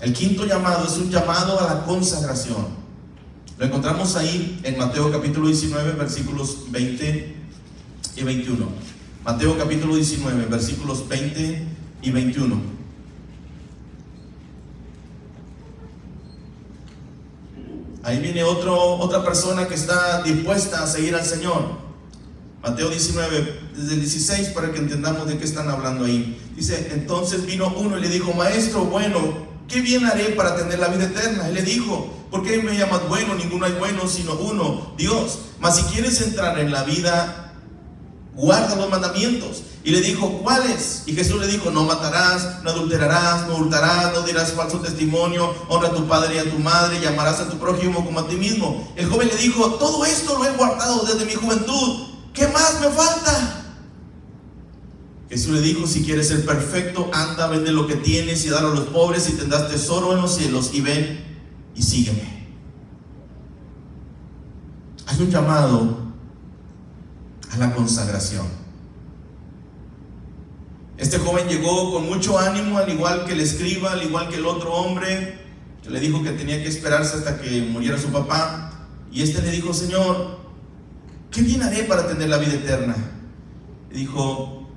El 0.00 0.12
quinto 0.12 0.46
llamado 0.46 0.86
es 0.86 0.96
un 0.96 1.10
llamado 1.10 1.60
a 1.60 1.74
la 1.74 1.84
consagración. 1.84 2.78
Lo 3.58 3.66
encontramos 3.66 4.14
ahí 4.14 4.60
en 4.62 4.78
Mateo 4.78 5.10
capítulo 5.10 5.48
19, 5.48 5.92
versículos 5.92 6.70
20 6.70 7.36
y 8.16 8.22
21. 8.22 8.66
Mateo 9.24 9.58
capítulo 9.58 9.96
19, 9.96 10.46
versículos 10.46 11.08
20 11.08 11.66
y 12.02 12.10
21. 12.10 12.77
Ahí 18.08 18.20
viene 18.20 18.42
otro, 18.42 18.96
otra 18.96 19.22
persona 19.22 19.68
que 19.68 19.74
está 19.74 20.22
dispuesta 20.22 20.82
a 20.82 20.86
seguir 20.86 21.14
al 21.14 21.26
Señor. 21.26 21.60
Mateo 22.62 22.88
19, 22.88 23.60
desde 23.76 23.92
el 23.92 24.00
16, 24.00 24.48
para 24.48 24.72
que 24.72 24.78
entendamos 24.78 25.28
de 25.28 25.36
qué 25.36 25.44
están 25.44 25.68
hablando 25.68 26.06
ahí. 26.06 26.40
Dice, 26.56 26.88
entonces 26.92 27.44
vino 27.44 27.70
uno 27.76 27.98
y 27.98 28.00
le 28.00 28.08
dijo, 28.08 28.32
maestro, 28.32 28.86
bueno, 28.86 29.18
¿qué 29.68 29.82
bien 29.82 30.06
haré 30.06 30.30
para 30.30 30.56
tener 30.56 30.78
la 30.78 30.88
vida 30.88 31.04
eterna? 31.04 31.48
Él 31.48 31.54
le 31.56 31.60
dijo, 31.60 32.10
¿por 32.30 32.42
qué 32.42 32.62
me 32.62 32.78
llamas 32.78 33.06
bueno? 33.10 33.34
Ninguno 33.34 33.66
hay 33.66 33.72
bueno 33.72 34.08
sino 34.08 34.32
uno, 34.36 34.94
Dios. 34.96 35.40
Mas 35.60 35.76
si 35.76 35.82
quieres 35.92 36.18
entrar 36.22 36.58
en 36.58 36.72
la 36.72 36.84
vida 36.84 37.52
guarda 38.34 38.74
los 38.74 38.88
mandamientos. 38.88 39.64
Y 39.84 39.90
le 39.90 40.00
dijo, 40.00 40.40
¿cuáles? 40.42 41.04
Y 41.06 41.14
Jesús 41.14 41.40
le 41.40 41.46
dijo, 41.46 41.70
no 41.70 41.84
matarás, 41.84 42.62
no 42.62 42.70
adulterarás, 42.70 43.46
no 43.46 43.56
hurtarás, 43.56 44.12
no 44.12 44.22
dirás 44.22 44.52
falso 44.52 44.80
testimonio, 44.80 45.54
honra 45.68 45.88
a 45.88 45.94
tu 45.94 46.06
padre 46.06 46.34
y 46.34 46.38
a 46.38 46.50
tu 46.50 46.58
madre, 46.58 47.00
llamarás 47.00 47.40
a 47.40 47.48
tu 47.48 47.58
prójimo 47.58 48.04
como 48.04 48.20
a 48.20 48.28
ti 48.28 48.36
mismo. 48.36 48.92
El 48.96 49.08
joven 49.08 49.28
le 49.28 49.36
dijo, 49.36 49.74
todo 49.74 50.04
esto 50.04 50.36
lo 50.36 50.44
he 50.44 50.50
guardado 50.52 51.04
desde 51.06 51.24
mi 51.24 51.34
juventud, 51.34 52.08
¿qué 52.34 52.48
más 52.48 52.80
me 52.80 52.88
falta? 52.88 53.64
Jesús 55.30 55.52
le 55.52 55.60
dijo, 55.60 55.86
si 55.86 56.02
quieres 56.04 56.28
ser 56.28 56.44
perfecto, 56.44 57.10
anda, 57.12 57.46
vende 57.48 57.70
lo 57.70 57.86
que 57.86 57.96
tienes 57.96 58.44
y 58.46 58.48
dalo 58.48 58.72
a 58.72 58.74
los 58.74 58.86
pobres 58.88 59.28
y 59.28 59.32
tendrás 59.32 59.68
tesoro 59.68 60.12
en 60.14 60.22
los 60.22 60.34
cielos 60.34 60.70
y 60.72 60.80
ven 60.80 61.24
y 61.74 61.82
sígueme. 61.82 62.38
Hay 65.06 65.22
un 65.22 65.30
llamado 65.30 65.98
a 67.50 67.56
la 67.58 67.74
consagración. 67.74 68.57
Este 70.98 71.18
joven 71.18 71.46
llegó 71.46 71.92
con 71.92 72.06
mucho 72.06 72.38
ánimo, 72.38 72.76
al 72.76 72.88
igual 72.88 73.24
que 73.24 73.32
el 73.32 73.40
escriba, 73.40 73.92
al 73.92 74.02
igual 74.02 74.28
que 74.28 74.36
el 74.36 74.46
otro 74.46 74.72
hombre, 74.72 75.38
que 75.80 75.90
le 75.90 76.00
dijo 76.00 76.24
que 76.24 76.32
tenía 76.32 76.60
que 76.60 76.68
esperarse 76.68 77.16
hasta 77.16 77.40
que 77.40 77.62
muriera 77.62 77.96
su 77.96 78.08
papá. 78.08 78.88
Y 79.12 79.22
este 79.22 79.40
le 79.40 79.52
dijo, 79.52 79.72
Señor, 79.72 80.40
¿qué 81.30 81.42
bien 81.42 81.62
haré 81.62 81.84
para 81.84 82.08
tener 82.08 82.28
la 82.28 82.38
vida 82.38 82.54
eterna? 82.54 82.96
Le 83.90 83.96
dijo, 83.96 84.68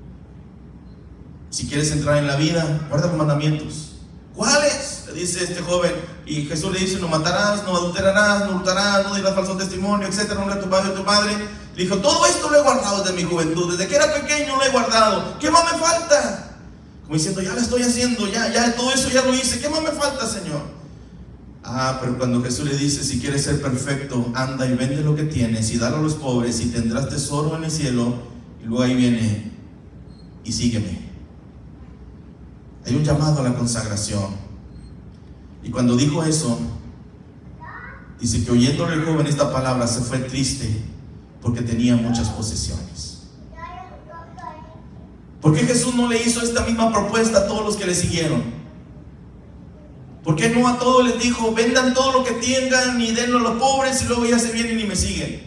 si 1.49 1.67
quieres 1.67 1.91
entrar 1.91 2.17
en 2.17 2.27
la 2.27 2.35
vida, 2.35 2.85
guarda 2.87 3.07
los 3.07 3.17
mandamientos. 3.17 3.95
¿Cuáles? 4.35 5.05
Le 5.07 5.19
dice 5.19 5.43
este 5.43 5.61
joven. 5.61 5.91
Y 6.27 6.43
Jesús 6.43 6.71
le 6.71 6.79
dice, 6.79 6.99
no 6.99 7.07
matarás, 7.07 7.63
no 7.63 7.75
adulterarás, 7.75 8.45
no 8.45 8.57
hurtarás, 8.57 9.05
no 9.05 9.15
dirás 9.15 9.33
falso 9.33 9.57
testimonio, 9.57 10.07
etcétera, 10.07 10.45
no 10.45 10.53
a 10.53 10.59
tu 10.59 10.69
padre 10.69 10.91
y 10.93 10.95
tu 10.95 11.03
madre. 11.03 11.33
Dijo, 11.75 11.97
todo 11.97 12.25
esto 12.25 12.49
lo 12.49 12.59
he 12.59 12.63
guardado 12.63 13.03
desde 13.03 13.15
mi 13.15 13.23
juventud, 13.23 13.71
desde 13.71 13.87
que 13.87 13.95
era 13.95 14.13
pequeño 14.13 14.57
lo 14.57 14.63
he 14.63 14.69
guardado. 14.69 15.39
¿Qué 15.39 15.49
más 15.49 15.63
me 15.71 15.79
falta? 15.79 16.57
Como 17.03 17.15
diciendo, 17.15 17.41
ya 17.41 17.53
lo 17.53 17.61
estoy 17.61 17.81
haciendo, 17.81 18.27
ya, 18.27 18.51
ya, 18.51 18.75
todo 18.75 18.91
eso 18.91 19.09
ya 19.09 19.21
lo 19.21 19.33
hice. 19.33 19.59
¿Qué 19.59 19.69
más 19.69 19.81
me 19.81 19.91
falta, 19.91 20.27
Señor? 20.27 20.61
Ah, 21.63 21.97
pero 22.01 22.17
cuando 22.17 22.43
Jesús 22.43 22.65
le 22.65 22.75
dice, 22.75 23.03
si 23.03 23.19
quieres 23.19 23.43
ser 23.43 23.61
perfecto, 23.61 24.31
anda 24.35 24.65
y 24.65 24.75
vende 24.75 25.01
lo 25.01 25.15
que 25.15 25.23
tienes 25.23 25.71
y 25.71 25.77
dalo 25.77 25.97
a 25.97 26.01
los 26.01 26.15
pobres 26.15 26.59
y 26.59 26.67
tendrás 26.67 27.07
tesoro 27.07 27.55
en 27.55 27.63
el 27.63 27.71
cielo. 27.71 28.15
Y 28.61 28.65
luego 28.65 28.83
ahí 28.83 28.95
viene, 28.95 29.51
y 30.43 30.51
sígueme. 30.51 31.09
Hay 32.85 32.95
un 32.95 33.03
llamado 33.03 33.39
a 33.39 33.43
la 33.43 33.55
consagración. 33.55 34.35
Y 35.63 35.69
cuando 35.69 35.95
dijo 35.95 36.23
eso, 36.23 36.59
dice 38.19 38.43
que 38.43 38.51
oyéndole 38.51 38.95
el 38.95 39.05
joven 39.05 39.27
esta 39.27 39.53
palabra 39.53 39.87
se 39.87 40.01
fue 40.01 40.17
triste 40.19 40.90
porque 41.41 41.61
tenía 41.61 41.95
muchas 41.95 42.29
posesiones. 42.29 43.23
¿Por 45.41 45.55
qué 45.55 45.61
Jesús 45.61 45.95
no 45.95 46.07
le 46.07 46.21
hizo 46.21 46.41
esta 46.41 46.63
misma 46.65 46.91
propuesta 46.91 47.39
a 47.39 47.47
todos 47.47 47.65
los 47.65 47.75
que 47.75 47.85
le 47.85 47.95
siguieron? 47.95 48.43
¿Por 50.23 50.35
qué 50.35 50.49
no 50.49 50.67
a 50.67 50.77
todos 50.77 51.03
les 51.03 51.19
dijo, 51.19 51.51
vendan 51.53 51.95
todo 51.95 52.11
lo 52.11 52.23
que 52.23 52.33
tengan 52.33 53.01
y 53.01 53.11
denlo 53.11 53.39
a 53.39 53.41
los 53.41 53.59
pobres 53.59 54.03
y 54.03 54.05
luego 54.05 54.25
ya 54.25 54.37
se 54.37 54.51
vienen 54.51 54.79
y 54.79 54.83
me 54.83 54.95
siguen? 54.95 55.41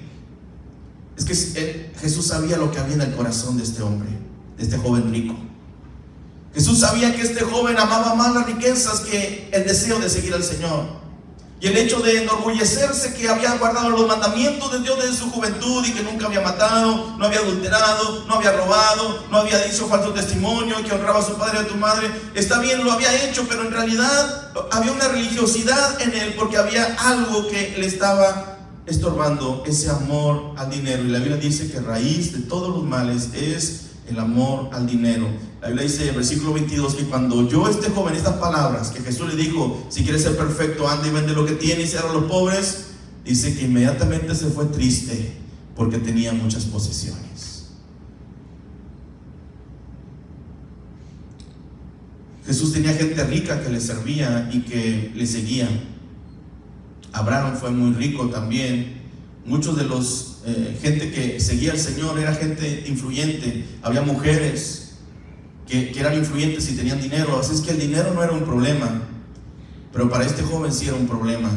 Es 1.16 1.24
que 1.24 1.92
Jesús 2.00 2.26
sabía 2.26 2.56
lo 2.56 2.72
que 2.72 2.78
había 2.80 2.94
en 2.94 3.02
el 3.02 3.14
corazón 3.14 3.56
de 3.56 3.62
este 3.62 3.82
hombre, 3.82 4.08
de 4.56 4.64
este 4.64 4.76
joven 4.76 5.12
rico. 5.12 5.36
Jesús 6.54 6.80
sabía 6.80 7.14
que 7.14 7.22
este 7.22 7.44
joven 7.44 7.78
amaba 7.78 8.16
más 8.16 8.34
las 8.34 8.46
riquezas 8.46 9.00
que 9.00 9.48
el 9.52 9.64
deseo 9.64 10.00
de 10.00 10.10
seguir 10.10 10.34
al 10.34 10.42
Señor. 10.42 11.03
Y 11.60 11.68
el 11.68 11.76
hecho 11.78 12.00
de 12.00 12.22
enorgullecerse 12.22 13.14
que 13.14 13.28
había 13.28 13.56
guardado 13.56 13.88
los 13.88 14.06
mandamientos 14.06 14.70
de 14.72 14.80
Dios 14.80 14.98
desde 15.02 15.16
su 15.16 15.30
juventud 15.30 15.84
y 15.86 15.92
que 15.92 16.02
nunca 16.02 16.26
había 16.26 16.42
matado, 16.42 17.16
no 17.16 17.24
había 17.24 17.38
adulterado, 17.38 18.24
no 18.26 18.34
había 18.34 18.52
robado, 18.52 19.24
no 19.30 19.38
había 19.38 19.58
dicho 19.58 19.86
falso 19.86 20.12
testimonio, 20.12 20.76
que 20.84 20.92
honraba 20.92 21.20
a 21.20 21.22
su 21.22 21.34
padre 21.36 21.60
y 21.60 21.64
a 21.64 21.68
tu 21.68 21.76
madre. 21.76 22.10
Está 22.34 22.58
bien, 22.58 22.84
lo 22.84 22.92
había 22.92 23.24
hecho, 23.24 23.46
pero 23.48 23.62
en 23.62 23.72
realidad 23.72 24.52
había 24.72 24.92
una 24.92 25.08
religiosidad 25.08 26.00
en 26.02 26.12
él 26.14 26.34
porque 26.38 26.58
había 26.58 26.96
algo 26.98 27.48
que 27.48 27.74
le 27.78 27.86
estaba 27.86 28.58
estorbando, 28.86 29.62
ese 29.66 29.88
amor 29.90 30.54
al 30.56 30.70
dinero. 30.70 31.02
Y 31.04 31.08
la 31.08 31.18
Biblia 31.18 31.36
dice 31.36 31.70
que 31.70 31.80
raíz 31.80 32.32
de 32.32 32.40
todos 32.40 32.74
los 32.74 32.84
males 32.84 33.30
es 33.32 33.86
el 34.08 34.18
amor 34.18 34.68
al 34.72 34.86
dinero. 34.86 35.28
La 35.64 35.70
Biblia 35.70 35.86
dice 35.86 36.10
el 36.10 36.14
versículo 36.14 36.52
22 36.52 36.94
que 36.94 37.04
cuando 37.04 37.48
yo 37.48 37.66
este 37.66 37.88
joven, 37.88 38.14
estas 38.14 38.34
palabras 38.34 38.90
que 38.90 39.00
Jesús 39.00 39.32
le 39.32 39.42
dijo, 39.42 39.86
si 39.88 40.02
quieres 40.02 40.22
ser 40.22 40.36
perfecto, 40.36 40.86
anda 40.86 41.08
y 41.08 41.10
vende 41.10 41.32
lo 41.32 41.46
que 41.46 41.54
tiene 41.54 41.84
y 41.84 41.96
a 41.96 42.12
los 42.12 42.24
pobres, 42.24 42.88
dice 43.24 43.56
que 43.56 43.64
inmediatamente 43.64 44.34
se 44.34 44.48
fue 44.48 44.66
triste 44.66 45.32
porque 45.74 45.96
tenía 45.96 46.34
muchas 46.34 46.66
posesiones. 46.66 47.70
Jesús 52.44 52.74
tenía 52.74 52.92
gente 52.92 53.24
rica 53.24 53.62
que 53.62 53.70
le 53.70 53.80
servía 53.80 54.50
y 54.52 54.60
que 54.60 55.12
le 55.14 55.26
seguía. 55.26 55.66
Abraham 57.10 57.56
fue 57.56 57.70
muy 57.70 57.94
rico 57.94 58.28
también. 58.28 59.00
Muchos 59.46 59.78
de 59.78 59.84
los 59.84 60.40
eh, 60.44 60.78
gente 60.82 61.10
que 61.10 61.40
seguía 61.40 61.72
al 61.72 61.78
Señor, 61.78 62.18
era 62.18 62.34
gente 62.34 62.84
influyente, 62.86 63.64
había 63.80 64.02
mujeres 64.02 64.83
que, 65.66 65.98
eran 65.98 66.14
influyentes 66.14 66.70
y 66.70 66.76
tenían 66.76 67.00
dinero, 67.00 67.38
así 67.38 67.54
es 67.54 67.60
que 67.60 67.72
el 67.72 67.80
dinero 67.80 68.12
no 68.14 68.22
era 68.22 68.32
un 68.32 68.44
problema, 68.44 69.02
pero 69.92 70.08
para 70.10 70.24
este 70.24 70.42
joven 70.42 70.72
sí 70.72 70.86
era 70.86 70.96
un 70.96 71.06
problema, 71.06 71.50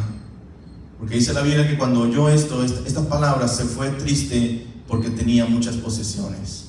porque 0.97 1.15
dice 1.15 1.33
la 1.33 1.41
Biblia 1.41 1.67
que 1.67 1.77
cuando 1.77 2.01
oyó 2.01 2.29
esto, 2.29 2.63
esta, 2.63 2.87
esta 2.87 3.07
palabra 3.07 3.47
se 3.47 3.65
fue 3.65 3.89
triste 3.91 4.65
porque 4.87 5.09
tenía 5.09 5.45
muchas 5.45 5.75
posesiones. 5.75 6.65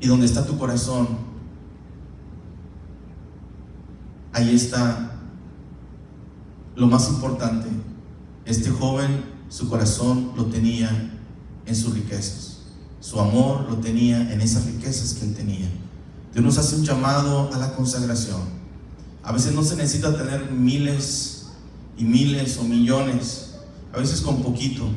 Y 0.00 0.06
donde 0.08 0.26
está 0.26 0.46
tu 0.46 0.56
corazón, 0.58 1.08
ahí 4.32 4.54
está 4.54 5.06
lo 6.76 6.86
más 6.86 7.08
importante, 7.08 7.68
este 8.44 8.70
joven, 8.70 9.24
su 9.48 9.68
corazón 9.68 10.32
lo 10.36 10.46
tenía 10.46 11.10
en 11.64 11.74
sus 11.74 11.94
riquezas. 11.94 12.55
Su 13.00 13.20
amor 13.20 13.66
lo 13.68 13.76
tenía 13.76 14.32
en 14.32 14.40
esas 14.40 14.66
riquezas 14.66 15.14
que 15.14 15.26
él 15.26 15.34
tenía. 15.34 15.68
Dios 16.32 16.44
nos 16.44 16.58
hace 16.58 16.76
un 16.76 16.84
llamado 16.84 17.50
a 17.52 17.58
la 17.58 17.74
consagración. 17.74 18.40
A 19.22 19.32
veces 19.32 19.54
no 19.54 19.62
se 19.62 19.76
necesita 19.76 20.16
tener 20.16 20.50
miles 20.50 21.46
y 21.96 22.04
miles 22.04 22.58
o 22.58 22.64
millones. 22.64 23.54
A 23.92 23.98
veces 23.98 24.20
con 24.20 24.42
poquito. 24.42 24.88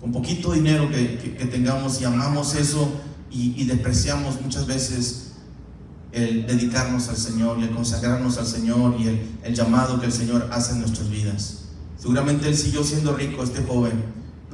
Con 0.00 0.12
poquito 0.12 0.52
dinero 0.52 0.88
que, 0.90 1.48
tengamos 1.50 2.00
y 2.00 2.04
amamos 2.04 2.54
eso 2.54 2.88
y, 3.30 3.64
despreciamos 3.64 4.40
muchas 4.40 4.66
veces 4.66 5.32
el 6.12 6.46
dedicarnos 6.46 7.08
al 7.08 7.16
Señor 7.16 7.58
y 7.58 7.64
el 7.64 7.70
consagrarnos 7.70 8.38
al 8.38 8.46
Señor 8.46 8.96
y 9.00 9.08
el, 9.08 9.20
el 9.42 9.54
llamado 9.54 9.98
que 9.98 10.06
el 10.06 10.12
Señor 10.12 10.48
hace 10.52 10.72
en 10.72 10.80
nuestras 10.80 11.10
vidas. 11.10 11.64
Seguramente 11.98 12.48
él 12.48 12.56
siguió 12.56 12.84
siendo 12.84 13.16
rico, 13.16 13.42
este 13.42 13.62
joven, 13.62 14.04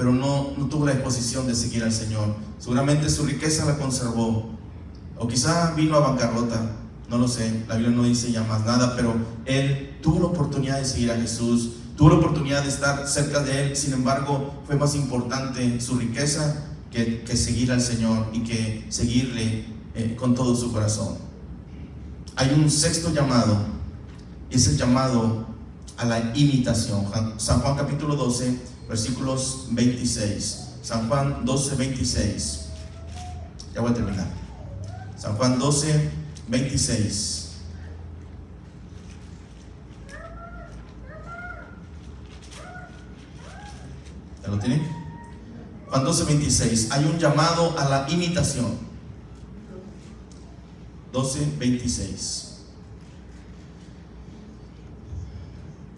pero 0.01 0.15
no, 0.15 0.55
no 0.57 0.65
tuvo 0.65 0.87
la 0.87 0.93
disposición 0.93 1.47
de 1.47 1.55
seguir 1.55 1.85
al 1.85 1.93
Señor. 1.93 2.35
Seguramente 2.59 3.11
su 3.11 3.27
riqueza 3.27 3.67
la 3.67 3.77
conservó. 3.77 4.49
O 5.19 5.29
quizá 5.29 5.75
vino 5.75 5.95
a 5.95 6.01
bancarrota, 6.01 6.75
no 7.11 7.19
lo 7.19 7.29
sé, 7.29 7.65
la 7.69 7.75
Biblia 7.77 7.95
no 7.95 8.05
dice 8.05 8.33
ya 8.33 8.43
más 8.45 8.65
nada, 8.65 8.97
pero 8.97 9.15
él 9.45 9.99
tuvo 10.01 10.21
la 10.21 10.25
oportunidad 10.29 10.79
de 10.79 10.87
seguir 10.87 11.11
a 11.11 11.17
Jesús, 11.17 11.73
tuvo 11.99 12.09
la 12.09 12.15
oportunidad 12.15 12.63
de 12.63 12.71
estar 12.71 13.07
cerca 13.07 13.41
de 13.41 13.67
él, 13.67 13.77
sin 13.77 13.93
embargo 13.93 14.63
fue 14.67 14.77
más 14.77 14.95
importante 14.95 15.79
su 15.83 15.99
riqueza 15.99 16.65
que, 16.91 17.23
que 17.23 17.37
seguir 17.37 17.71
al 17.71 17.83
Señor 17.83 18.31
y 18.33 18.43
que 18.43 18.87
seguirle 18.89 19.67
eh, 19.95 20.17
con 20.19 20.35
todo 20.35 20.57
su 20.57 20.73
corazón. 20.73 21.19
Hay 22.37 22.55
un 22.55 22.71
sexto 22.71 23.13
llamado, 23.13 23.67
y 24.49 24.57
es 24.57 24.67
el 24.67 24.79
llamado 24.79 25.45
a 25.99 26.07
la 26.07 26.33
imitación. 26.35 27.05
San 27.37 27.61
Juan 27.61 27.77
capítulo 27.77 28.17
12, 28.17 28.70
versículos 28.91 29.69
26. 29.71 30.81
San 30.83 31.09
Juan 31.09 31.45
12, 31.45 31.77
26. 31.77 32.67
Ya 33.73 33.81
voy 33.81 33.93
a 33.93 33.95
terminar. 33.95 34.27
San 35.17 35.37
Juan 35.37 35.61
12, 35.61 36.11
26. 36.49 37.51
¿Ya 44.43 44.49
lo 44.49 44.59
tienen? 44.59 44.83
Juan 45.89 46.05
12, 46.05 46.25
26. 46.25 46.91
Hay 46.91 47.05
un 47.05 47.17
llamado 47.17 47.79
a 47.79 47.89
la 47.89 48.11
imitación. 48.11 48.77
12, 51.13 51.47
26. 51.61 52.50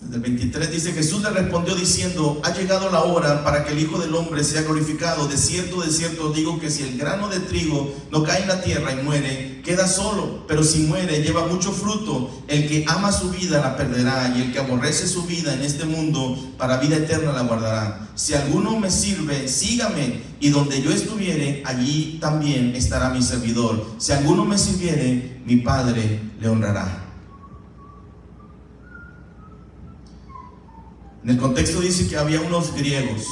Desde 0.03 0.17
el 0.17 0.23
23 0.23 0.71
dice, 0.73 0.93
Jesús 0.93 1.23
le 1.23 1.31
respondió 1.31 1.77
diciendo, 1.77 2.41
ha 2.45 2.53
llegado 2.53 2.91
la 2.91 3.05
hora 3.05 3.45
para 3.45 3.65
que 3.65 3.73
el 3.73 3.79
Hijo 3.79 3.99
del 3.99 4.15
Hombre 4.15 4.43
sea 4.43 4.63
glorificado. 4.63 5.29
De 5.29 5.37
cierto, 5.37 5.81
de 5.81 5.91
cierto 5.93 6.33
digo 6.33 6.59
que 6.59 6.71
si 6.71 6.83
el 6.83 6.99
grano 6.99 7.29
de 7.29 7.39
trigo 7.39 7.95
no 8.11 8.25
cae 8.25 8.43
en 8.43 8.49
la 8.49 8.61
tierra 8.61 8.93
y 8.93 9.03
muere, 9.03 9.63
queda 9.65 9.87
solo. 9.87 10.45
Pero 10.49 10.65
si 10.65 10.81
muere, 10.81 11.23
lleva 11.23 11.47
mucho 11.47 11.71
fruto. 11.71 12.31
El 12.49 12.69
que 12.69 12.85
ama 12.89 13.13
su 13.13 13.31
vida 13.31 13.61
la 13.61 13.77
perderá 13.77 14.35
y 14.37 14.43
el 14.43 14.53
que 14.53 14.59
aborrece 14.59 15.07
su 15.07 15.23
vida 15.23 15.55
en 15.55 15.63
este 15.63 15.85
mundo, 15.85 16.37
para 16.59 16.79
vida 16.79 16.97
eterna 16.97 17.33
la 17.33 17.43
guardará. 17.43 18.11
Si 18.17 18.35
alguno 18.35 18.79
me 18.79 18.91
sirve, 18.91 19.47
sígame. 19.47 20.33
Y 20.41 20.51
donde 20.51 20.83
yo 20.83 20.91
estuviere, 20.91 21.63
allí 21.65 22.19
también 22.21 22.75
estará 22.75 23.11
mi 23.11 23.23
servidor. 23.23 23.87
Si 23.99 24.11
alguno 24.11 24.45
me 24.45 24.59
sirviere, 24.59 25.41
mi 25.47 25.59
Padre 25.59 26.21
le 26.41 26.49
honrará. 26.49 27.02
En 31.25 31.31
el 31.31 31.39
contexto 31.39 31.81
dice 31.81 32.09
que 32.09 32.17
había 32.17 32.41
unos 32.41 32.75
griegos. 32.75 33.27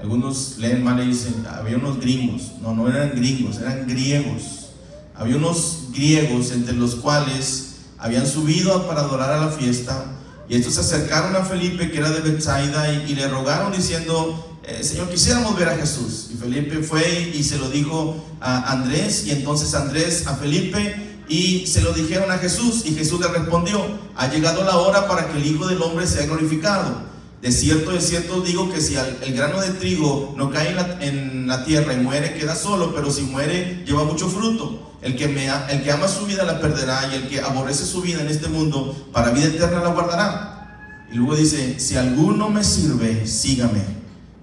Algunos 0.00 0.56
leen 0.58 0.82
mal 0.84 1.02
y 1.02 1.08
dicen, 1.08 1.44
había 1.50 1.76
unos 1.76 2.00
gringos. 2.00 2.52
No, 2.62 2.74
no 2.74 2.88
eran 2.88 3.12
gringos, 3.16 3.58
eran 3.58 3.86
griegos. 3.88 4.70
Había 5.14 5.36
unos 5.36 5.88
griegos 5.92 6.52
entre 6.52 6.74
los 6.74 6.94
cuales 6.94 7.74
habían 7.98 8.26
subido 8.26 8.86
para 8.86 9.00
adorar 9.00 9.32
a 9.32 9.46
la 9.46 9.48
fiesta. 9.48 10.04
Y 10.48 10.54
estos 10.54 10.74
se 10.74 10.80
acercaron 10.80 11.34
a 11.36 11.44
Felipe, 11.44 11.90
que 11.90 11.98
era 11.98 12.10
de 12.10 12.20
Bethsaida, 12.20 12.92
y, 12.92 13.14
le 13.14 13.28
rogaron 13.28 13.72
diciendo, 13.72 14.58
eh, 14.64 14.82
Señor, 14.82 15.10
quisiéramos 15.10 15.56
ver 15.58 15.68
a 15.68 15.76
Jesús. 15.76 16.28
Y 16.32 16.36
Felipe 16.36 16.82
fue 16.82 17.32
y 17.34 17.42
se 17.42 17.58
lo 17.58 17.68
dijo 17.68 18.24
a 18.40 18.72
Andrés, 18.72 19.26
y 19.26 19.32
entonces 19.32 19.74
Andrés 19.74 20.26
a 20.26 20.36
Felipe, 20.36 21.09
y 21.30 21.64
se 21.68 21.80
lo 21.80 21.92
dijeron 21.92 22.28
a 22.32 22.38
Jesús 22.38 22.82
y 22.84 22.92
Jesús 22.92 23.20
le 23.20 23.28
respondió, 23.28 23.80
ha 24.16 24.26
llegado 24.26 24.64
la 24.64 24.78
hora 24.78 25.06
para 25.06 25.28
que 25.28 25.38
el 25.38 25.46
Hijo 25.46 25.68
del 25.68 25.80
Hombre 25.80 26.08
sea 26.08 26.26
glorificado. 26.26 27.08
De 27.40 27.52
cierto, 27.52 27.92
de 27.92 28.00
cierto 28.00 28.40
digo 28.40 28.68
que 28.68 28.80
si 28.80 28.96
el 28.96 29.32
grano 29.32 29.60
de 29.60 29.70
trigo 29.70 30.34
no 30.36 30.50
cae 30.50 30.74
en 31.00 31.46
la, 31.46 31.64
tierra 31.64 31.94
y 31.94 31.98
muere, 31.98 32.34
queda 32.34 32.56
solo, 32.56 32.92
pero 32.92 33.12
si 33.12 33.22
muere, 33.22 33.84
lleva 33.86 34.02
mucho 34.02 34.28
fruto. 34.28 34.98
El 35.02 35.16
que, 35.16 35.28
me, 35.28 35.46
el 35.46 35.82
que 35.84 35.92
ama 35.92 36.08
su 36.08 36.26
vida 36.26 36.44
la 36.44 36.60
perderá 36.60 37.08
y 37.12 37.14
el 37.14 37.28
que 37.28 37.40
aborrece 37.40 37.86
su 37.86 38.02
vida 38.02 38.20
en 38.20 38.28
este 38.28 38.48
mundo, 38.48 39.08
para 39.12 39.30
vida 39.30 39.46
eterna 39.46 39.80
la 39.80 39.90
guardará. 39.90 41.06
Y 41.12 41.14
luego 41.14 41.36
dice, 41.36 41.78
si 41.78 41.96
alguno 41.96 42.50
me 42.50 42.64
sirve, 42.64 43.24
sígame. 43.24 43.82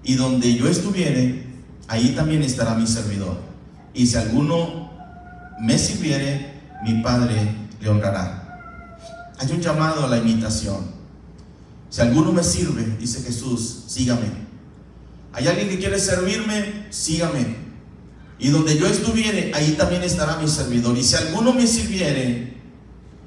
Y 0.02 0.14
donde 0.14 0.54
yo 0.54 0.66
estuviere, 0.66 1.44
ahí 1.86 2.14
también 2.16 2.42
estará 2.42 2.74
mi 2.74 2.86
servidor. 2.86 3.36
Y 3.92 4.06
si 4.06 4.16
alguno 4.16 4.90
me 5.60 5.78
sirviere, 5.78 6.57
mi 6.82 7.02
Padre 7.02 7.54
le 7.80 7.88
honrará. 7.88 9.34
Hay 9.38 9.50
un 9.52 9.60
llamado 9.60 10.04
a 10.04 10.08
la 10.08 10.18
imitación. 10.18 10.98
Si 11.90 12.00
alguno 12.00 12.32
me 12.32 12.42
sirve, 12.42 12.96
dice 12.98 13.22
Jesús, 13.22 13.84
sígame. 13.86 14.48
Hay 15.32 15.46
alguien 15.46 15.68
que 15.68 15.78
quiere 15.78 15.98
servirme, 15.98 16.86
sígame. 16.90 17.56
Y 18.38 18.50
donde 18.50 18.76
yo 18.76 18.86
estuviere, 18.86 19.52
ahí 19.54 19.72
también 19.72 20.02
estará 20.02 20.36
mi 20.36 20.48
servidor. 20.48 20.96
Y 20.96 21.02
si 21.02 21.16
alguno 21.16 21.52
me 21.52 21.66
sirviere, 21.66 22.56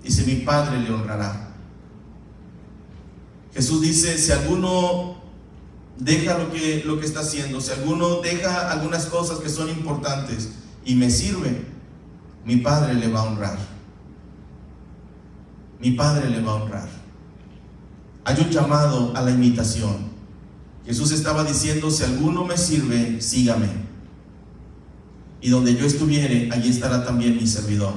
dice 0.03 0.23
mi 0.23 0.35
Padre 0.35 0.79
le 0.79 0.91
honrará. 0.91 1.53
Jesús 3.53 3.81
dice, 3.81 4.17
si 4.17 4.31
alguno 4.31 5.21
deja 5.97 6.37
lo 6.37 6.51
que, 6.51 6.83
lo 6.85 6.99
que 6.99 7.05
está 7.05 7.19
haciendo, 7.19 7.59
si 7.59 7.71
alguno 7.71 8.21
deja 8.21 8.71
algunas 8.71 9.05
cosas 9.07 9.39
que 9.39 9.49
son 9.49 9.69
importantes 9.69 10.49
y 10.85 10.95
me 10.95 11.09
sirve, 11.09 11.65
mi 12.45 12.57
Padre 12.57 12.93
le 12.95 13.07
va 13.07 13.21
a 13.21 13.23
honrar. 13.23 13.57
Mi 15.79 15.91
Padre 15.91 16.29
le 16.29 16.41
va 16.41 16.51
a 16.51 16.55
honrar. 16.55 16.89
Hay 18.23 18.39
un 18.39 18.49
llamado 18.49 19.15
a 19.15 19.21
la 19.21 19.31
imitación. 19.31 20.11
Jesús 20.85 21.11
estaba 21.11 21.43
diciendo, 21.43 21.89
si 21.91 22.03
alguno 22.03 22.45
me 22.45 22.57
sirve, 22.57 23.21
sígame. 23.21 23.67
Y 25.41 25.49
donde 25.49 25.75
yo 25.75 25.85
estuviere, 25.85 26.49
allí 26.51 26.69
estará 26.69 27.03
también 27.03 27.35
mi 27.35 27.47
servidor. 27.47 27.93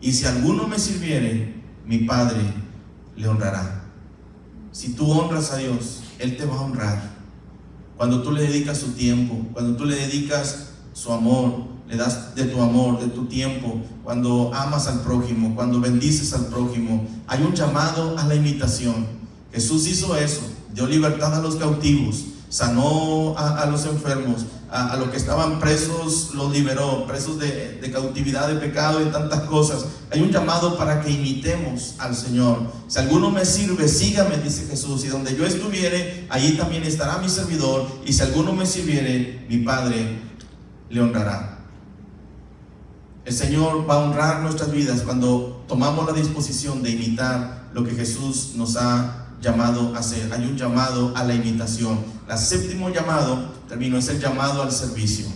Y 0.00 0.12
si 0.12 0.24
alguno 0.24 0.66
me 0.66 0.78
sirviere, 0.78 1.54
mi 1.86 1.98
Padre 1.98 2.40
le 3.16 3.28
honrará. 3.28 3.84
Si 4.72 4.94
tú 4.94 5.10
honras 5.10 5.52
a 5.52 5.56
Dios, 5.56 6.02
Él 6.18 6.36
te 6.36 6.46
va 6.46 6.56
a 6.56 6.60
honrar. 6.60 7.02
Cuando 7.96 8.22
tú 8.22 8.32
le 8.32 8.42
dedicas 8.42 8.78
su 8.78 8.92
tiempo, 8.92 9.46
cuando 9.52 9.76
tú 9.76 9.84
le 9.84 9.94
dedicas 9.94 10.70
su 10.94 11.12
amor, 11.12 11.69
le 11.90 11.96
das 11.96 12.34
de 12.36 12.44
tu 12.44 12.62
amor, 12.62 13.00
de 13.00 13.08
tu 13.08 13.26
tiempo, 13.26 13.80
cuando 14.04 14.52
amas 14.54 14.86
al 14.86 15.00
prójimo, 15.00 15.54
cuando 15.56 15.80
bendices 15.80 16.32
al 16.32 16.46
prójimo, 16.46 17.06
hay 17.26 17.42
un 17.42 17.52
llamado 17.52 18.16
a 18.16 18.26
la 18.26 18.34
imitación. 18.36 19.06
Jesús 19.52 19.88
hizo 19.88 20.16
eso, 20.16 20.42
dio 20.72 20.86
libertad 20.86 21.34
a 21.34 21.40
los 21.40 21.56
cautivos, 21.56 22.26
sanó 22.48 23.34
a, 23.36 23.66
los 23.66 23.86
enfermos, 23.86 24.46
a, 24.70 24.96
los 24.96 25.08
que 25.08 25.16
estaban 25.16 25.58
presos 25.58 26.32
los 26.34 26.52
liberó, 26.52 27.06
presos 27.08 27.40
de, 27.40 27.90
cautividad, 27.92 28.46
de 28.46 28.54
pecado 28.54 29.02
y 29.02 29.10
tantas 29.10 29.40
cosas. 29.42 29.86
Hay 30.12 30.22
un 30.22 30.30
llamado 30.30 30.76
para 30.76 31.00
que 31.00 31.10
imitemos 31.10 31.94
al 31.98 32.14
Señor. 32.14 32.70
Si 32.86 33.00
alguno 33.00 33.30
me 33.30 33.44
sirve, 33.44 33.88
sígame, 33.88 34.38
dice 34.38 34.66
Jesús, 34.68 35.04
y 35.04 35.08
donde 35.08 35.36
yo 35.36 35.44
estuviere, 35.44 36.26
allí 36.30 36.56
también 36.56 36.84
estará 36.84 37.18
mi 37.18 37.28
servidor, 37.28 37.88
y 38.06 38.12
si 38.12 38.22
alguno 38.22 38.52
me 38.52 38.66
sirviere, 38.66 39.44
mi 39.48 39.58
Padre 39.58 40.20
le 40.88 41.00
honrará. 41.00 41.59
El 43.24 43.34
Señor 43.34 43.88
va 43.88 43.94
a 43.94 43.98
honrar 43.98 44.40
nuestras 44.40 44.72
vidas 44.72 45.02
cuando 45.02 45.62
tomamos 45.68 46.06
la 46.06 46.14
disposición 46.14 46.82
de 46.82 46.90
imitar 46.90 47.68
lo 47.74 47.84
que 47.84 47.94
Jesús 47.94 48.52
nos 48.54 48.76
ha 48.76 49.26
llamado 49.42 49.94
a 49.94 49.98
hacer, 49.98 50.32
hay 50.32 50.44
un 50.44 50.56
llamado 50.56 51.12
a 51.14 51.24
la 51.24 51.34
imitación. 51.34 51.98
La 52.26 52.38
séptimo 52.38 52.88
llamado, 52.88 53.52
termino, 53.68 53.98
es 53.98 54.08
el 54.08 54.20
llamado 54.20 54.62
al 54.62 54.72
servicio. 54.72 55.26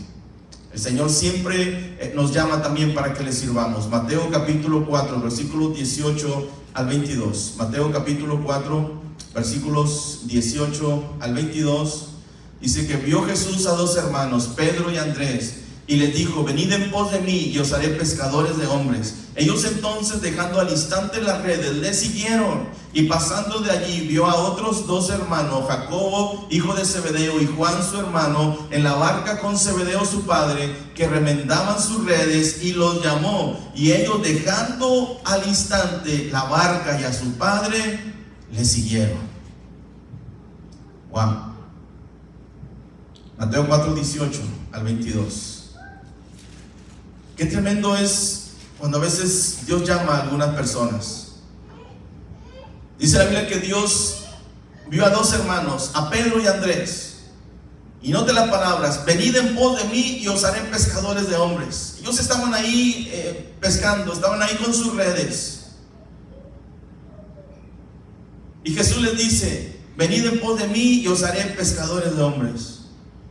El 0.73 0.81
Señor 0.81 1.11
siempre 1.11 1.97
eh, 2.01 2.13
nos 2.17 2.33
llama 2.33 2.63
también 2.63 2.95
para 2.95 3.13
que 3.13 3.23
le 3.23 3.33
sirvamos. 3.33 3.89
Mateo 3.89 4.31
capítulo 4.31 4.87
4, 4.87 5.21
versículos 5.21 5.77
18 5.77 6.49
al 6.73 6.87
22. 6.87 7.55
Mateo 7.59 7.93
capítulo 7.93 8.43
4, 8.43 8.93
versículos 9.35 10.23
18 10.25 11.17
al 11.21 11.35
22. 11.35 12.09
Dice 12.61 12.87
que 12.87 12.97
vio 12.97 13.25
Jesús 13.25 13.67
a 13.67 13.73
dos 13.73 13.97
hermanos, 13.97 14.49
Pedro 14.57 14.91
y 14.91 14.97
Andrés 14.97 15.64
y 15.87 15.97
les 15.97 16.15
dijo, 16.15 16.45
venid 16.45 16.73
en 16.73 16.91
pos 16.91 17.13
de 17.13 17.21
mí 17.21 17.51
y 17.53 17.59
os 17.59 17.73
haré 17.73 17.89
pescadores 17.89 18.57
de 18.57 18.67
hombres. 18.67 19.17
Ellos 19.37 19.65
entonces, 19.65 20.23
dejando 20.23 20.61
al 20.61 20.71
instante 20.71 21.21
las 21.21 21.43
redes, 21.43 21.77
le 21.77 21.93
siguieron. 21.93 22.69
Y 22.93 23.03
pasando 23.03 23.59
de 23.59 23.71
allí, 23.73 24.07
vio 24.07 24.27
a 24.27 24.37
otros 24.37 24.87
dos 24.87 25.11
hermanos, 25.11 25.65
Jacobo, 25.69 26.47
hijo 26.51 26.75
de 26.75 26.85
Zebedeo, 26.85 27.41
y 27.41 27.47
Juan, 27.47 27.75
su 27.83 27.99
hermano, 27.99 28.57
en 28.71 28.85
la 28.85 28.95
barca 28.95 29.41
con 29.41 29.59
Zebedeo, 29.59 30.05
su 30.05 30.23
padre, 30.23 30.75
que 30.95 31.09
remendaban 31.09 31.83
sus 31.83 32.07
redes, 32.07 32.63
y 32.63 32.73
los 32.73 33.03
llamó. 33.03 33.73
Y 33.75 33.93
ellos, 33.93 34.23
dejando 34.23 35.21
al 35.25 35.47
instante 35.47 36.31
la 36.33 36.45
barca 36.45 36.99
y 37.01 37.05
a 37.05 37.13
su 37.13 37.33
padre, 37.33 38.15
le 38.53 38.65
siguieron. 38.65 39.19
Juan. 41.11 41.55
Mateo 43.37 43.67
4, 43.67 43.95
18 43.95 44.41
al 44.73 44.85
22. 44.85 45.64
Qué 47.37 47.47
tremendo 47.47 47.97
es 47.97 48.51
cuando 48.79 48.99
a 48.99 49.01
veces 49.01 49.67
Dios 49.67 49.87
llama 49.87 50.17
a 50.17 50.23
algunas 50.23 50.55
personas. 50.55 51.33
Dice 52.99 53.19
la 53.19 53.25
Biblia 53.25 53.49
que 53.49 53.59
Dios 53.59 54.25
vio 54.89 55.05
a 55.05 55.11
dos 55.11 55.33
hermanos, 55.33 55.91
a 55.95 56.11
Pedro 56.11 56.41
y 56.41 56.47
a 56.47 56.53
Andrés. 56.53 57.15
Y 58.03 58.11
note 58.11 58.33
las 58.33 58.51
palabras, 58.51 59.05
venid 59.07 59.35
en 59.35 59.55
pos 59.55 59.79
de 59.79 59.89
mí 59.89 60.19
y 60.21 60.29
os 60.29 60.45
haré 60.45 60.61
pescadores 60.63 61.29
de 61.29 61.37
hombres. 61.37 61.97
Ellos 62.01 62.21
estaban 62.21 62.53
ahí 62.53 63.09
eh, 63.11 63.55
pescando, 63.61 64.13
estaban 64.13 64.43
ahí 64.43 64.55
con 64.57 64.75
sus 64.75 64.95
redes. 64.95 65.61
Y 68.63 68.75
Jesús 68.75 69.03
les 69.03 69.17
dice, 69.17 69.81
venid 69.97 70.25
en 70.27 70.41
pos 70.41 70.59
de 70.59 70.69
mí 70.69 71.01
y 71.01 71.09
os 71.09 71.23
haré 71.23 71.45
pescadores 71.57 72.15
de 72.15 72.23
hombres. 72.23 72.81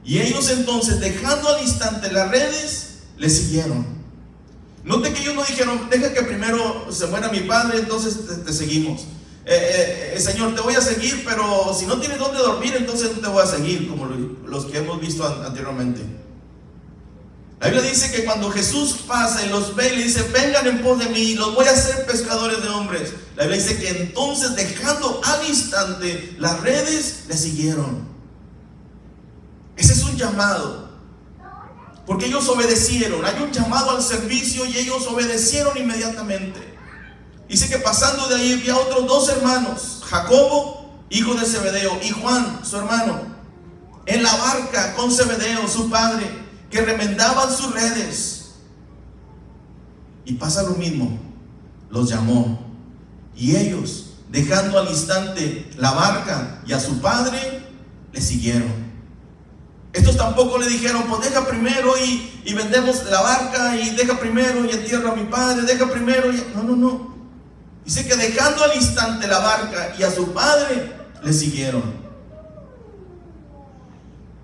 Y 0.04 0.20
ellos 0.20 0.50
entonces, 0.50 1.00
dejando 1.00 1.50
al 1.50 1.62
instante 1.62 2.12
las 2.12 2.30
redes, 2.30 2.83
le 3.18 3.30
siguieron. 3.30 3.86
Note 4.84 5.14
que 5.14 5.22
ellos 5.22 5.36
no 5.36 5.44
dijeron, 5.44 5.90
deja 5.90 6.14
que 6.14 6.24
primero 6.24 6.92
se 6.92 7.08
muera 7.08 7.30
mi 7.30 7.42
padre, 7.42 7.80
entonces 7.80 8.20
te, 8.46 8.52
seguimos. 8.54 9.02
Eh, 9.46 9.56
eh, 9.56 10.14
eh, 10.16 10.20
Señor, 10.20 10.56
te 10.56 10.62
voy 10.62 10.76
a 10.76 10.82
seguir, 10.82 11.24
pero 11.26 11.74
si 11.78 11.86
no 11.86 12.00
tienes 12.00 12.20
dónde 12.20 12.40
dormir, 12.40 12.74
entonces 12.78 13.12
no 13.16 13.22
te 13.22 13.28
voy 13.28 13.44
a 13.44 13.46
seguir, 13.46 13.88
como 13.88 14.06
los 14.06 14.66
que 14.66 14.80
hemos 14.80 15.00
visto 15.00 15.26
anteriormente. 15.26 16.02
La 17.64 17.70
Biblia 17.70 17.90
dice 17.90 18.12
que 18.12 18.26
cuando 18.26 18.52
Jesús 18.52 19.06
pasa 19.08 19.46
y 19.46 19.50
los 19.50 19.74
ve, 19.74 19.90
le 19.96 20.04
dice, 20.04 20.22
vengan 20.34 20.68
en 20.68 20.82
pos 20.82 21.00
de 21.00 21.06
mí, 21.06 21.36
los 21.36 21.56
voy 21.56 21.66
a 21.66 21.72
hacer 21.72 22.06
pescadores 22.06 22.62
de 22.62 22.68
hombres. 22.68 23.14
La 23.38 23.44
Biblia 23.46 23.64
dice 23.64 23.80
que 23.80 23.90
entonces, 24.02 24.54
dejando 24.58 25.22
al 25.24 25.48
instante 25.48 26.36
las 26.40 26.60
redes, 26.60 27.24
le 27.30 27.38
siguieron. 27.38 28.06
Ese 29.78 29.94
es 29.94 30.04
un 30.04 30.18
llamado. 30.18 30.83
Porque 32.06 32.26
ellos 32.26 32.48
obedecieron. 32.50 33.24
Hay 33.26 33.42
un 33.42 33.52
llamado 33.52 33.92
al 33.92 34.02
servicio 34.02 34.66
y 34.66 34.78
ellos 34.78 35.08
obedecieron 35.08 35.78
inmediatamente. 35.78 36.74
Dice 37.48 37.70
que 37.70 37.78
pasando 37.78 38.28
de 38.28 38.36
ahí 38.36 38.54
había 38.54 38.78
otros 38.78 39.08
dos 39.08 39.30
hermanos, 39.30 40.02
Jacobo, 40.06 41.06
hijo 41.10 41.36
de 41.36 41.46
Zebedeo, 41.46 42.00
y 42.04 42.10
Juan, 42.10 42.62
su 42.64 42.78
hermano, 42.78 43.22
en 44.06 44.24
la 44.24 44.36
barca 44.36 44.96
con 44.96 45.12
Zebedeo, 45.12 45.68
su 45.68 45.90
padre, 45.90 46.26
que 46.70 46.82
remendaban 46.82 47.56
sus 47.56 47.72
redes. 47.72 48.56
Y 50.26 50.34
pasa 50.34 50.64
lo 50.64 50.72
mismo, 50.72 51.20
los 51.90 52.10
llamó. 52.10 52.60
Y 53.36 53.56
ellos, 53.56 54.14
dejando 54.30 54.80
al 54.80 54.90
instante 54.90 55.70
la 55.78 55.92
barca 55.92 56.62
y 56.66 56.74
a 56.74 56.80
su 56.80 57.00
padre, 57.00 57.68
le 58.12 58.22
siguieron. 58.22 58.83
Estos 59.94 60.18
tampoco 60.18 60.58
le 60.58 60.68
dijeron, 60.68 61.04
pues 61.04 61.22
deja 61.22 61.46
primero 61.46 61.94
y, 61.98 62.52
vendemos 62.54 63.06
la 63.06 63.22
barca 63.22 63.78
y 63.78 63.92
deja 63.92 64.20
primero 64.20 64.66
y 64.66 64.72
entierra 64.72 65.12
a 65.12 65.16
mi 65.16 65.26
padre, 65.26 65.62
deja 65.62 65.88
primero 65.88 66.34
y... 66.34 66.44
No, 66.56 66.64
no, 66.64 66.76
no. 66.76 67.14
Dice 67.86 68.08
que 68.08 68.16
dejando 68.16 68.64
al 68.64 68.76
instante 68.76 69.28
la 69.28 69.40
barca 69.40 69.94
y 69.98 70.04
a 70.04 70.10
su 70.10 70.34
padre, 70.34 70.94
le 71.22 71.32
siguieron. 71.32 71.84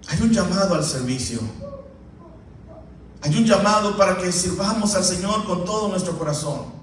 Hay 0.08 0.22
un 0.22 0.32
llamado 0.32 0.76
al 0.76 0.84
servicio. 0.84 1.40
Hay 3.22 3.36
un 3.36 3.46
llamado 3.46 3.98
para 3.98 4.18
que 4.18 4.32
sirvamos 4.32 4.94
al 4.94 5.04
Señor 5.04 5.46
con 5.46 5.66
todo 5.66 5.88
nuestro 5.88 6.18
corazón. 6.18 6.78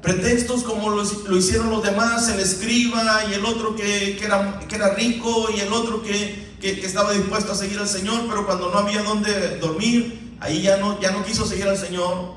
Pretextos 0.00 0.62
como 0.62 0.90
lo, 0.90 1.02
hicieron 1.36 1.70
los 1.70 1.82
demás, 1.82 2.28
el 2.28 2.38
escriba 2.38 3.24
y 3.30 3.34
el 3.34 3.44
otro 3.44 3.74
que, 3.74 4.22
era, 4.22 4.60
que 4.60 4.76
era 4.76 4.90
rico 4.90 5.46
y 5.54 5.60
el 5.60 5.72
otro 5.72 6.02
que, 6.02 6.43
que, 6.72 6.86
estaba 6.86 7.12
dispuesto 7.12 7.52
a 7.52 7.54
seguir 7.54 7.78
al 7.78 7.88
Señor, 7.88 8.22
pero 8.26 8.46
cuando 8.46 8.70
no 8.70 8.78
había 8.78 9.02
donde 9.02 9.58
dormir, 9.58 10.36
ahí 10.40 10.62
ya 10.62 10.78
no, 10.78 10.98
ya 10.98 11.10
no 11.10 11.22
quiso 11.22 11.44
seguir 11.44 11.68
al 11.68 11.76
Señor. 11.76 12.36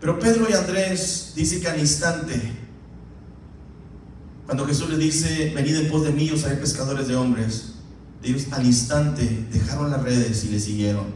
Pero 0.00 0.18
Pedro 0.18 0.46
y 0.48 0.54
Andrés 0.54 1.32
dice 1.36 1.60
que 1.60 1.68
al 1.68 1.78
instante, 1.78 2.40
cuando 4.46 4.66
Jesús 4.66 4.88
les 4.88 4.98
dice, 4.98 5.52
venid 5.54 5.76
en 5.76 5.90
pos 5.90 6.04
de 6.04 6.10
mí, 6.10 6.30
os 6.30 6.44
haré 6.44 6.56
pescadores 6.56 7.06
de 7.06 7.16
hombres, 7.16 7.74
ellos 8.22 8.46
al 8.50 8.64
instante 8.64 9.46
dejaron 9.52 9.90
las 9.90 10.02
redes 10.02 10.44
y 10.44 10.48
le 10.48 10.58
siguieron. 10.58 11.06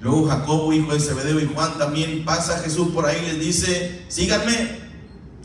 Luego 0.00 0.28
Jacobo, 0.28 0.72
hijo 0.72 0.92
de 0.92 1.00
Zebedeo, 1.00 1.40
y 1.40 1.46
Juan 1.46 1.78
también 1.78 2.24
pasa 2.24 2.58
Jesús 2.58 2.88
por 2.88 3.06
ahí 3.06 3.20
y 3.22 3.26
les 3.32 3.40
dice, 3.40 4.04
síganme. 4.08 4.86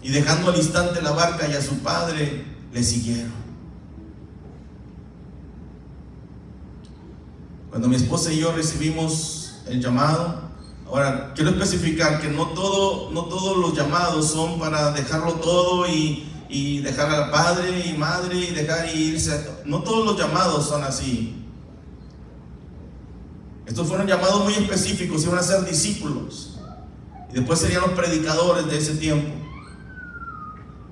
Y 0.03 0.09
dejando 0.09 0.51
al 0.51 0.57
instante 0.57 1.01
la 1.01 1.11
barca 1.11 1.47
y 1.47 1.53
a 1.53 1.61
su 1.61 1.79
padre, 1.79 2.43
le 2.73 2.83
siguieron. 2.83 3.42
Cuando 7.74 7.88
mi 7.88 7.95
esposa 7.95 8.32
y 8.32 8.38
yo 8.38 8.51
recibimos 8.51 9.55
el 9.65 9.82
llamado, 9.82 10.43
ahora 10.86 11.34
quiero 11.34 11.49
especificar 11.49 12.21
que 12.21 12.28
no, 12.28 12.49
todo, 12.49 13.09
no 13.09 13.24
todos 13.24 13.57
los 13.57 13.74
llamados 13.74 14.30
son 14.30 14.59
para 14.59 14.91
dejarlo 14.91 15.34
todo 15.38 15.88
y, 15.88 16.32
y 16.49 16.82
dejar 16.82 17.09
al 17.09 17.32
padre 17.32 17.88
y 17.88 17.97
madre 17.97 18.38
y 18.38 18.53
dejar 18.53 18.95
irse. 18.95 19.49
No 19.65 19.82
todos 19.82 20.05
los 20.05 20.19
llamados 20.19 20.67
son 20.67 20.84
así. 20.84 21.47
Estos 23.65 23.88
fueron 23.88 24.05
llamados 24.05 24.43
muy 24.43 24.53
específicos, 24.53 25.24
iban 25.24 25.39
a 25.39 25.41
ser 25.41 25.65
discípulos. 25.65 26.59
Y 27.32 27.38
después 27.38 27.57
serían 27.57 27.82
los 27.82 27.93
predicadores 27.93 28.67
de 28.67 28.78
ese 28.78 28.97
tiempo. 28.97 29.34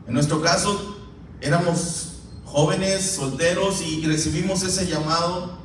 En 0.08 0.16
nuestro 0.16 0.42
caso, 0.42 0.98
éramos 1.42 2.24
jóvenes, 2.44 3.12
solteros 3.12 3.84
y 3.84 4.04
recibimos 4.04 4.64
ese 4.64 4.88
llamado. 4.88 5.61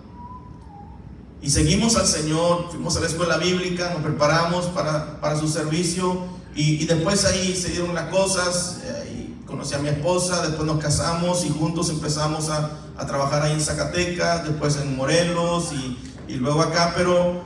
Y 1.47 1.51
seguimos 1.51 1.95
al 1.95 2.09
Señor, 2.09 2.71
fuimos 2.71 2.97
a 2.97 3.01
la 3.01 3.07
escuela 3.07 3.37
bíblica, 3.37 3.91
nos 3.91 4.03
preparamos 4.03 4.67
para, 4.67 5.21
para 5.21 5.39
su 5.39 5.47
servicio 5.47 6.25
y, 6.57 6.83
y, 6.83 6.87
después 6.87 7.25
ahí 7.25 7.55
se 7.55 7.69
dieron 7.69 7.95
las 7.95 8.07
cosas. 8.07 8.81
Eh, 8.83 9.33
conocí 9.47 9.73
a 9.77 9.79
mi 9.79 9.89
esposa, 9.89 10.45
después 10.45 10.67
nos 10.67 10.83
casamos 10.83 11.45
y 11.45 11.51
juntos 11.51 11.89
empezamos 11.91 12.49
a, 12.49 12.73
a 12.99 13.07
trabajar 13.07 13.43
ahí 13.43 13.53
en 13.53 13.61
Zacatecas, 13.61 14.43
después 14.43 14.77
en 14.79 14.97
Morelos 14.97 15.71
y, 15.73 15.97
y 16.33 16.35
luego 16.35 16.63
acá, 16.63 16.95
pero, 16.97 17.45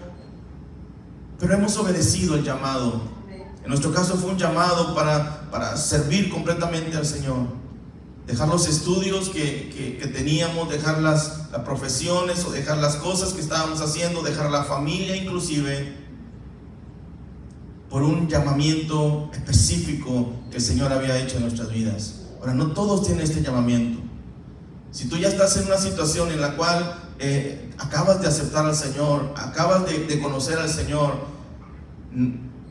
pero 1.38 1.52
hemos 1.52 1.76
obedecido 1.76 2.36
el 2.36 2.42
llamado. 2.42 3.02
En 3.62 3.68
nuestro 3.68 3.92
caso 3.92 4.16
fue 4.16 4.30
un 4.30 4.38
llamado 4.38 4.94
para, 4.94 5.50
para 5.50 5.76
servir 5.76 6.30
completamente 6.30 6.96
al 6.96 7.04
Señor. 7.04 7.48
Dejar 8.26 8.48
los 8.48 8.68
estudios 8.68 9.28
que, 9.30 9.98
que, 10.00 10.06
teníamos, 10.08 10.68
dejar 10.68 11.00
las, 11.00 11.50
las 11.50 11.62
profesiones 11.62 12.44
o 12.44 12.52
dejar 12.52 12.78
las 12.78 12.96
cosas 12.96 13.32
que 13.32 13.40
estábamos 13.40 13.80
haciendo, 13.80 14.22
dejar 14.22 14.50
la 14.50 14.64
familia 14.64 15.16
inclusive, 15.16 15.96
por 17.88 18.02
un 18.02 18.28
llamamiento 18.28 19.30
específico 19.32 20.32
que 20.50 20.58
el 20.58 20.62
Señor 20.62 20.92
había 20.92 21.18
hecho 21.18 21.36
en 21.36 21.42
nuestras 21.42 21.70
vidas. 21.70 22.20
Ahora, 22.38 22.54
no 22.54 22.72
todos 22.72 23.04
tienen 23.04 23.24
este 23.24 23.42
llamamiento. 23.42 24.00
Si 24.92 25.08
tú 25.08 25.16
ya 25.16 25.28
estás 25.28 25.56
en 25.56 25.66
una 25.66 25.76
situación 25.76 26.30
en 26.30 26.40
la 26.40 26.56
cual 26.56 27.10
eh, 27.18 27.70
acabas 27.78 28.20
de 28.20 28.28
aceptar 28.28 28.64
al 28.64 28.76
Señor, 28.76 29.34
acabas 29.36 29.86
de, 29.86 30.06
de 30.06 30.20
conocer 30.20 30.58
al 30.58 30.68
Señor, 30.68 31.14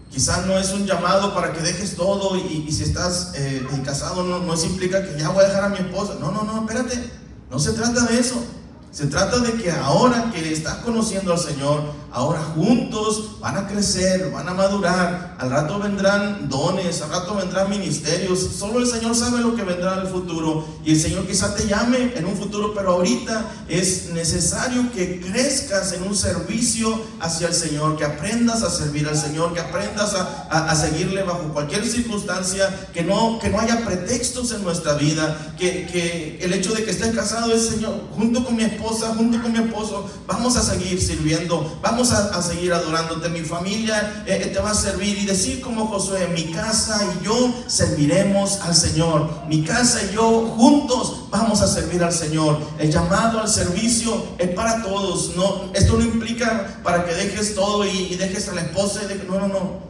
quizás 0.09 0.45
no 0.45 0.57
es 0.57 0.71
un 0.71 0.85
llamado 0.85 1.33
para 1.33 1.53
que 1.53 1.61
dejes 1.61 1.95
todo 1.95 2.35
y, 2.35 2.71
si 2.71 2.83
estás 2.83 3.33
eh, 3.35 3.65
casado 3.85 4.23
no, 4.23 4.39
no 4.39 4.53
eso 4.53 4.65
implica 4.65 5.03
que 5.03 5.19
ya 5.19 5.29
voy 5.29 5.43
a 5.43 5.47
dejar 5.47 5.65
a 5.65 5.69
mi 5.69 5.77
esposa. 5.77 6.15
No, 6.19 6.31
no, 6.31 6.43
no, 6.43 6.61
espérate, 6.61 7.11
no 7.49 7.59
se 7.59 7.73
trata 7.73 8.05
de 8.05 8.19
eso. 8.19 8.43
Se 8.91 9.05
trata 9.05 9.37
de 9.39 9.53
que 9.53 9.69
ahora 9.69 10.31
que 10.33 10.51
estás 10.51 10.77
conociendo 10.77 11.31
al 11.31 11.39
Señor, 11.39 11.93
ahora 12.11 12.41
juntos 12.55 13.39
van 13.39 13.57
a 13.57 13.67
crecer, 13.67 14.31
van 14.31 14.47
a 14.47 14.53
madurar. 14.53 15.37
Al 15.39 15.49
rato 15.49 15.79
vendrán 15.79 16.49
dones, 16.49 17.01
al 17.01 17.09
rato 17.09 17.35
vendrán 17.35 17.69
ministerios. 17.69 18.39
Solo 18.57 18.79
el 18.79 18.87
Señor 18.87 19.15
sabe 19.15 19.39
lo 19.39 19.55
que 19.55 19.63
vendrá 19.63 19.95
en 19.95 20.01
el 20.01 20.07
futuro. 20.07 20.65
Y 20.83 20.91
el 20.91 20.99
Señor 20.99 21.27
quizá 21.27 21.55
te 21.55 21.67
llame 21.67 22.13
en 22.15 22.25
un 22.25 22.35
futuro, 22.35 22.73
pero 22.73 22.91
ahorita 22.91 23.45
es 23.67 24.09
necesario 24.09 24.91
que 24.91 25.19
crezcas 25.21 25.93
en 25.93 26.03
un 26.03 26.15
servicio 26.15 27.01
hacia 27.19 27.47
el 27.47 27.53
Señor, 27.53 27.97
que 27.97 28.05
aprendas 28.05 28.63
a 28.63 28.69
servir 28.69 29.07
al 29.07 29.17
Señor, 29.17 29.53
que 29.53 29.59
aprendas 29.59 30.13
a, 30.15 30.69
a, 30.69 30.75
seguirle 30.75 31.23
bajo 31.23 31.53
cualquier 31.53 31.85
circunstancia, 31.85 32.89
que 32.93 33.03
no, 33.03 33.39
que 33.39 33.49
no 33.49 33.59
haya 33.59 33.85
pretextos 33.85 34.51
en 34.51 34.63
nuestra 34.63 34.93
vida, 34.93 35.53
que, 35.57 35.87
que 35.87 36.39
el 36.41 36.53
hecho 36.53 36.73
de 36.73 36.83
que 36.83 36.91
estés 36.91 37.15
casado 37.15 37.53
es 37.53 37.67
Señor, 37.67 38.01
junto 38.15 38.43
con 38.43 38.55
mi 38.55 38.63
esposa, 38.63 39.13
junto 39.15 39.41
con 39.41 39.51
mi 39.51 39.59
esposo, 39.59 40.09
vamos 40.27 40.55
a 40.57 40.61
seguir 40.61 41.01
sirviendo, 41.01 41.79
a, 42.11 42.37
a 42.37 42.41
seguir 42.41 42.73
adorándote, 42.73 43.29
mi 43.29 43.41
familia 43.41 44.23
eh, 44.25 44.49
te 44.53 44.59
va 44.59 44.71
a 44.71 44.73
servir 44.73 45.17
y 45.17 45.25
decir 45.25 45.61
como 45.61 45.87
Josué, 45.87 46.27
mi 46.33 46.45
casa 46.45 46.99
y 47.03 47.25
yo 47.25 47.53
serviremos 47.67 48.61
al 48.61 48.73
Señor, 48.73 49.29
mi 49.47 49.63
casa 49.63 49.99
y 50.09 50.15
yo 50.15 50.47
juntos 50.57 51.25
vamos 51.29 51.61
a 51.61 51.67
servir 51.67 52.03
al 52.03 52.13
Señor. 52.13 52.59
El 52.79 52.91
llamado 52.91 53.41
al 53.41 53.49
servicio 53.49 54.25
es 54.37 54.49
para 54.51 54.81
todos, 54.81 55.35
no, 55.35 55.71
esto 55.73 55.97
no 55.97 56.03
implica 56.03 56.79
para 56.83 57.05
que 57.05 57.13
dejes 57.13 57.53
todo 57.53 57.85
y, 57.85 58.07
y 58.11 58.15
dejes 58.15 58.47
a 58.47 58.55
la 58.55 58.61
esposa, 58.61 59.01
y 59.03 59.27
no, 59.27 59.39
no, 59.39 59.47
no. 59.47 59.89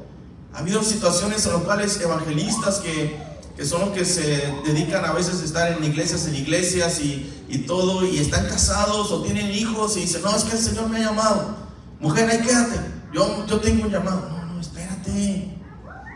Ha 0.54 0.60
habido 0.60 0.82
situaciones 0.84 1.46
en 1.46 1.54
las 1.54 1.62
cuales 1.62 2.02
evangelistas 2.02 2.80
que 2.80 3.30
que 3.60 3.66
son 3.66 3.82
los 3.82 3.90
que 3.90 4.06
se 4.06 4.54
dedican 4.66 5.04
a 5.04 5.12
veces 5.12 5.42
a 5.42 5.44
estar 5.44 5.70
en 5.74 5.84
iglesias, 5.84 6.26
en 6.28 6.36
iglesias 6.36 7.02
y, 7.02 7.30
y, 7.50 7.58
todo, 7.58 8.06
y 8.06 8.18
están 8.18 8.48
casados 8.48 9.12
o 9.12 9.22
tienen 9.22 9.52
hijos 9.52 9.98
y 9.98 10.00
dicen, 10.00 10.22
no, 10.22 10.34
es 10.34 10.46
que 10.46 10.56
el 10.56 10.64
Señor 10.64 10.88
me 10.88 10.96
ha 10.96 11.10
llamado. 11.10 11.59
Mujer, 12.00 12.30
ahí 12.30 12.40
quédate, 12.40 12.80
yo, 13.14 13.46
yo 13.46 13.60
tengo 13.60 13.86
un 13.86 13.92
llamado. 13.92 14.30
No, 14.30 14.54
no, 14.54 14.62
espérate. 14.62 15.58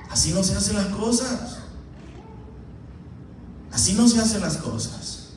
Así 0.09 0.31
no 0.31 0.43
se 0.43 0.55
hacen 0.55 0.77
las 0.77 0.87
cosas. 0.87 1.59
Así 3.71 3.93
no 3.93 4.07
se 4.07 4.19
hacen 4.19 4.41
las 4.41 4.57
cosas. 4.57 5.29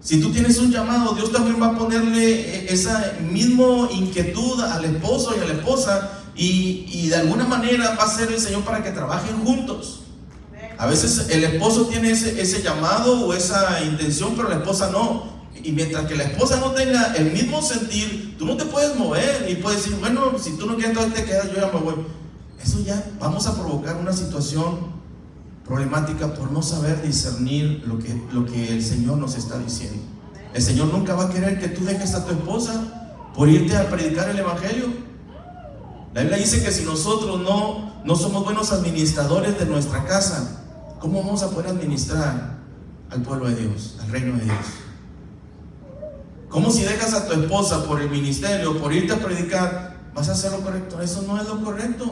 Si 0.00 0.20
tú 0.20 0.32
tienes 0.32 0.58
un 0.58 0.70
llamado, 0.70 1.14
Dios 1.14 1.32
también 1.32 1.60
va 1.62 1.68
a 1.68 1.78
ponerle 1.78 2.72
esa 2.72 3.14
misma 3.30 3.88
inquietud 3.90 4.60
al 4.60 4.84
esposo 4.84 5.34
y 5.36 5.40
a 5.40 5.46
la 5.46 5.54
esposa 5.54 6.10
y, 6.36 6.86
y 6.92 7.08
de 7.08 7.16
alguna 7.16 7.46
manera 7.46 7.94
va 7.94 8.04
a 8.04 8.08
ser 8.08 8.30
el 8.30 8.40
Señor 8.40 8.64
para 8.64 8.82
que 8.82 8.90
trabajen 8.90 9.44
juntos. 9.44 10.00
A 10.76 10.86
veces 10.86 11.28
el 11.30 11.44
esposo 11.44 11.86
tiene 11.86 12.10
ese, 12.10 12.40
ese, 12.40 12.62
llamado 12.62 13.26
o 13.26 13.34
esa 13.34 13.82
intención, 13.84 14.34
pero 14.36 14.48
la 14.48 14.56
esposa 14.56 14.90
no. 14.90 15.32
Y 15.62 15.72
mientras 15.72 16.06
que 16.06 16.16
la 16.16 16.24
esposa 16.24 16.56
no 16.56 16.72
tenga 16.72 17.14
el 17.14 17.32
mismo 17.32 17.62
sentir, 17.62 18.23
tú 18.38 18.46
no 18.46 18.56
te 18.56 18.64
puedes 18.64 18.96
mover 18.96 19.46
y 19.48 19.56
puedes 19.56 19.82
decir, 19.84 19.98
bueno, 20.00 20.38
si 20.38 20.52
tú 20.52 20.66
no 20.66 20.74
quieres, 20.76 20.96
entonces 20.96 21.14
te 21.14 21.24
quedas, 21.24 21.50
yo 21.52 21.60
ya 21.60 21.70
me 21.72 21.80
voy. 21.80 21.94
Eso 22.62 22.80
ya 22.80 23.12
vamos 23.20 23.46
a 23.46 23.54
provocar 23.54 23.96
una 23.96 24.12
situación 24.12 24.94
problemática 25.64 26.34
por 26.34 26.50
no 26.52 26.62
saber 26.62 27.02
discernir 27.02 27.84
lo 27.86 27.98
que, 27.98 28.20
lo 28.32 28.44
que 28.44 28.68
el 28.72 28.82
Señor 28.82 29.18
nos 29.18 29.36
está 29.36 29.58
diciendo. 29.58 30.02
El 30.52 30.62
Señor 30.62 30.88
nunca 30.88 31.14
va 31.14 31.24
a 31.24 31.30
querer 31.30 31.58
que 31.58 31.68
tú 31.68 31.84
dejes 31.84 32.14
a 32.14 32.24
tu 32.24 32.32
esposa 32.32 33.12
por 33.34 33.48
irte 33.48 33.76
a 33.76 33.88
predicar 33.88 34.28
el 34.28 34.38
Evangelio. 34.38 34.86
La 36.14 36.20
Biblia 36.20 36.38
dice 36.38 36.62
que 36.62 36.70
si 36.70 36.84
nosotros 36.84 37.40
no, 37.40 38.02
no 38.04 38.16
somos 38.16 38.44
buenos 38.44 38.72
administradores 38.72 39.58
de 39.58 39.66
nuestra 39.66 40.04
casa, 40.04 40.62
¿cómo 41.00 41.22
vamos 41.22 41.42
a 41.42 41.50
poder 41.50 41.70
administrar 41.70 42.58
al 43.10 43.22
pueblo 43.22 43.48
de 43.48 43.56
Dios, 43.56 43.96
al 44.00 44.10
reino 44.10 44.36
de 44.36 44.44
Dios? 44.44 44.83
¿Cómo 46.54 46.70
si 46.70 46.84
dejas 46.84 47.12
a 47.14 47.26
tu 47.26 47.32
esposa 47.32 47.84
por 47.84 48.00
el 48.00 48.08
ministerio, 48.08 48.78
por 48.78 48.92
irte 48.92 49.12
a 49.12 49.18
predicar, 49.18 49.96
vas 50.14 50.28
a 50.28 50.32
hacer 50.34 50.52
lo 50.52 50.60
correcto? 50.60 51.02
Eso 51.02 51.22
no 51.22 51.36
es 51.36 51.48
lo 51.48 51.60
correcto. 51.64 52.08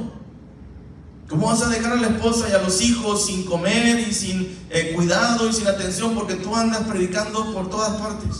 ¿Cómo 1.28 1.46
vas 1.46 1.62
a 1.62 1.68
dejar 1.68 1.92
a 1.92 2.00
la 2.00 2.08
esposa 2.08 2.48
y 2.48 2.52
a 2.52 2.58
los 2.58 2.82
hijos 2.82 3.26
sin 3.26 3.44
comer 3.44 4.00
y 4.00 4.12
sin 4.12 4.58
eh, 4.68 4.94
cuidado 4.96 5.48
y 5.48 5.52
sin 5.52 5.68
atención 5.68 6.16
porque 6.16 6.34
tú 6.34 6.56
andas 6.56 6.82
predicando 6.88 7.54
por 7.54 7.70
todas 7.70 8.00
partes? 8.00 8.34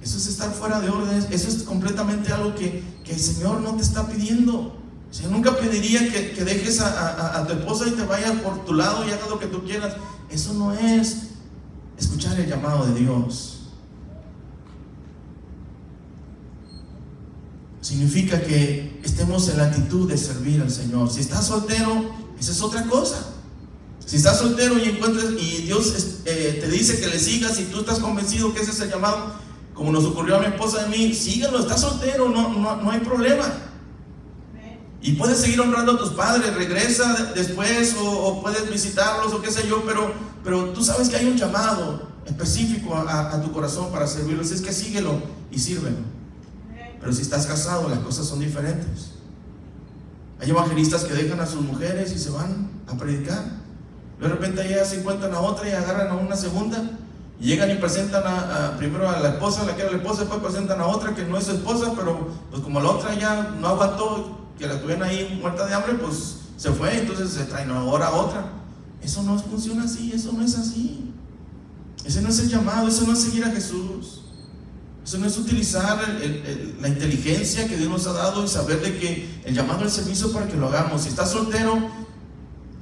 Eso 0.00 0.16
es 0.16 0.28
estar 0.28 0.50
fuera 0.50 0.80
de 0.80 0.88
orden, 0.88 1.26
eso 1.30 1.48
es 1.48 1.64
completamente 1.64 2.32
algo 2.32 2.54
que, 2.54 2.82
el 3.06 3.20
Señor 3.20 3.60
no 3.60 3.76
te 3.76 3.82
está 3.82 4.08
pidiendo. 4.08 4.78
O 5.10 5.12
sea, 5.14 5.28
nunca 5.28 5.58
pediría 5.58 6.10
que, 6.10 6.42
dejes 6.42 6.80
a, 6.80 6.88
a, 6.88 7.40
a, 7.40 7.46
tu 7.46 7.52
esposa 7.52 7.86
y 7.86 7.90
te 7.90 8.04
vayas 8.04 8.32
por 8.40 8.64
tu 8.64 8.72
lado 8.72 9.06
y 9.06 9.10
hagas 9.10 9.28
lo 9.28 9.38
que 9.38 9.46
tú 9.46 9.62
quieras. 9.62 9.92
Eso 10.30 10.54
no 10.54 10.72
es 10.72 11.18
escuchar 11.98 12.40
el 12.40 12.48
llamado 12.48 12.86
de 12.86 12.98
Dios. 12.98 13.55
Significa 17.86 18.42
que 18.42 18.98
estemos 19.04 19.48
en 19.48 19.58
la 19.58 19.66
actitud 19.66 20.08
de 20.08 20.18
servir 20.18 20.60
al 20.60 20.72
Señor. 20.72 21.08
Si 21.08 21.20
estás 21.20 21.46
soltero, 21.46 22.10
esa 22.36 22.50
es 22.50 22.60
otra 22.60 22.82
cosa. 22.86 23.16
Si 24.04 24.16
estás 24.16 24.38
soltero 24.38 24.76
y 24.76 24.88
encuentras 24.88 25.26
y 25.40 25.62
Dios 25.62 25.94
eh, 26.24 26.58
te 26.60 26.68
dice 26.68 26.98
que 26.98 27.06
le 27.06 27.20
sigas 27.20 27.60
y 27.60 27.66
tú 27.66 27.78
estás 27.78 28.00
convencido 28.00 28.52
que 28.52 28.62
ese 28.62 28.72
es 28.72 28.80
el 28.80 28.90
llamado, 28.90 29.34
como 29.72 29.92
nos 29.92 30.04
ocurrió 30.04 30.34
a 30.34 30.40
mi 30.40 30.46
esposa 30.46 30.80
y 30.80 30.84
a 30.84 30.88
mí, 30.88 31.14
síguelo, 31.14 31.60
estás 31.60 31.80
soltero, 31.80 32.28
no, 32.28 32.48
no, 32.54 32.74
no 32.74 32.90
hay 32.90 32.98
problema. 32.98 33.44
Y 35.00 35.12
puedes 35.12 35.38
seguir 35.38 35.60
honrando 35.60 35.92
a 35.92 35.98
tus 35.98 36.10
padres, 36.10 36.56
regresa 36.56 37.30
después 37.36 37.94
o, 38.00 38.42
puedes 38.42 38.68
visitarlos 38.68 39.32
o 39.32 39.40
qué 39.40 39.52
sé 39.52 39.68
yo, 39.68 39.84
pero, 39.86 40.12
pero 40.42 40.70
tú 40.70 40.82
sabes 40.82 41.08
que 41.08 41.18
hay 41.18 41.26
un 41.26 41.36
llamado 41.36 42.08
específico 42.26 42.96
a, 42.96 43.32
a 43.32 43.40
tu 43.40 43.52
corazón 43.52 43.92
para 43.92 44.08
servirlos. 44.08 44.50
Es 44.50 44.60
que 44.60 44.72
síguelo 44.72 45.22
y 45.52 45.60
sírvelo. 45.60 46.15
Pero 47.06 47.14
si 47.14 47.22
estás 47.22 47.46
casado, 47.46 47.88
las 47.88 48.00
cosas 48.00 48.26
son 48.26 48.40
diferentes. 48.40 49.12
Hay 50.40 50.50
evangelistas 50.50 51.04
que 51.04 51.14
dejan 51.14 51.38
a 51.38 51.46
sus 51.46 51.60
mujeres 51.60 52.10
y 52.10 52.18
se 52.18 52.30
van 52.30 52.68
a 52.88 52.96
predicar. 52.96 53.44
De 54.20 54.26
repente 54.26 54.68
ya 54.68 54.84
se 54.84 54.98
encuentran 54.98 55.32
a 55.32 55.38
otra 55.38 55.68
y 55.68 55.72
agarran 55.72 56.08
a 56.08 56.14
una 56.14 56.34
segunda. 56.34 56.82
Y 57.38 57.46
llegan 57.46 57.70
y 57.70 57.76
presentan 57.76 58.24
a, 58.26 58.76
primero 58.76 59.08
a 59.08 59.20
la 59.20 59.28
esposa, 59.28 59.64
la 59.64 59.76
que 59.76 59.82
era 59.82 59.92
la 59.92 59.98
esposa, 59.98 60.22
después 60.22 60.40
presentan 60.42 60.80
a 60.80 60.86
otra 60.88 61.14
que 61.14 61.22
no 61.22 61.38
es 61.38 61.44
su 61.44 61.52
esposa, 61.52 61.92
pero 61.96 62.26
pues 62.50 62.60
como 62.60 62.80
la 62.80 62.90
otra 62.90 63.14
ya 63.14 63.54
no 63.60 63.68
aguantó, 63.68 64.40
que 64.58 64.66
la 64.66 64.80
tuvieron 64.80 65.04
ahí 65.04 65.38
muerta 65.40 65.64
de 65.64 65.74
hambre, 65.74 65.94
pues 65.94 66.38
se 66.56 66.72
fue, 66.72 66.98
entonces 66.98 67.30
se 67.30 67.44
traen 67.44 67.70
ahora 67.70 68.08
a 68.08 68.14
otra. 68.16 68.46
Eso 69.00 69.22
no 69.22 69.38
funciona 69.38 69.84
así, 69.84 70.10
eso 70.12 70.32
no 70.32 70.42
es 70.42 70.58
así. 70.58 71.14
Ese 72.04 72.20
no 72.20 72.30
es 72.30 72.40
el 72.40 72.48
llamado, 72.48 72.88
eso 72.88 73.06
no 73.06 73.12
es 73.12 73.20
seguir 73.20 73.44
a 73.44 73.52
Jesús. 73.52 74.25
Eso 75.06 75.18
no 75.18 75.26
es 75.28 75.38
utilizar 75.38 76.00
la 76.80 76.88
inteligencia 76.88 77.68
que 77.68 77.76
Dios 77.76 77.88
nos 77.88 78.08
ha 78.08 78.12
dado 78.12 78.44
y 78.44 78.48
saber 78.48 78.82
de 78.82 78.98
que 78.98 79.40
el 79.44 79.54
llamado 79.54 79.82
al 79.82 79.90
servicio 79.90 80.32
para 80.32 80.48
que 80.48 80.56
lo 80.56 80.66
hagamos. 80.66 81.02
Si 81.02 81.10
estás 81.10 81.30
soltero, 81.30 81.78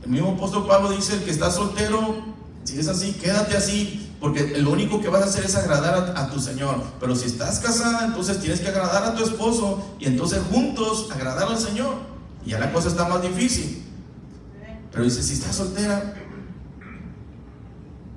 el 0.03 0.09
mismo 0.09 0.31
apóstol 0.31 0.67
Pablo 0.67 0.91
dice, 0.93 1.17
el 1.17 1.23
que 1.23 1.31
está 1.31 1.51
soltero, 1.51 2.25
si 2.65 2.79
es 2.79 2.89
así, 2.89 3.13
quédate 3.13 3.59
así, 3.59 4.11
porque 4.21 4.59
lo 4.59 4.71
único 4.71 5.03
que 5.03 5.11
vas 5.11 5.21
a 5.21 5.27
hacer 5.27 5.45
es 5.45 5.55
agradar 5.55 6.15
a, 6.17 6.23
a, 6.23 6.31
tu 6.31 6.41
Señor. 6.41 6.83
Pero 6.99 7.15
si 7.15 7.27
estás 7.27 7.61
casada, 7.61 8.07
entonces 8.07 8.41
tienes 8.41 8.61
que 8.61 8.69
agradar 8.69 9.05
a 9.05 9.15
tu 9.15 9.23
esposo 9.23 9.85
y 10.01 10.07
entonces 10.07 10.41
juntos 10.51 11.11
agradar 11.13 11.49
al 11.49 11.59
Señor. 11.59 11.97
Y 12.47 12.53
ya 12.53 12.59
la 12.59 12.73
cosa 12.73 12.89
está 12.89 13.07
más 13.07 13.21
difícil. 13.21 13.85
Pero 14.91 15.05
dice, 15.05 15.23
si 15.23 15.35
estás 15.35 15.57
soltera, 15.57 16.15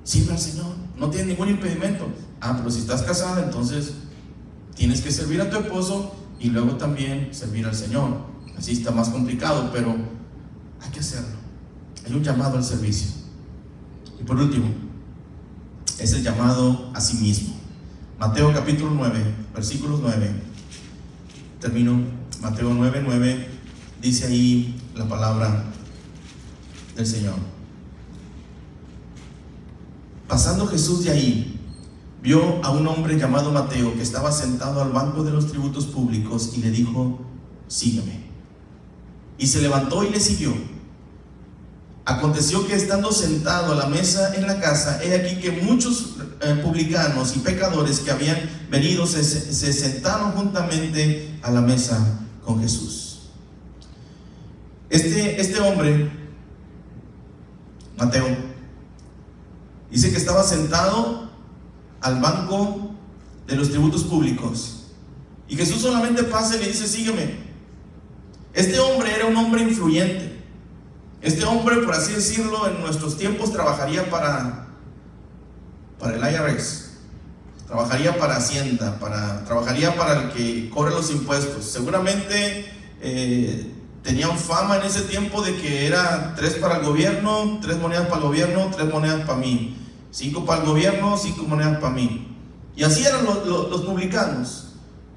sirve 0.02 0.32
al 0.32 0.38
Señor, 0.38 0.74
no 0.96 1.10
tiene 1.10 1.26
ningún 1.26 1.50
impedimento. 1.50 2.06
Ah, 2.40 2.54
pero 2.56 2.70
si 2.70 2.80
estás 2.80 3.02
casada, 3.02 3.42
entonces 3.44 3.94
tienes 4.74 5.00
que 5.00 5.10
servir 5.10 5.40
a 5.40 5.50
tu 5.50 5.58
esposo 5.58 6.14
y 6.38 6.50
luego 6.50 6.76
también 6.76 7.28
servir 7.32 7.66
al 7.66 7.74
Señor. 7.74 8.18
Así 8.56 8.72
está 8.72 8.90
más 8.90 9.08
complicado, 9.08 9.70
pero 9.72 9.96
hay 10.80 10.90
que 10.90 11.00
hacerlo. 11.00 11.36
Hay 12.06 12.12
un 12.12 12.22
llamado 12.22 12.56
al 12.56 12.64
servicio. 12.64 13.10
Y 14.20 14.24
por 14.24 14.36
último, 14.36 14.68
es 15.98 16.12
el 16.12 16.22
llamado 16.22 16.90
a 16.94 17.00
sí 17.00 17.16
mismo. 17.18 17.54
Mateo 18.18 18.52
capítulo 18.52 18.90
9, 18.94 19.34
versículos 19.54 20.00
9. 20.00 20.32
Termino. 21.60 22.00
Mateo 22.40 22.72
9, 22.72 23.02
9. 23.04 23.48
Dice 24.00 24.26
ahí 24.26 24.80
la 24.94 25.08
palabra 25.08 25.64
del 26.96 27.06
Señor. 27.06 27.34
Pasando 30.28 30.66
Jesús 30.66 31.04
de 31.04 31.10
ahí, 31.10 31.57
vio 32.22 32.64
a 32.64 32.70
un 32.70 32.86
hombre 32.86 33.18
llamado 33.18 33.52
Mateo 33.52 33.94
que 33.94 34.02
estaba 34.02 34.32
sentado 34.32 34.82
al 34.82 34.90
banco 34.90 35.22
de 35.22 35.30
los 35.30 35.48
tributos 35.48 35.86
públicos 35.86 36.52
y 36.56 36.60
le 36.60 36.70
dijo, 36.70 37.20
sígueme. 37.68 38.28
Y 39.38 39.46
se 39.46 39.62
levantó 39.62 40.02
y 40.02 40.10
le 40.10 40.20
siguió. 40.20 40.52
Aconteció 42.04 42.66
que 42.66 42.74
estando 42.74 43.12
sentado 43.12 43.72
a 43.72 43.76
la 43.76 43.86
mesa 43.86 44.34
en 44.34 44.46
la 44.46 44.58
casa, 44.60 45.02
he 45.04 45.14
aquí 45.14 45.36
que 45.40 45.52
muchos 45.62 46.16
eh, 46.40 46.58
publicanos 46.62 47.36
y 47.36 47.40
pecadores 47.40 48.00
que 48.00 48.10
habían 48.10 48.38
venido 48.70 49.06
se, 49.06 49.22
se 49.22 49.72
sentaron 49.72 50.32
juntamente 50.32 51.38
a 51.42 51.50
la 51.50 51.60
mesa 51.60 52.20
con 52.44 52.60
Jesús. 52.60 53.28
Este, 54.90 55.38
este 55.38 55.60
hombre, 55.60 56.10
Mateo, 57.98 58.26
dice 59.90 60.10
que 60.10 60.16
estaba 60.16 60.42
sentado 60.42 61.27
al 62.00 62.20
banco 62.20 62.90
de 63.46 63.56
los 63.56 63.70
tributos 63.70 64.04
públicos. 64.04 64.78
Y 65.48 65.56
Jesús 65.56 65.80
solamente 65.80 66.22
pasa 66.24 66.56
y 66.56 66.60
le 66.60 66.68
dice, 66.68 66.86
sígueme. 66.86 67.48
Este 68.52 68.78
hombre 68.78 69.14
era 69.14 69.26
un 69.26 69.36
hombre 69.36 69.62
influyente. 69.62 70.38
Este 71.20 71.44
hombre, 71.44 71.78
por 71.78 71.94
así 71.94 72.12
decirlo, 72.12 72.68
en 72.68 72.80
nuestros 72.80 73.16
tiempos 73.16 73.52
trabajaría 73.52 74.08
para, 74.08 74.66
para 75.98 76.16
el 76.16 76.34
IRS, 76.34 76.90
trabajaría 77.66 78.16
para 78.18 78.36
Hacienda, 78.36 78.98
para, 79.00 79.44
trabajaría 79.44 79.96
para 79.96 80.22
el 80.22 80.32
que 80.32 80.70
cobra 80.70 80.90
los 80.90 81.10
impuestos. 81.10 81.64
Seguramente 81.64 82.70
eh, 83.00 83.72
tenían 84.02 84.38
fama 84.38 84.76
en 84.76 84.84
ese 84.84 85.02
tiempo 85.02 85.42
de 85.42 85.56
que 85.56 85.86
era 85.86 86.34
tres 86.36 86.54
para 86.54 86.76
el 86.76 86.86
gobierno, 86.86 87.58
tres 87.60 87.78
monedas 87.78 88.06
para 88.06 88.18
el 88.18 88.22
gobierno, 88.22 88.70
tres 88.74 88.88
monedas 88.88 89.26
para 89.26 89.38
mí. 89.38 89.76
Cinco 90.10 90.44
para 90.44 90.62
el 90.62 90.68
gobierno, 90.68 91.16
cinco 91.18 91.44
monedas 91.44 91.78
para 91.78 91.94
mí. 91.94 92.36
Y 92.74 92.84
así 92.84 93.04
eran 93.04 93.24
los, 93.24 93.46
los, 93.46 93.80
publicanos. 93.82 94.74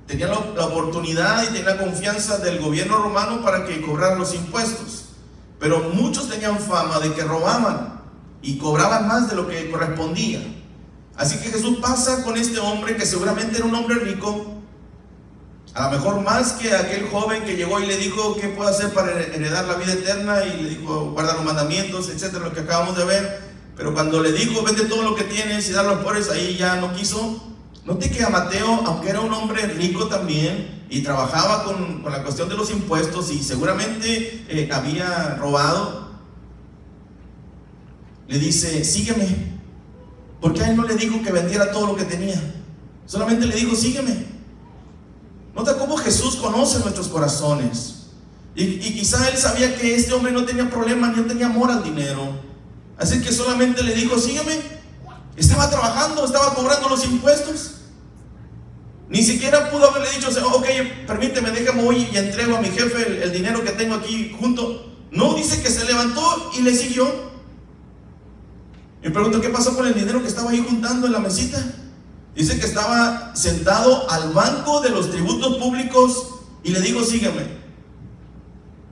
Tenían 0.07 0.31
la, 0.31 0.65
oportunidad 0.65 1.43
y 1.43 1.47
tenían 1.47 1.77
la 1.77 1.77
confianza 1.77 2.39
del 2.39 2.59
gobierno 2.59 2.97
romano 2.97 3.41
para 3.41 3.65
que 3.65 3.81
cobraran 3.81 4.19
los 4.19 4.33
impuestos. 4.33 5.05
Pero 5.59 5.91
muchos 5.93 6.27
tenían 6.27 6.59
fama 6.59 6.99
de 6.99 7.13
que 7.13 7.23
robaban 7.23 8.01
y 8.41 8.57
cobraban 8.57 9.07
más 9.07 9.29
de 9.29 9.35
lo 9.35 9.47
que 9.47 9.69
correspondía. 9.69 10.41
Así 11.15 11.37
que 11.37 11.49
Jesús 11.49 11.77
pasa 11.79 12.23
con 12.23 12.35
este 12.35 12.59
hombre 12.59 12.95
que 12.95 13.05
seguramente 13.05 13.57
era 13.57 13.65
un 13.65 13.75
hombre 13.75 13.95
rico, 13.95 14.61
a 15.73 15.83
lo 15.85 15.91
mejor 15.91 16.21
más 16.21 16.53
que 16.53 16.75
aquel 16.75 17.07
joven 17.09 17.43
que 17.45 17.55
llegó 17.55 17.79
y 17.79 17.85
le 17.85 17.95
dijo 17.95 18.35
qué 18.35 18.49
puedo 18.49 18.69
hacer 18.69 18.93
para 18.93 19.11
heredar 19.11 19.65
la 19.65 19.75
vida 19.75 19.93
eterna 19.93 20.43
y 20.43 20.63
le 20.63 20.69
dijo 20.69 21.11
guarda 21.11 21.35
los 21.35 21.45
mandamientos, 21.45 22.09
etcétera, 22.09 22.45
lo 22.45 22.53
que 22.53 22.61
acabamos 22.61 22.97
de 22.97 23.05
ver. 23.05 23.50
Pero 23.81 23.95
cuando 23.95 24.21
le 24.21 24.31
dijo 24.31 24.61
vende 24.61 24.85
todo 24.85 25.01
lo 25.01 25.15
que 25.15 25.23
tienes 25.23 25.67
y 25.67 25.71
da 25.71 25.81
los 25.81 26.03
pobres, 26.03 26.29
ahí 26.29 26.55
ya 26.55 26.75
no 26.75 26.93
quiso. 26.93 27.51
Note 27.83 28.11
que 28.11 28.23
a 28.23 28.29
Mateo, 28.29 28.83
aunque 28.85 29.09
era 29.09 29.21
un 29.21 29.33
hombre 29.33 29.65
rico 29.65 30.05
también 30.05 30.85
y 30.87 31.01
trabajaba 31.01 31.63
con, 31.63 32.03
con 32.03 32.11
la 32.11 32.21
cuestión 32.21 32.47
de 32.47 32.53
los 32.53 32.69
impuestos 32.69 33.31
y 33.31 33.41
seguramente 33.41 34.45
eh, 34.49 34.69
había 34.71 35.33
robado, 35.39 36.11
le 38.27 38.37
dice, 38.37 38.83
sígueme. 38.83 39.57
Porque 40.39 40.61
a 40.61 40.69
él 40.69 40.77
no 40.77 40.83
le 40.83 40.93
dijo 40.93 41.19
que 41.23 41.31
vendiera 41.31 41.71
todo 41.71 41.87
lo 41.87 41.95
que 41.95 42.05
tenía. 42.05 42.39
Solamente 43.07 43.47
le 43.47 43.55
dijo, 43.55 43.75
sígueme. 43.75 44.27
Nota 45.55 45.75
cómo 45.79 45.97
Jesús 45.97 46.35
conoce 46.35 46.77
nuestros 46.81 47.07
corazones. 47.07 48.11
Y, 48.53 48.63
y, 48.63 48.93
quizá 48.93 49.27
él 49.27 49.37
sabía 49.37 49.75
que 49.75 49.95
este 49.95 50.13
hombre 50.13 50.31
no 50.31 50.45
tenía 50.45 50.69
problema, 50.69 51.07
no 51.07 51.25
tenía 51.25 51.47
amor 51.47 51.71
al 51.71 51.83
dinero. 51.83 52.50
Así 53.01 53.19
que 53.19 53.31
solamente 53.31 53.81
le 53.81 53.95
dijo, 53.95 54.19
sígueme. 54.19 54.59
Estaba 55.35 55.67
trabajando, 55.71 56.23
estaba 56.23 56.53
cobrando 56.53 56.87
los 56.87 57.03
impuestos. 57.03 57.77
Ni 59.09 59.23
siquiera 59.23 59.71
pudo 59.71 59.89
haberle 59.89 60.07
dicho, 60.11 60.29
ok, 60.53 60.67
permíteme, 61.07 61.49
déjame 61.49 61.83
hoy 61.83 62.07
y 62.13 62.17
entrego 62.17 62.57
a 62.57 62.61
mi 62.61 62.69
jefe 62.69 63.23
el, 63.23 63.33
dinero 63.33 63.63
que 63.63 63.71
tengo 63.71 63.95
aquí 63.95 64.35
junto. 64.39 64.93
No, 65.09 65.33
dice 65.33 65.63
que 65.63 65.69
se 65.69 65.83
levantó 65.85 66.51
y 66.55 66.61
le 66.61 66.75
siguió. 66.75 67.31
Y 69.03 69.09
pregunto, 69.09 69.41
¿qué 69.41 69.49
pasó 69.49 69.75
con 69.75 69.87
el 69.87 69.95
dinero 69.95 70.21
que 70.21 70.27
estaba 70.27 70.51
ahí 70.51 70.63
juntando 70.65 71.07
en 71.07 71.13
la 71.13 71.19
mesita? 71.19 71.59
Dice 72.35 72.59
que 72.59 72.67
estaba 72.67 73.35
sentado 73.35 74.09
al 74.11 74.31
banco 74.31 74.79
de 74.81 74.91
los 74.91 75.09
tributos 75.09 75.57
públicos 75.57 76.35
y 76.63 76.69
le 76.69 76.81
dijo, 76.81 77.03
sígueme. 77.03 77.47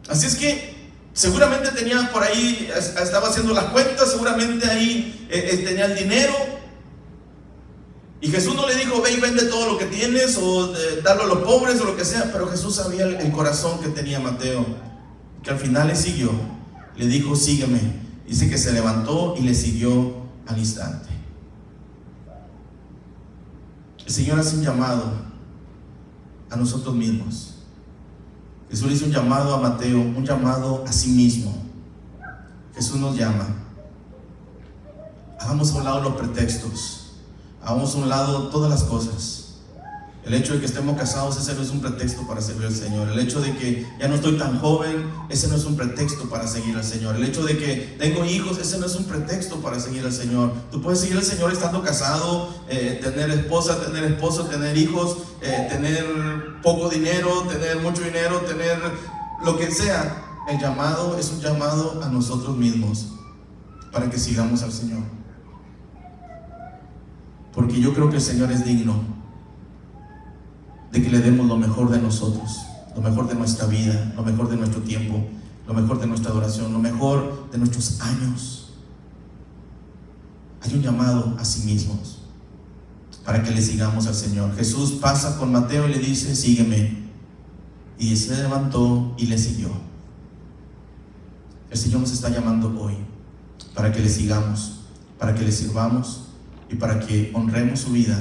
Así 0.09 0.25
es 0.25 0.35
que 0.35 0.78
seguramente 1.19 1.71
tenía 1.71 2.09
por 2.13 2.23
ahí, 2.23 2.71
estaba 2.77 3.27
haciendo 3.27 3.53
las 3.53 3.65
cuentas, 3.65 4.09
seguramente 4.09 4.69
ahí 4.69 5.27
eh, 5.29 5.49
eh, 5.51 5.57
tenía 5.57 5.87
el 5.87 5.95
dinero. 5.97 6.33
Y 8.21 8.29
Jesús 8.29 8.55
no 8.55 8.65
le 8.65 8.75
dijo, 8.75 9.01
ve 9.01 9.11
y 9.11 9.19
vende 9.19 9.43
todo 9.43 9.73
lo 9.73 9.77
que 9.77 9.85
tienes 9.85 10.37
o 10.37 10.73
eh, 10.73 11.01
darlo 11.03 11.23
a 11.23 11.27
los 11.27 11.39
pobres 11.39 11.81
o 11.81 11.83
lo 11.83 11.97
que 11.97 12.05
sea, 12.05 12.31
pero 12.31 12.47
Jesús 12.47 12.75
sabía 12.75 13.03
el, 13.03 13.15
el 13.15 13.33
corazón 13.33 13.81
que 13.81 13.89
tenía 13.89 14.17
Mateo, 14.21 14.65
que 15.43 15.49
al 15.49 15.59
final 15.59 15.89
le 15.89 15.95
siguió. 15.97 16.31
Le 16.95 17.05
dijo, 17.05 17.35
sígueme. 17.35 17.81
Dice 18.25 18.49
que 18.49 18.57
se 18.57 18.71
levantó 18.71 19.35
y 19.37 19.41
le 19.41 19.53
siguió 19.53 20.23
al 20.47 20.57
instante. 20.57 21.09
El 24.05 24.13
Señor 24.13 24.39
hace 24.39 24.55
un 24.55 24.63
llamado 24.63 25.11
a 26.49 26.55
nosotros 26.55 26.95
mismos. 26.95 27.58
Jesús 28.69 28.87
le 28.87 28.93
hizo 28.93 29.05
un 29.05 29.11
llamado 29.11 29.55
a 29.55 29.59
Mateo, 29.59 29.99
un 29.99 30.23
llamado 30.23 30.83
a 30.87 30.91
sí 30.91 31.09
mismo. 31.09 31.55
Jesús 32.75 32.99
nos 32.99 33.17
llama. 33.17 33.47
Hagamos 35.39 35.73
a 35.73 35.77
un 35.77 35.83
lado 35.83 36.01
los 36.01 36.13
pretextos. 36.13 37.13
Hagamos 37.63 37.95
a 37.95 37.97
un 37.97 38.09
lado 38.09 38.49
todas 38.49 38.69
las 38.69 38.83
cosas. 38.83 39.38
El 40.25 40.33
hecho 40.33 40.53
de 40.53 40.59
que 40.59 40.65
estemos 40.65 40.97
casados, 40.97 41.37
ese 41.37 41.55
no 41.55 41.61
es 41.61 41.69
un 41.69 41.79
pretexto 41.79 42.27
para 42.27 42.41
servir 42.41 42.67
al 42.67 42.75
Señor. 42.75 43.07
El 43.09 43.19
hecho 43.19 43.39
de 43.39 43.55
que 43.55 43.87
ya 43.99 44.07
no 44.09 44.15
estoy 44.15 44.37
tan 44.37 44.59
joven, 44.59 45.09
ese 45.29 45.47
no 45.47 45.55
es 45.55 45.63
un 45.63 45.77
pretexto 45.77 46.29
para 46.29 46.45
seguir 46.45 46.75
al 46.75 46.83
Señor. 46.83 47.15
El 47.15 47.23
hecho 47.23 47.43
de 47.43 47.57
que 47.57 47.95
tengo 47.97 48.25
hijos, 48.25 48.57
ese 48.59 48.77
no 48.79 48.85
es 48.85 48.95
un 48.95 49.05
pretexto 49.05 49.61
para 49.61 49.79
seguir 49.79 50.03
al 50.05 50.11
Señor. 50.11 50.51
Tú 50.71 50.81
puedes 50.81 50.99
seguir 50.99 51.17
al 51.17 51.23
Señor 51.23 51.53
estando 51.53 51.81
casado, 51.81 52.49
eh, 52.67 52.99
tener 53.01 53.31
esposa, 53.31 53.79
tener 53.81 54.03
esposo, 54.03 54.45
tener 54.45 54.77
hijos, 54.77 55.19
eh, 55.41 55.67
tener 55.69 56.05
poco 56.61 56.89
dinero, 56.89 57.43
tener 57.43 57.79
mucho 57.79 58.03
dinero, 58.03 58.41
tener 58.41 58.77
lo 59.43 59.57
que 59.57 59.71
sea. 59.71 60.25
El 60.49 60.59
llamado 60.59 61.17
es 61.17 61.31
un 61.31 61.39
llamado 61.39 62.03
a 62.03 62.09
nosotros 62.09 62.57
mismos 62.57 63.07
para 63.91 64.09
que 64.09 64.19
sigamos 64.19 64.63
al 64.63 64.73
Señor. 64.73 65.03
Porque 67.53 67.79
yo 67.79 67.93
creo 67.93 68.09
que 68.09 68.17
el 68.17 68.21
Señor 68.21 68.51
es 68.51 68.65
digno 68.65 69.18
de 70.91 71.03
que 71.03 71.09
le 71.09 71.19
demos 71.19 71.47
lo 71.47 71.57
mejor 71.57 71.89
de 71.89 71.99
nosotros. 71.99 72.65
lo 72.95 73.01
mejor 73.01 73.29
de 73.29 73.35
nuestra 73.35 73.65
vida, 73.67 74.11
lo 74.15 74.23
mejor 74.23 74.49
de 74.49 74.57
nuestro 74.57 74.81
tiempo, 74.81 75.23
lo 75.65 75.73
mejor 75.73 76.01
de 76.01 76.07
nuestra 76.07 76.31
adoración, 76.31 76.73
lo 76.73 76.79
mejor 76.79 77.49
de 77.51 77.57
nuestros 77.57 78.01
años. 78.01 78.73
Hay 80.61 80.73
un 80.73 80.81
llamado 80.81 81.35
a 81.39 81.45
sí 81.45 81.61
mismos 81.61 82.19
para 83.23 83.43
que 83.43 83.51
le 83.51 83.61
sigamos 83.61 84.07
al 84.07 84.15
Señor. 84.15 84.55
Jesús 84.55 84.93
pasa 84.93 85.37
con 85.37 85.51
Mateo 85.51 85.87
y 85.87 85.93
le 85.93 85.99
dice, 85.99 86.35
sígueme. 86.35 87.09
Y 87.99 88.15
se 88.15 88.35
levantó 88.35 89.13
y 89.17 89.27
le 89.27 89.37
siguió. 89.37 89.69
El 91.69 91.77
Señor 91.77 92.01
nos 92.01 92.11
está 92.11 92.29
llamando 92.29 92.75
hoy 92.81 92.95
para 93.75 93.91
que 93.91 93.99
le 93.99 94.09
sigamos, 94.09 94.79
para 95.19 95.35
que 95.35 95.43
le 95.43 95.51
sirvamos 95.51 96.29
y 96.69 96.75
para 96.75 96.99
que 96.99 97.31
honremos 97.35 97.81
su 97.81 97.91
vida 97.91 98.17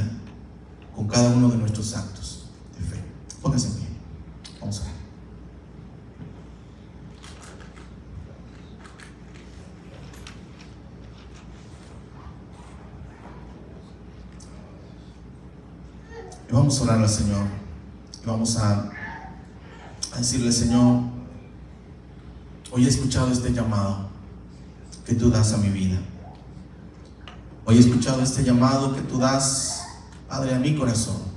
con 0.95 1.07
cada 1.09 1.31
uno 1.31 1.49
de 1.49 1.57
nuestros 1.57 1.97
actos. 1.97 2.18
Póngase 3.43 3.69
en 3.69 3.75
pie. 3.75 3.87
Vamos 4.61 4.81
a 4.81 4.85
ver. 4.85 4.93
Y 16.49 16.53
vamos 16.53 16.81
a 16.81 16.83
orar 16.85 16.99
al 16.99 17.09
Señor. 17.09 17.47
Y 18.23 18.27
vamos 18.27 18.57
a, 18.57 18.91
a 20.13 20.19
decirle, 20.19 20.51
Señor, 20.51 21.03
hoy 22.73 22.85
he 22.85 22.89
escuchado 22.89 23.31
este 23.31 23.53
llamado 23.53 24.09
que 25.07 25.15
tú 25.15 25.31
das 25.31 25.53
a 25.53 25.59
mi 25.59 25.69
vida. 25.69 25.99
Hoy 27.65 27.77
he 27.77 27.81
escuchado 27.81 28.23
este 28.23 28.43
llamado 28.43 28.95
que 28.95 29.03
tú 29.03 29.19
das, 29.19 29.83
Padre, 30.27 30.55
a 30.55 30.59
mi 30.59 30.75
corazón. 30.75 31.28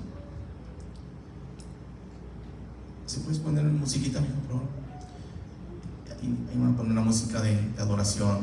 ¿Se 3.11 3.19
puedes 3.19 3.39
poner 3.39 3.65
musiquita, 3.65 4.21
por 4.21 4.47
favor? 4.47 4.63
Ahí 6.21 6.33
vamos 6.55 6.75
a 6.75 6.77
poner 6.77 6.91
una 6.93 7.01
música 7.01 7.41
de, 7.41 7.61
de 7.61 7.81
adoración. 7.81 8.37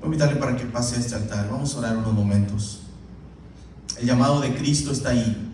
Voy 0.00 0.02
a 0.02 0.04
invitarle 0.04 0.36
para 0.36 0.54
que 0.54 0.66
pase 0.66 0.96
a 0.96 0.98
este 0.98 1.14
altar. 1.14 1.48
Vamos 1.50 1.74
a 1.74 1.78
orar 1.78 1.96
unos 1.96 2.12
momentos. 2.12 2.80
El 3.98 4.06
llamado 4.06 4.38
de 4.42 4.54
Cristo 4.54 4.92
está 4.92 5.08
ahí. 5.08 5.50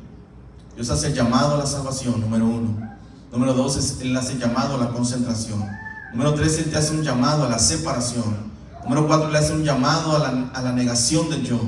Dios 0.74 0.90
hace 0.90 1.06
el 1.06 1.14
llamado 1.14 1.54
a 1.54 1.58
la 1.58 1.66
salvación, 1.66 2.20
número 2.20 2.46
uno. 2.46 2.98
Número 3.30 3.54
dos, 3.54 3.76
es, 3.76 4.00
Él 4.00 4.16
hace 4.16 4.32
el 4.32 4.40
llamado 4.40 4.74
a 4.74 4.78
la 4.78 4.88
concentración. 4.88 5.64
Número 6.10 6.34
tres, 6.34 6.58
Él 6.58 6.70
te 6.72 6.78
hace 6.78 6.96
un 6.96 7.04
llamado 7.04 7.44
a 7.44 7.48
la 7.48 7.60
separación. 7.60 8.38
Número 8.82 9.06
cuatro, 9.06 9.28
Él 9.28 9.36
hace 9.36 9.52
un 9.52 9.62
llamado 9.62 10.16
a 10.16 10.18
la, 10.18 10.50
a 10.52 10.62
la 10.62 10.72
negación 10.72 11.30
del 11.30 11.44
yo. 11.44 11.60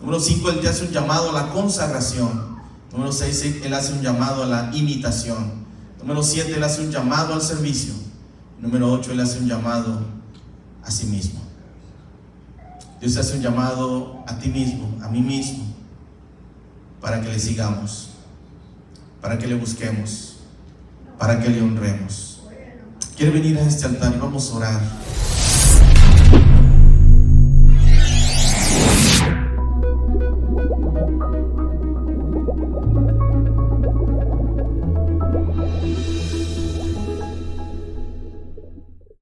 Número 0.00 0.20
cinco, 0.20 0.48
Él 0.48 0.60
te 0.60 0.70
hace 0.70 0.86
un 0.86 0.90
llamado 0.90 1.28
a 1.28 1.32
la 1.34 1.50
consagración. 1.50 2.49
Número 2.92 3.12
seis, 3.12 3.44
Él 3.62 3.72
hace 3.74 3.92
un 3.92 4.02
llamado 4.02 4.42
a 4.42 4.46
la 4.46 4.70
imitación. 4.74 5.52
Número 6.00 6.22
siete, 6.22 6.54
Él 6.54 6.64
hace 6.64 6.82
un 6.82 6.90
llamado 6.90 7.34
al 7.34 7.42
servicio. 7.42 7.94
Número 8.58 8.92
ocho, 8.92 9.12
Él 9.12 9.20
hace 9.20 9.38
un 9.38 9.48
llamado 9.48 10.00
a 10.82 10.90
sí 10.90 11.06
mismo. 11.06 11.40
Dios 13.00 13.16
hace 13.16 13.36
un 13.36 13.42
llamado 13.42 14.22
a 14.26 14.38
ti 14.38 14.50
mismo, 14.50 14.98
a 15.02 15.08
mí 15.08 15.22
mismo, 15.22 15.64
para 17.00 17.22
que 17.22 17.28
le 17.28 17.38
sigamos, 17.38 18.10
para 19.22 19.38
que 19.38 19.46
le 19.46 19.54
busquemos, 19.54 20.36
para 21.18 21.40
que 21.40 21.48
le 21.48 21.62
honremos. 21.62 22.42
Quiere 23.16 23.32
venir 23.32 23.58
a 23.58 23.62
este 23.62 23.86
altar 23.86 24.12
y 24.14 24.18
vamos 24.18 24.50
a 24.50 24.56
orar. 24.56 24.80